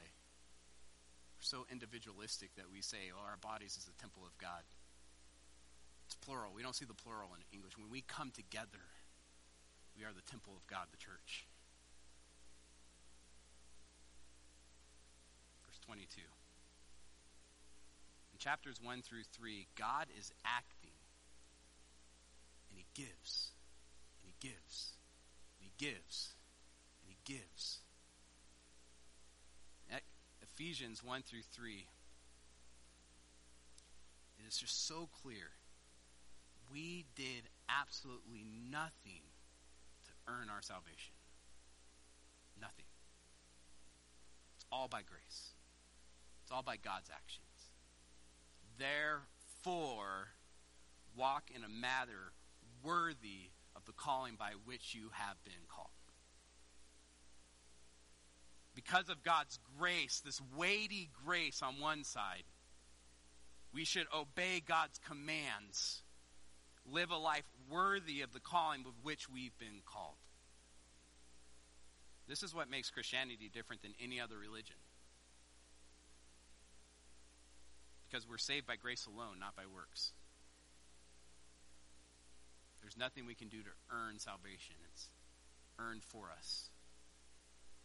We're 1.37 1.43
so 1.43 1.67
individualistic 1.71 2.55
that 2.57 2.71
we 2.73 2.81
say, 2.81 3.11
oh, 3.13 3.21
our 3.29 3.37
bodies 3.37 3.77
is 3.77 3.85
the 3.85 4.01
temple 4.01 4.23
of 4.25 4.39
God. 4.39 4.63
It's 6.15 6.25
plural. 6.25 6.53
We 6.55 6.63
don't 6.63 6.77
see 6.77 6.85
the 6.85 6.95
plural 6.95 7.31
in 7.35 7.43
English. 7.53 7.77
When 7.77 7.91
we 7.91 8.03
come 8.07 8.31
together, 8.31 8.87
we 9.99 10.05
are 10.05 10.13
the 10.15 10.23
temple 10.31 10.53
of 10.57 10.65
God, 10.69 10.87
the 10.93 10.97
church. 10.97 11.47
Verse 15.67 15.79
22. 15.85 16.21
In 18.33 18.39
chapters 18.39 18.79
1 18.81 19.03
through 19.03 19.25
3, 19.33 19.67
God 19.77 20.07
is 20.17 20.31
acting, 20.45 20.95
and 22.71 22.79
He 22.79 22.87
gives, 22.95 23.51
and 24.23 24.31
He 24.31 24.49
gives, 24.49 24.95
and 25.59 25.69
He 25.69 25.73
gives, 25.85 26.35
and 27.03 27.11
He 27.11 27.19
gives. 27.25 27.81
Ephesians 30.43 31.03
1 31.03 31.23
through 31.23 31.43
3, 31.53 31.89
it 34.39 34.47
is 34.47 34.57
just 34.57 34.87
so 34.87 35.09
clear 35.21 35.51
we 36.73 37.05
did 37.15 37.49
absolutely 37.69 38.45
nothing 38.71 39.23
to 40.05 40.11
earn 40.29 40.49
our 40.51 40.63
salvation. 40.63 41.15
Nothing. 42.61 42.87
It's 44.57 44.67
all 44.71 44.89
by 44.89 45.03
grace, 45.03 45.55
it's 46.43 46.53
all 46.53 46.63
by 46.63 46.77
God's 46.77 47.11
actions. 47.11 47.45
Therefore, 48.79 50.29
walk 51.17 51.51
in 51.55 51.63
a 51.65 51.69
manner 51.69 52.33
worthy 52.83 53.51
of 53.77 53.85
the 53.87 53.93
calling 53.93 54.35
by 54.39 54.53
which 54.65 54.95
you 54.95 55.11
have 55.13 55.43
been 55.45 55.67
called. 55.69 55.89
Because 58.75 59.09
of 59.09 59.23
God's 59.23 59.59
grace, 59.79 60.21
this 60.25 60.41
weighty 60.57 61.09
grace 61.25 61.63
on 61.63 61.81
one 61.81 62.03
side, 62.03 62.43
we 63.73 63.85
should 63.85 64.07
obey 64.15 64.61
God's 64.65 64.99
commands 64.99 66.03
live 66.91 67.11
a 67.11 67.17
life 67.17 67.45
worthy 67.71 68.23
of 68.23 68.33
the 68.33 68.41
calling 68.41 68.85
with 68.85 68.95
which 69.03 69.29
we've 69.29 69.57
been 69.59 69.81
called. 69.85 70.17
This 72.29 72.43
is 72.43 72.55
what 72.55 72.71
makes 72.71 72.91
Christianity 72.91 73.51
different 73.53 73.83
than 73.83 73.95
any 74.03 74.21
other 74.21 74.39
religion. 74.39 74.77
Because 78.09 78.29
we're 78.29 78.39
saved 78.39 78.67
by 78.67 78.77
grace 78.77 79.07
alone, 79.07 79.39
not 79.41 79.57
by 79.57 79.65
works. 79.73 80.13
There's 82.81 82.97
nothing 82.97 83.27
we 83.27 83.35
can 83.35 83.49
do 83.49 83.63
to 83.63 83.71
earn 83.91 84.19
salvation. 84.19 84.77
It's 84.93 85.09
earned 85.79 86.03
for 86.03 86.31
us. 86.37 86.69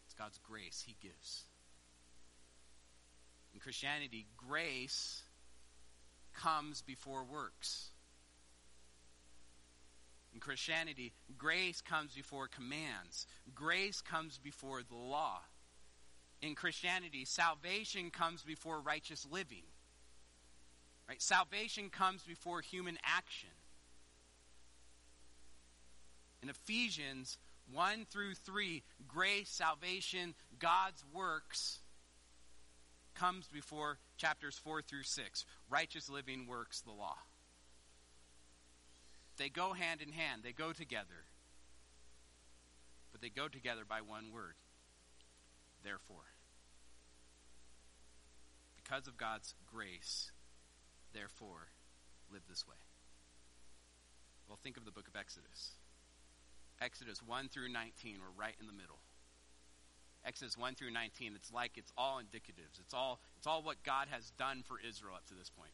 It's 0.05 0.13
God's 0.13 0.37
grace 0.39 0.83
He 0.85 0.95
gives. 1.01 1.45
In 3.53 3.59
Christianity, 3.59 4.27
grace 4.37 5.23
comes 6.33 6.81
before 6.81 7.23
works. 7.23 7.89
In 10.39 10.41
Christianity, 10.41 11.11
grace 11.37 11.81
comes 11.81 12.13
before 12.15 12.47
commands, 12.47 13.27
grace 13.53 13.99
comes 13.99 14.37
before 14.37 14.79
the 14.87 14.95
law. 14.95 15.41
In 16.41 16.55
Christianity, 16.55 17.25
salvation 17.25 18.09
comes 18.09 18.41
before 18.43 18.79
righteous 18.79 19.27
living. 19.29 19.65
Right? 21.09 21.21
Salvation 21.21 21.89
comes 21.89 22.23
before 22.23 22.61
human 22.61 22.97
action. 23.03 23.49
In 26.41 26.47
Ephesians 26.47 27.37
1 27.73 28.05
through 28.09 28.35
3, 28.35 28.81
grace, 29.09 29.49
salvation, 29.49 30.35
God's 30.57 31.03
works 31.13 31.79
comes 33.13 33.45
before 33.51 33.97
chapters 34.15 34.57
4 34.57 34.83
through 34.83 35.03
6. 35.03 35.45
Righteous 35.69 36.09
living 36.09 36.47
works 36.47 36.79
the 36.79 36.93
law. 36.93 37.17
They 39.39 39.47
go 39.47 39.71
hand 39.71 40.01
in 40.01 40.11
hand, 40.11 40.43
they 40.43 40.51
go 40.51 40.73
together. 40.73 41.23
But 43.11 43.21
they 43.21 43.29
go 43.29 43.47
together 43.47 43.83
by 43.87 44.01
one 44.01 44.31
word. 44.33 44.55
Therefore. 45.81 46.27
Because 48.75 49.07
of 49.07 49.17
God's 49.17 49.55
grace, 49.65 50.31
therefore, 51.13 51.69
live 52.31 52.41
this 52.49 52.67
way. 52.67 52.75
Well, 54.47 54.59
think 54.61 54.75
of 54.75 54.83
the 54.83 54.91
book 54.91 55.07
of 55.07 55.15
Exodus. 55.15 55.77
Exodus 56.81 57.21
1 57.25 57.47
through 57.47 57.71
19, 57.71 58.17
we're 58.19 58.43
right 58.43 58.55
in 58.59 58.67
the 58.67 58.73
middle. 58.73 58.99
Exodus 60.25 60.57
1 60.57 60.75
through 60.75 60.91
19, 60.91 61.33
it's 61.35 61.53
like 61.53 61.77
it's 61.77 61.93
all 61.97 62.17
indicatives. 62.17 62.79
It's 62.79 62.93
all, 62.93 63.21
it's 63.37 63.47
all 63.47 63.63
what 63.63 63.83
God 63.83 64.07
has 64.11 64.31
done 64.37 64.63
for 64.67 64.75
Israel 64.85 65.15
up 65.15 65.25
to 65.27 65.33
this 65.33 65.49
point. 65.49 65.71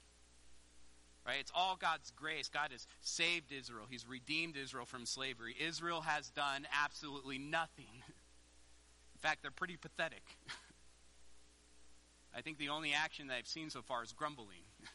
Right? 1.25 1.37
It's 1.39 1.51
all 1.55 1.75
God's 1.75 2.11
grace. 2.11 2.49
God 2.49 2.71
has 2.71 2.85
saved 3.01 3.51
Israel. 3.51 3.87
He's 3.89 4.07
redeemed 4.07 4.55
Israel 4.57 4.85
from 4.85 5.05
slavery. 5.07 5.55
Israel 5.59 6.01
has 6.01 6.29
done 6.29 6.67
absolutely 6.83 7.39
nothing. 7.39 8.03
In 8.07 9.19
fact, 9.19 9.41
they're 9.41 9.49
pretty 9.49 9.77
pathetic. 9.77 10.23
I 12.35 12.41
think 12.41 12.59
the 12.59 12.69
only 12.69 12.93
action 12.93 13.27
that 13.27 13.35
I've 13.35 13.47
seen 13.47 13.71
so 13.71 13.81
far 13.81 14.03
is 14.03 14.13
grumbling. 14.13 14.65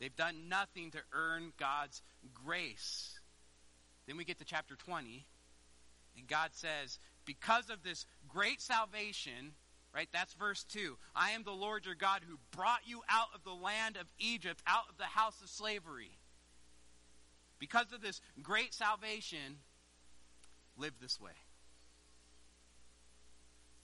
They've 0.00 0.14
done 0.14 0.48
nothing 0.48 0.92
to 0.92 1.00
earn 1.12 1.52
God's 1.58 2.00
grace. 2.32 3.18
Then 4.06 4.16
we 4.16 4.24
get 4.24 4.38
to 4.38 4.44
chapter 4.44 4.76
20, 4.76 5.26
and 6.16 6.26
God 6.26 6.50
says, 6.52 6.98
Because 7.26 7.68
of 7.68 7.82
this 7.82 8.06
great 8.28 8.62
salvation, 8.62 9.52
Right? 9.94 10.08
That's 10.12 10.34
verse 10.34 10.64
2. 10.64 10.96
I 11.16 11.30
am 11.30 11.42
the 11.42 11.50
Lord 11.50 11.86
your 11.86 11.94
God 11.94 12.20
who 12.28 12.38
brought 12.56 12.80
you 12.86 13.00
out 13.08 13.28
of 13.34 13.42
the 13.42 13.54
land 13.54 13.96
of 13.96 14.06
Egypt, 14.18 14.62
out 14.66 14.84
of 14.88 14.98
the 14.98 15.04
house 15.04 15.40
of 15.42 15.48
slavery. 15.48 16.18
Because 17.58 17.92
of 17.92 18.00
this 18.00 18.20
great 18.42 18.74
salvation, 18.74 19.58
live 20.76 20.92
this 21.00 21.20
way. 21.20 21.32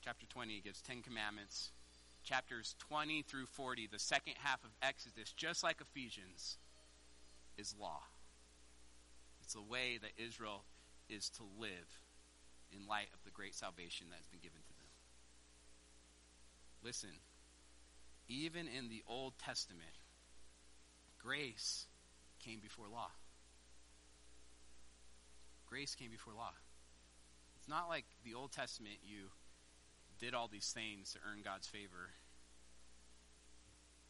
Chapter 0.05 0.27
20 0.27 0.61
gives 0.61 0.83
10 0.83 1.03
commandments. 1.03 1.71
Chapters 2.23 2.77
20 2.79 3.23
through 3.23 3.47
40, 3.47 3.89
the 3.91 3.99
second 3.99 4.35
half 4.39 4.63
of 4.65 4.71
Exodus, 4.83 5.33
just 5.33 5.63
like 5.63 5.81
Ephesians, 5.81 6.59
is 7.59 7.75
law. 7.79 8.01
It's 9.43 9.55
the 9.55 9.63
way 9.63 9.99
that 10.01 10.13
Israel 10.17 10.65
is 11.09 11.29
to 11.31 11.43
live 11.59 12.01
in 12.73 12.89
light 12.89 13.09
of 13.13 13.23
the 13.25 13.31
great 13.31 13.55
salvation 13.55 14.07
that 14.11 14.17
has 14.17 14.27
been 14.27 14.41
given. 14.41 14.64
Listen, 16.85 17.11
even 18.29 18.69
in 18.69 18.91
the 18.91 19.03
Old 19.09 19.39
Testament, 19.39 19.97
grace 21.19 21.87
came 22.39 22.61
before 22.61 22.87
law. 22.93 23.11
Grace 25.67 25.95
came 25.95 26.11
before 26.11 26.35
law. 26.35 26.53
It's 27.57 27.69
not 27.69 27.89
like 27.89 28.05
the 28.23 28.35
Old 28.35 28.53
Testament, 28.53 28.97
you 29.03 29.31
did 30.21 30.35
all 30.35 30.47
these 30.47 30.73
things 30.73 31.13
to 31.15 31.19
earn 31.27 31.41
God's 31.43 31.67
favor. 31.67 32.11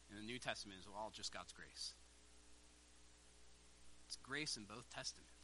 In 0.09 0.17
the 0.17 0.21
New 0.21 0.37
Testament, 0.37 0.79
it's 0.79 0.87
all 0.87 1.11
just 1.13 1.33
God's 1.33 1.53
grace. 1.53 1.93
It's 4.05 4.17
grace 4.17 4.57
in 4.57 4.65
both 4.65 4.89
Testaments. 4.89 5.34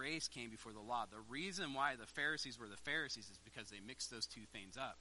Grace 0.00 0.28
came 0.28 0.48
before 0.48 0.72
the 0.72 0.80
law. 0.80 1.04
The 1.04 1.20
reason 1.28 1.74
why 1.74 1.94
the 1.94 2.06
Pharisees 2.06 2.58
were 2.58 2.68
the 2.68 2.80
Pharisees 2.88 3.28
is 3.28 3.38
because 3.44 3.68
they 3.68 3.84
mixed 3.86 4.10
those 4.10 4.24
two 4.24 4.48
things 4.50 4.78
up. 4.78 4.96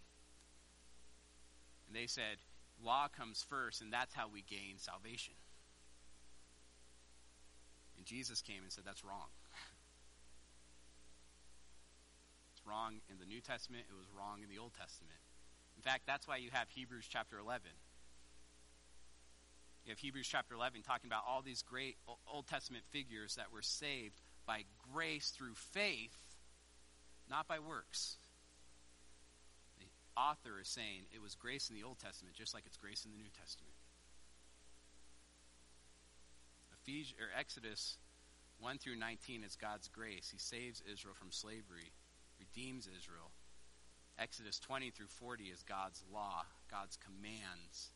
And 1.88 1.96
they 1.96 2.06
said, 2.06 2.44
law 2.84 3.08
comes 3.08 3.46
first, 3.48 3.80
and 3.80 3.94
that's 3.94 4.14
how 4.14 4.28
we 4.28 4.44
gain 4.44 4.76
salvation. 4.76 5.36
And 7.96 8.06
Jesus 8.06 8.42
came 8.42 8.60
and 8.62 8.74
said, 8.74 8.84
that's 8.86 9.06
wrong. 9.06 9.32
it's 12.52 12.68
wrong 12.68 13.00
in 13.10 13.20
the 13.20 13.26
New 13.26 13.40
Testament, 13.40 13.86
it 13.88 13.96
was 13.96 14.12
wrong 14.12 14.44
in 14.44 14.50
the 14.54 14.60
Old 14.60 14.74
Testament. 14.74 15.24
In 15.78 15.82
fact, 15.82 16.08
that's 16.08 16.28
why 16.28 16.44
you 16.44 16.50
have 16.52 16.68
Hebrews 16.72 17.08
chapter 17.08 17.40
11. 17.40 17.72
You 19.86 19.92
have 19.92 20.00
Hebrews 20.00 20.28
chapter 20.28 20.56
11 20.56 20.82
talking 20.82 21.08
about 21.08 21.24
all 21.26 21.42
these 21.42 21.64
great 21.64 21.96
Old 22.28 22.48
Testament 22.48 22.84
figures 22.92 23.36
that 23.36 23.54
were 23.54 23.62
saved 23.62 24.20
by 24.50 24.64
grace 24.92 25.30
through 25.30 25.54
faith, 25.54 26.18
not 27.30 27.48
by 27.48 27.60
works. 27.60 28.18
The 29.78 29.86
author 30.20 30.60
is 30.60 30.68
saying 30.68 31.06
it 31.14 31.22
was 31.22 31.36
grace 31.36 31.70
in 31.70 31.76
the 31.76 31.84
Old 31.84 32.00
Testament 32.00 32.36
just 32.36 32.56
like 32.56 32.64
it's 32.66 32.76
grace 32.76 33.06
in 33.06 33.12
the 33.12 33.18
New 33.18 33.30
Testament. 33.40 33.76
Ephes- 36.74 37.14
or 37.22 37.30
Exodus 37.38 38.00
1 38.60 38.80
through 38.80 38.96
19 38.96 39.44
is 39.44 39.56
God's 39.56 39.88
grace. 39.88 40.30
He 40.32 40.40
saves 40.40 40.82
Israel 40.92 41.14
from 41.14 41.32
slavery, 41.32 41.94
redeems 42.40 42.88
Israel. 42.88 43.30
Exodus 44.18 44.58
20 44.58 44.90
through 44.90 45.14
40 45.22 45.44
is 45.44 45.62
God's 45.62 46.04
law, 46.12 46.42
God's 46.72 46.98
commands, 46.98 47.92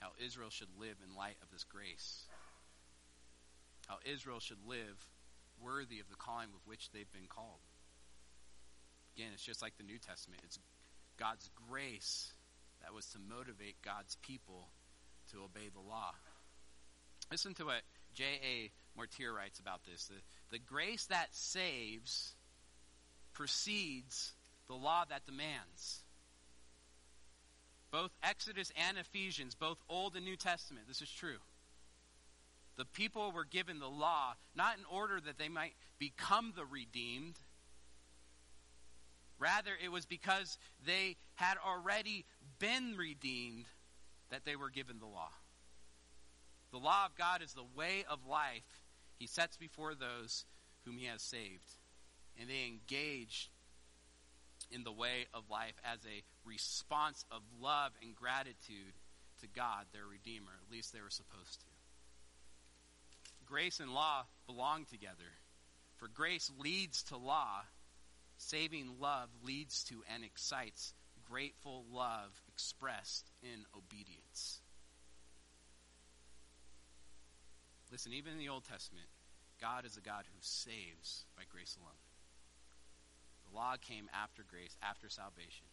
how 0.00 0.12
Israel 0.24 0.48
should 0.48 0.72
live 0.80 0.96
in 1.06 1.14
light 1.14 1.36
of 1.42 1.50
this 1.52 1.64
grace, 1.64 2.24
how 3.86 3.98
Israel 4.06 4.40
should 4.40 4.64
live 4.66 4.96
worthy 5.62 6.00
of 6.00 6.08
the 6.08 6.16
calling 6.16 6.48
with 6.52 6.66
which 6.66 6.90
they've 6.92 7.10
been 7.12 7.28
called. 7.28 7.60
Again, 9.16 9.30
it's 9.34 9.44
just 9.44 9.62
like 9.62 9.76
the 9.76 9.84
New 9.84 9.98
Testament. 9.98 10.42
It's 10.44 10.58
God's 11.18 11.50
grace 11.68 12.32
that 12.82 12.94
was 12.94 13.06
to 13.06 13.18
motivate 13.18 13.82
God's 13.82 14.16
people 14.22 14.68
to 15.32 15.38
obey 15.38 15.68
the 15.72 15.80
law. 15.80 16.14
Listen 17.30 17.54
to 17.54 17.66
what 17.66 17.82
J.A. 18.14 18.70
Motyer 18.96 19.32
writes 19.32 19.58
about 19.58 19.80
this. 19.84 20.06
The, 20.06 20.14
the 20.50 20.58
grace 20.58 21.06
that 21.06 21.34
saves 21.34 22.34
precedes 23.34 24.32
the 24.66 24.74
law 24.74 25.04
that 25.08 25.26
demands. 25.26 26.02
Both 27.90 28.10
Exodus 28.22 28.72
and 28.88 28.98
Ephesians, 28.98 29.54
both 29.54 29.78
Old 29.88 30.14
and 30.14 30.24
New 30.24 30.36
Testament, 30.36 30.86
this 30.88 31.00
is 31.00 31.10
true. 31.10 31.38
The 32.78 32.84
people 32.84 33.32
were 33.32 33.44
given 33.44 33.80
the 33.80 33.90
law 33.90 34.34
not 34.54 34.78
in 34.78 34.84
order 34.90 35.20
that 35.20 35.36
they 35.36 35.48
might 35.48 35.74
become 35.98 36.52
the 36.56 36.64
redeemed. 36.64 37.34
Rather, 39.38 39.72
it 39.82 39.90
was 39.90 40.06
because 40.06 40.58
they 40.86 41.16
had 41.34 41.56
already 41.64 42.24
been 42.58 42.94
redeemed 42.96 43.66
that 44.30 44.44
they 44.44 44.56
were 44.56 44.70
given 44.70 45.00
the 45.00 45.06
law. 45.06 45.30
The 46.70 46.78
law 46.78 47.06
of 47.06 47.16
God 47.16 47.42
is 47.42 47.52
the 47.52 47.66
way 47.76 48.04
of 48.08 48.26
life 48.26 48.84
he 49.18 49.26
sets 49.26 49.56
before 49.56 49.94
those 49.94 50.44
whom 50.84 50.98
he 50.98 51.06
has 51.06 51.20
saved. 51.20 51.68
And 52.38 52.48
they 52.48 52.66
engage 52.66 53.50
in 54.70 54.84
the 54.84 54.92
way 54.92 55.26
of 55.34 55.50
life 55.50 55.74
as 55.84 55.98
a 56.06 56.22
response 56.44 57.24
of 57.32 57.42
love 57.60 57.92
and 58.02 58.14
gratitude 58.14 58.94
to 59.40 59.48
God, 59.48 59.86
their 59.92 60.06
Redeemer. 60.06 60.52
At 60.64 60.72
least 60.72 60.92
they 60.92 61.00
were 61.00 61.10
supposed 61.10 61.60
to. 61.60 61.67
Grace 63.48 63.80
and 63.80 63.94
law 63.94 64.24
belong 64.46 64.84
together. 64.84 65.32
For 65.96 66.06
grace 66.06 66.50
leads 66.58 67.02
to 67.04 67.16
law, 67.16 67.62
saving 68.36 69.00
love 69.00 69.30
leads 69.42 69.84
to 69.84 70.02
and 70.12 70.22
excites 70.22 70.92
grateful 71.28 71.84
love 71.90 72.40
expressed 72.48 73.30
in 73.42 73.64
obedience. 73.76 74.60
Listen, 77.90 78.12
even 78.12 78.32
in 78.32 78.38
the 78.38 78.50
Old 78.50 78.64
Testament, 78.64 79.06
God 79.60 79.86
is 79.86 79.96
a 79.96 80.00
God 80.00 80.24
who 80.26 80.38
saves 80.40 81.24
by 81.36 81.42
grace 81.50 81.76
alone. 81.80 81.98
The 83.48 83.56
law 83.56 83.76
came 83.80 84.10
after 84.12 84.42
grace, 84.48 84.76
after 84.82 85.08
salvation. 85.08 85.66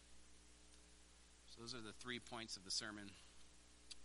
So 1.48 1.60
those 1.60 1.74
are 1.74 1.86
the 1.86 1.92
three 2.00 2.20
points 2.20 2.56
of 2.56 2.64
the 2.64 2.70
sermon. 2.70 3.10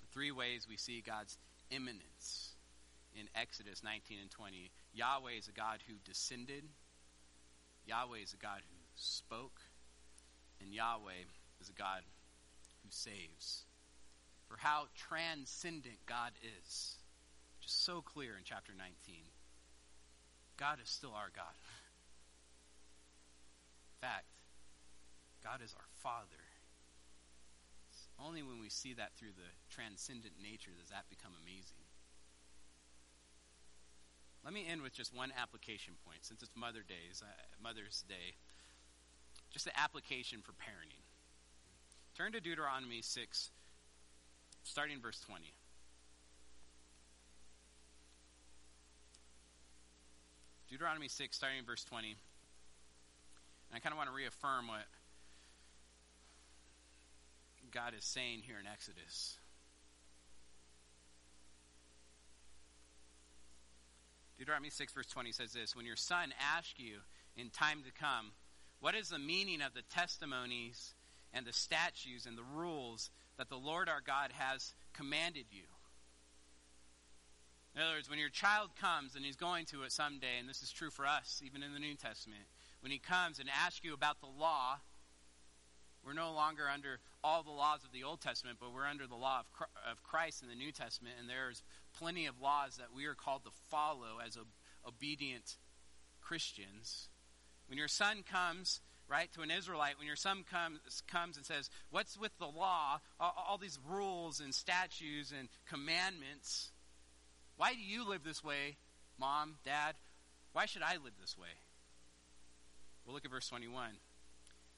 The 0.02 0.08
three 0.14 0.32
ways 0.32 0.68
we 0.70 0.78
see 0.78 1.02
God's 1.02 1.38
immanence 1.70 2.51
in 3.20 3.28
Exodus 3.36 3.84
19 3.84 4.18
and 4.22 4.32
20. 4.32 4.72
Yahweh 4.94 5.38
is 5.38 5.48
a 5.48 5.52
God 5.52 5.80
who 5.88 5.96
descended. 6.04 6.64
Yahweh 7.86 8.20
is 8.24 8.34
a 8.34 8.38
God 8.38 8.62
who 8.70 8.78
spoke. 8.96 9.62
And 10.62 10.74
Yahweh 10.74 11.26
is 11.60 11.70
a 11.70 11.74
God 11.74 12.02
who 12.84 12.90
saves. 12.90 13.66
For 14.48 14.58
how 14.58 14.88
transcendent 14.96 16.06
God 16.06 16.32
is. 16.42 16.96
Just 17.62 17.86
so 17.86 18.02
clear 18.02 18.32
in 18.38 18.44
chapter 18.44 18.74
19. 18.78 19.16
God 20.58 20.80
is 20.84 20.90
still 20.90 21.14
our 21.16 21.32
God. 21.34 21.58
In 23.98 24.08
fact, 24.08 24.26
God 25.44 25.62
is 25.64 25.74
our 25.74 25.90
Father. 26.02 26.46
It's 27.90 28.08
only 28.22 28.44
when 28.44 28.60
we 28.60 28.70
see 28.70 28.94
that 28.94 29.18
through 29.18 29.34
the 29.38 29.50
transcendent 29.74 30.34
nature 30.42 30.72
does 30.78 30.90
that 30.90 31.10
become 31.10 31.34
amazing. 31.42 31.81
Let 34.44 34.54
me 34.54 34.66
end 34.68 34.82
with 34.82 34.94
just 34.94 35.16
one 35.16 35.32
application 35.40 35.94
point, 36.06 36.20
since 36.26 36.42
it's 36.42 36.52
Mother 36.56 36.82
Days, 36.88 37.22
uh, 37.22 37.30
Mother's 37.62 38.04
Day. 38.08 38.36
Just 39.52 39.66
the 39.66 39.80
application 39.80 40.42
for 40.42 40.54
parenting. 40.54 41.04
Turn 42.16 42.32
to 42.32 42.42
Deuteronomy 42.42 43.02
6, 43.02 43.52
starting 44.64 45.00
verse 45.00 45.20
20. 45.20 45.54
Deuteronomy 50.70 51.08
6, 51.08 51.36
starting 51.36 51.66
verse 51.66 51.84
20. 51.84 52.08
And 52.10 52.18
I 53.76 53.80
kind 53.80 53.94
of 53.94 53.98
want 53.98 54.10
to 54.10 54.16
reaffirm 54.16 54.70
what 54.70 54.88
God 57.72 57.94
is 57.98 58.04
saying 58.04 58.42
here 58.46 58.56
in 58.60 58.66
Exodus. 58.66 59.38
Deuteronomy 64.42 64.72
6, 64.72 64.94
verse 64.94 65.06
20 65.06 65.32
says 65.34 65.54
this 65.54 65.76
When 65.76 65.86
your 65.86 65.96
son 65.96 66.34
asks 66.58 66.80
you 66.80 67.02
in 67.38 67.52
time 67.52 67.84
to 67.86 67.92
come, 67.92 68.32
what 68.80 68.96
is 68.96 69.10
the 69.10 69.20
meaning 69.20 69.62
of 69.62 69.76
the 69.76 69.84
testimonies 69.94 70.96
and 71.32 71.46
the 71.46 71.54
statutes 71.54 72.26
and 72.26 72.36
the 72.36 72.56
rules 72.56 73.12
that 73.38 73.50
the 73.50 73.56
Lord 73.56 73.88
our 73.88 74.02
God 74.02 74.32
has 74.32 74.74
commanded 74.94 75.46
you? 75.52 75.66
In 77.76 77.84
other 77.84 77.94
words, 77.94 78.10
when 78.10 78.18
your 78.18 78.30
child 78.30 78.72
comes, 78.82 79.16
and 79.16 79.24
he's 79.24 79.36
going 79.36 79.66
to 79.68 79.84
it 79.84 79.92
someday, 79.92 80.40
and 80.40 80.50
this 80.50 80.64
is 80.64 80.72
true 80.72 80.90
for 80.90 81.06
us, 81.06 81.44
even 81.46 81.62
in 81.62 81.76
the 81.76 81.80
New 81.80 81.94
Testament, 81.94 82.42
when 82.80 82.92
he 82.92 82.98
comes 82.98 83.38
and 83.38 83.48
asks 83.48 83.82
you 83.84 83.94
about 83.94 84.22
the 84.22 84.40
law, 84.40 84.80
we're 86.06 86.14
no 86.14 86.34
longer 86.34 86.64
under 86.68 87.00
all 87.24 87.44
the 87.44 87.52
laws 87.52 87.84
of 87.84 87.92
the 87.92 88.04
Old 88.04 88.22
Testament, 88.22 88.58
but 88.60 88.74
we're 88.74 88.88
under 88.88 89.06
the 89.06 89.16
law 89.16 89.42
of 89.90 90.04
Christ 90.04 90.42
in 90.42 90.50
the 90.50 90.56
New 90.56 90.72
Testament, 90.72 91.16
and 91.20 91.30
there's 91.30 91.64
plenty 91.98 92.26
of 92.26 92.42
laws 92.42 92.78
that 92.78 92.94
we 92.96 93.06
are 93.06 93.14
called 93.14 93.44
to 93.44 93.52
follow 93.70 94.18
as 94.26 94.38
obedient 94.88 95.58
Christians. 96.22 97.10
When 97.68 97.78
your 97.78 97.88
son 97.88 98.24
comes, 98.24 98.82
right, 99.08 99.32
to 99.34 99.42
an 99.42 99.52
Israelite, 99.52 99.98
when 99.98 100.08
your 100.08 100.16
son 100.16 100.44
comes, 100.50 101.04
comes 101.08 101.38
and 101.38 101.46
says, 101.46 101.70
What's 101.92 102.18
with 102.18 102.36
the 102.40 102.48
law? 102.48 103.00
All, 103.20 103.34
all 103.50 103.58
these 103.58 103.78
rules 103.88 104.40
and 104.40 104.56
statutes 104.56 105.34
and 105.38 105.50
commandments. 105.70 106.72
Why 107.58 107.74
do 107.74 107.80
you 107.80 108.08
live 108.08 108.24
this 108.24 108.44
way, 108.44 108.78
mom, 109.20 109.58
dad? 109.64 109.96
Why 110.54 110.66
should 110.66 110.82
I 110.82 110.94
live 110.94 111.14
this 111.20 111.38
way? 111.38 111.48
Well, 113.06 113.14
look 113.14 113.26
at 113.26 113.32
verse 113.32 113.48
21. 113.48 113.92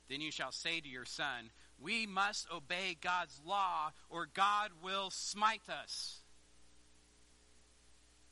Then 0.09 0.21
you 0.21 0.31
shall 0.31 0.51
say 0.51 0.79
to 0.79 0.87
your 0.87 1.05
son, 1.05 1.51
We 1.79 2.05
must 2.05 2.47
obey 2.51 2.97
God's 2.99 3.39
law, 3.45 3.91
or 4.09 4.27
God 4.31 4.71
will 4.83 5.09
smite 5.09 5.69
us. 5.69 6.19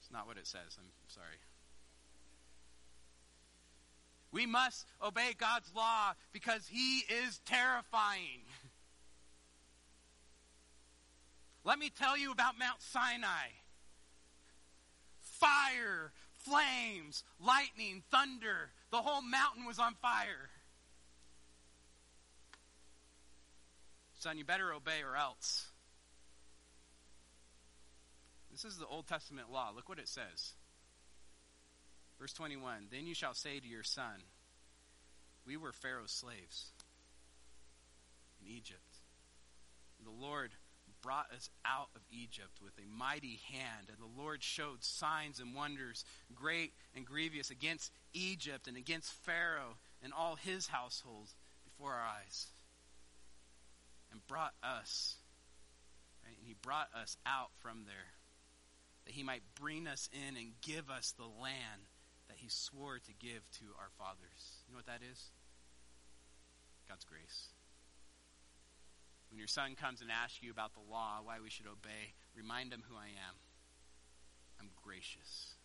It's 0.01 0.11
not 0.11 0.28
what 0.28 0.38
it 0.38 0.47
says. 0.47 0.78
I'm 0.78 0.86
sorry. 1.07 1.38
We 4.32 4.45
must 4.45 4.86
obey 5.05 5.34
God's 5.38 5.72
law 5.76 6.13
because 6.32 6.67
He 6.67 6.99
is 6.99 7.39
terrifying. 7.45 8.43
Let 11.63 11.78
me 11.80 11.89
tell 11.89 12.17
you 12.17 12.32
about 12.32 12.57
Mount 12.57 12.82
Sinai 12.82 13.49
fire, 15.41 16.13
flames, 16.34 17.24
lightning, 17.43 18.03
thunder. 18.11 18.69
The 18.91 18.97
whole 18.97 19.24
mountain 19.24 19.65
was 19.65 19.80
on 19.80 19.95
fire. 19.95 20.50
Son, 24.22 24.38
you 24.38 24.45
better 24.45 24.72
obey 24.72 25.01
or 25.01 25.15
else. 25.15 25.65
This 28.51 28.63
is 28.63 28.78
the 28.78 28.86
Old 28.86 29.07
Testament 29.07 29.51
law. 29.51 29.72
Look 29.76 29.89
what 29.89 29.97
it 29.97 30.07
says. 30.07 30.53
Verse 32.19 32.32
21 32.34 32.89
Then 32.91 33.07
you 33.07 33.15
shall 33.15 33.34
say 33.34 33.59
to 33.59 33.67
your 33.67 33.82
son, 33.82 34.22
We 35.47 35.57
were 35.57 35.72
Pharaoh's 35.72 36.11
slaves 36.11 36.67
in 38.39 38.47
Egypt. 38.47 38.97
The 40.03 40.11
Lord 40.11 40.51
brought 41.01 41.32
us 41.36 41.49
out 41.65 41.89
of 41.95 42.01
Egypt 42.11 42.59
with 42.63 42.74
a 42.78 42.95
mighty 42.95 43.39
hand, 43.51 43.88
and 43.89 43.97
the 43.97 44.22
Lord 44.22 44.43
showed 44.43 44.84
signs 44.84 45.39
and 45.39 45.55
wonders, 45.55 46.05
great 46.36 46.74
and 46.95 47.07
grievous, 47.07 47.49
against 47.49 47.91
Egypt 48.13 48.67
and 48.67 48.78
against 48.78 49.13
Pharaoh 49.26 49.78
and 50.03 50.13
all 50.13 50.36
his 50.36 50.67
household 50.67 51.30
before 51.63 51.93
our 51.93 52.05
eyes, 52.05 52.47
and 54.12 54.26
brought 54.28 54.53
us. 54.64 55.18
Right? 56.24 56.38
And 56.38 56.47
he 56.47 56.55
brought 56.62 56.89
us 56.93 57.18
out 57.26 57.49
from 57.59 57.86
there, 57.86 58.14
that 59.05 59.14
he 59.14 59.24
might 59.24 59.43
bring 59.59 59.88
us 59.88 60.09
in 60.12 60.38
and 60.38 60.53
give 60.62 60.89
us 60.89 61.14
the 61.18 61.24
land 61.28 61.88
that 62.28 62.38
he 62.38 62.47
swore 62.49 62.99
to 62.99 63.14
give 63.20 63.49
to 63.59 63.66
our 63.80 63.89
fathers. 63.97 64.64
You 64.68 64.74
know 64.74 64.78
what 64.78 64.86
that 64.88 65.01
is? 65.09 65.32
God's 66.88 67.05
grace. 67.05 67.47
When 69.30 69.39
your 69.39 69.47
son 69.47 69.76
comes 69.80 70.01
and 70.01 70.12
asks 70.12 70.43
you 70.43 70.51
about 70.51 70.74
the 70.74 70.91
law, 70.91 71.20
why 71.24 71.38
we 71.41 71.49
should 71.49 71.68
obey, 71.68 72.14
remind 72.36 72.74
him 72.74 72.84
who 72.89 72.95
I 72.95 73.07
am. 73.07 73.36
I'm 74.59 74.70
gracious. 74.84 75.55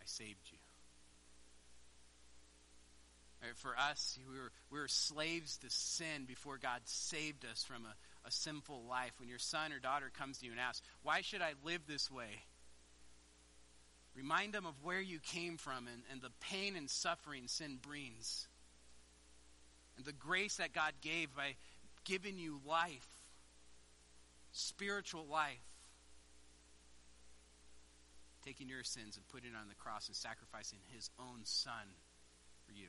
I 0.00 0.04
saved 0.04 0.52
you. 0.52 0.57
Right, 3.42 3.56
for 3.56 3.74
us, 3.78 4.18
we 4.28 4.36
were, 4.36 4.50
we 4.70 4.80
were 4.80 4.88
slaves 4.88 5.58
to 5.58 5.70
sin 5.70 6.24
before 6.26 6.58
God 6.58 6.80
saved 6.84 7.44
us 7.44 7.62
from 7.62 7.84
a, 7.84 7.94
a 8.26 8.32
sinful 8.32 8.82
life. 8.88 9.12
When 9.18 9.28
your 9.28 9.38
son 9.38 9.72
or 9.72 9.78
daughter 9.78 10.10
comes 10.18 10.38
to 10.38 10.46
you 10.46 10.50
and 10.50 10.60
asks, 10.60 10.84
Why 11.02 11.20
should 11.20 11.42
I 11.42 11.52
live 11.64 11.82
this 11.86 12.10
way? 12.10 12.42
Remind 14.16 14.52
them 14.52 14.66
of 14.66 14.74
where 14.82 15.00
you 15.00 15.20
came 15.20 15.56
from 15.56 15.86
and, 15.86 16.02
and 16.10 16.20
the 16.20 16.32
pain 16.40 16.74
and 16.74 16.90
suffering 16.90 17.46
sin 17.46 17.78
brings. 17.80 18.48
And 19.96 20.04
the 20.04 20.12
grace 20.12 20.56
that 20.56 20.72
God 20.72 20.92
gave 21.00 21.34
by 21.36 21.54
giving 22.04 22.38
you 22.38 22.60
life, 22.66 23.06
spiritual 24.50 25.26
life. 25.30 25.62
Taking 28.44 28.68
your 28.68 28.82
sins 28.82 29.16
and 29.16 29.28
putting 29.28 29.50
it 29.50 29.56
on 29.60 29.68
the 29.68 29.74
cross 29.74 30.08
and 30.08 30.16
sacrificing 30.16 30.78
his 30.92 31.10
own 31.20 31.40
son 31.44 31.94
for 32.66 32.72
you. 32.72 32.88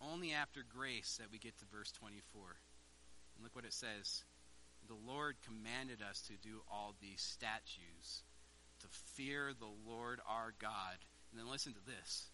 Only 0.00 0.32
after 0.32 0.60
grace 0.66 1.18
that 1.20 1.30
we 1.30 1.38
get 1.38 1.58
to 1.58 1.64
verse 1.66 1.92
24. 1.92 2.42
And 3.34 3.44
look 3.44 3.54
what 3.54 3.64
it 3.64 3.72
says. 3.72 4.24
The 4.88 4.94
Lord 4.94 5.36
commanded 5.44 6.00
us 6.02 6.20
to 6.22 6.32
do 6.34 6.62
all 6.70 6.94
these 7.00 7.20
statutes, 7.20 8.22
to 8.80 8.86
fear 8.88 9.52
the 9.52 9.90
Lord 9.90 10.20
our 10.28 10.52
God. 10.58 10.96
And 11.30 11.38
then 11.38 11.50
listen 11.50 11.74
to 11.74 11.84
this 11.86 12.30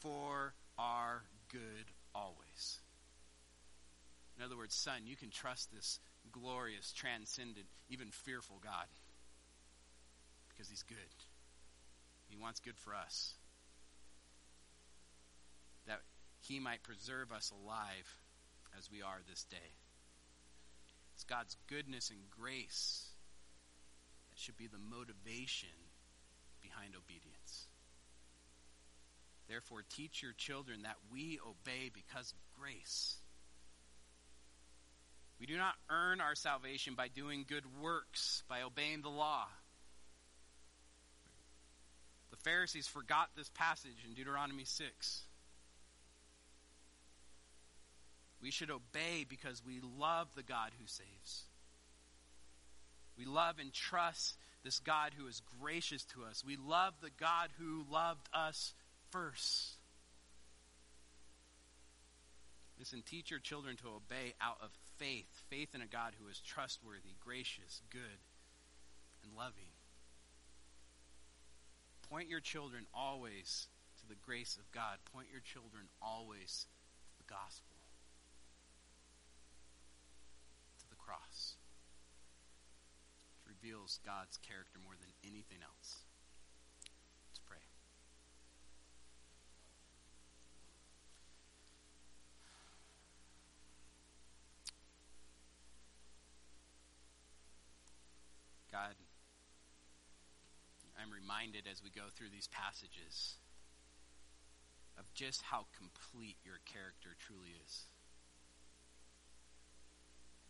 for 0.00 0.54
our 0.78 1.22
good 1.50 1.90
always. 2.14 2.80
In 4.38 4.44
other 4.44 4.56
words, 4.56 4.74
son, 4.74 5.02
you 5.04 5.16
can 5.16 5.30
trust 5.30 5.72
this 5.72 5.98
glorious, 6.30 6.92
transcendent, 6.92 7.66
even 7.88 8.10
fearful 8.10 8.60
God 8.62 8.86
because 10.48 10.68
he's 10.68 10.82
good. 10.82 10.96
He 12.28 12.36
wants 12.36 12.60
good 12.60 12.78
for 12.78 12.94
us. 12.94 13.34
That 15.86 16.00
he 16.40 16.58
might 16.58 16.82
preserve 16.82 17.32
us 17.32 17.52
alive 17.62 18.16
as 18.78 18.90
we 18.90 19.02
are 19.02 19.20
this 19.28 19.44
day. 19.44 19.56
It's 21.14 21.24
God's 21.24 21.56
goodness 21.68 22.10
and 22.10 22.20
grace 22.30 23.06
that 24.30 24.38
should 24.38 24.56
be 24.56 24.66
the 24.66 24.78
motivation 24.78 25.68
behind 26.62 26.94
obedience. 26.96 27.66
Therefore, 29.48 29.82
teach 29.90 30.22
your 30.22 30.32
children 30.32 30.82
that 30.82 30.96
we 31.12 31.38
obey 31.44 31.90
because 31.92 32.32
of 32.32 32.38
grace. 32.60 33.16
We 35.40 35.46
do 35.46 35.56
not 35.56 35.74
earn 35.90 36.20
our 36.20 36.34
salvation 36.34 36.94
by 36.94 37.08
doing 37.08 37.44
good 37.48 37.64
works, 37.82 38.44
by 38.48 38.62
obeying 38.62 39.02
the 39.02 39.08
law. 39.08 39.46
The 42.30 42.36
Pharisees 42.36 42.86
forgot 42.86 43.30
this 43.36 43.50
passage 43.54 44.04
in 44.06 44.14
Deuteronomy 44.14 44.64
6. 44.64 45.22
We 48.42 48.50
should 48.50 48.70
obey 48.70 49.26
because 49.28 49.62
we 49.66 49.80
love 49.98 50.28
the 50.34 50.42
God 50.42 50.70
who 50.78 50.86
saves. 50.86 51.44
We 53.18 53.26
love 53.26 53.56
and 53.58 53.72
trust 53.72 54.36
this 54.64 54.78
God 54.78 55.12
who 55.16 55.26
is 55.26 55.42
gracious 55.60 56.04
to 56.14 56.24
us. 56.24 56.42
We 56.44 56.56
love 56.56 56.94
the 57.02 57.10
God 57.18 57.50
who 57.58 57.84
loved 57.90 58.28
us 58.32 58.72
first. 59.10 59.76
Listen, 62.78 63.02
teach 63.04 63.30
your 63.30 63.40
children 63.40 63.76
to 63.76 63.88
obey 63.88 64.32
out 64.40 64.56
of 64.62 64.70
faith 64.96 65.26
faith 65.48 65.74
in 65.74 65.82
a 65.82 65.86
God 65.86 66.12
who 66.20 66.28
is 66.28 66.40
trustworthy, 66.40 67.16
gracious, 67.24 67.82
good, 67.90 68.20
and 69.24 69.32
loving. 69.36 69.72
Point 72.08 72.28
your 72.28 72.40
children 72.40 72.86
always 72.94 73.68
to 74.00 74.08
the 74.08 74.14
grace 74.24 74.56
of 74.56 74.70
God. 74.72 74.98
Point 75.12 75.28
your 75.32 75.40
children 75.40 75.84
always 76.02 76.66
to 77.12 77.18
the 77.18 77.32
gospel, 77.32 77.76
to 80.80 80.90
the 80.90 80.96
cross, 80.96 81.54
which 83.46 83.49
reveals 83.60 84.00
God's 84.04 84.36
character 84.38 84.78
more 84.82 84.94
than 84.98 85.10
anything 85.24 85.58
else. 85.62 86.04
Let's 87.28 87.40
pray. 87.46 87.58
God, 98.72 98.94
I'm 101.00 101.12
reminded 101.12 101.64
as 101.70 101.82
we 101.82 101.90
go 101.90 102.08
through 102.14 102.30
these 102.30 102.48
passages 102.48 103.36
of 104.98 105.04
just 105.14 105.42
how 105.42 105.66
complete 105.76 106.36
your 106.44 106.60
character 106.64 107.10
truly 107.18 107.56
is. 107.64 107.84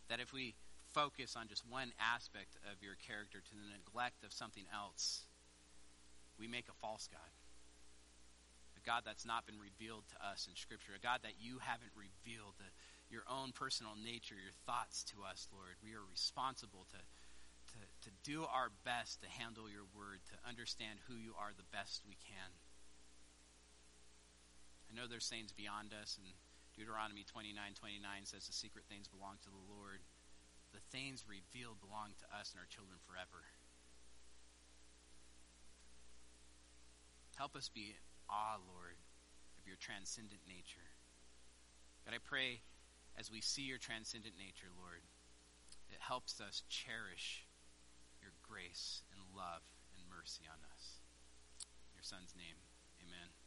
That 0.08 0.20
if 0.20 0.32
we 0.32 0.54
focus 0.92 1.36
on 1.36 1.48
just 1.48 1.62
one 1.68 1.92
aspect 2.00 2.56
of 2.70 2.82
your 2.82 2.96
character 3.06 3.38
to 3.38 3.54
the 3.54 3.70
neglect 3.70 4.24
of 4.24 4.32
something 4.32 4.64
else, 4.74 5.26
we 6.38 6.48
make 6.48 6.68
a 6.68 6.80
false 6.80 7.08
God. 7.10 7.32
A 8.78 8.82
God 8.86 9.02
that's 9.04 9.26
not 9.26 9.44
been 9.44 9.60
revealed 9.60 10.08
to 10.10 10.18
us 10.24 10.48
in 10.48 10.56
Scripture. 10.56 10.96
A 10.96 11.02
God 11.02 11.20
that 11.22 11.36
you 11.38 11.60
haven't 11.60 11.92
revealed, 11.92 12.56
the, 12.56 12.70
your 13.12 13.26
own 13.28 13.52
personal 13.52 13.92
nature, 13.94 14.38
your 14.38 14.56
thoughts 14.64 15.04
to 15.12 15.22
us, 15.22 15.46
Lord. 15.52 15.76
We 15.84 15.92
are 15.92 16.06
responsible 16.06 16.88
to 16.96 17.00
to, 17.76 18.10
to 18.10 18.10
do 18.26 18.42
our 18.50 18.70
best 18.82 19.22
to 19.22 19.28
handle 19.30 19.70
your 19.70 19.86
word, 19.94 20.18
to 20.30 20.36
understand 20.42 20.98
who 21.06 21.14
you 21.14 21.38
are 21.38 21.54
the 21.54 21.66
best 21.70 22.02
we 22.02 22.18
can. 22.18 22.50
I 24.90 24.98
know 24.98 25.06
there's 25.06 25.30
things 25.30 25.54
beyond 25.54 25.94
us, 25.94 26.18
and 26.18 26.26
Deuteronomy 26.74 27.22
29 27.22 27.54
29 27.78 28.02
says 28.26 28.46
the 28.46 28.56
secret 28.56 28.90
things 28.90 29.06
belong 29.06 29.38
to 29.46 29.50
the 29.50 29.64
Lord. 29.70 30.02
Things 30.90 31.24
revealed 31.26 31.78
belong 31.80 32.18
to 32.18 32.26
us 32.34 32.50
and 32.50 32.58
our 32.58 32.66
children 32.66 32.98
forever. 33.06 33.46
Help 37.38 37.54
us 37.54 37.70
be 37.70 37.94
in 37.94 38.00
awe, 38.28 38.58
Lord, 38.58 38.98
of 39.56 39.66
your 39.66 39.78
transcendent 39.78 40.42
nature. 40.46 40.98
God, 42.04 42.14
I 42.14 42.20
pray 42.20 42.60
as 43.18 43.30
we 43.30 43.40
see 43.40 43.62
your 43.62 43.78
transcendent 43.78 44.34
nature, 44.36 44.68
Lord, 44.76 45.02
it 45.90 46.00
helps 46.00 46.40
us 46.40 46.62
cherish 46.68 47.46
your 48.22 48.32
grace 48.42 49.02
and 49.12 49.20
love 49.34 49.62
and 49.96 50.04
mercy 50.08 50.44
on 50.46 50.60
us. 50.74 51.00
In 51.90 51.96
your 51.96 52.04
son's 52.04 52.34
name, 52.36 52.60
amen. 53.00 53.39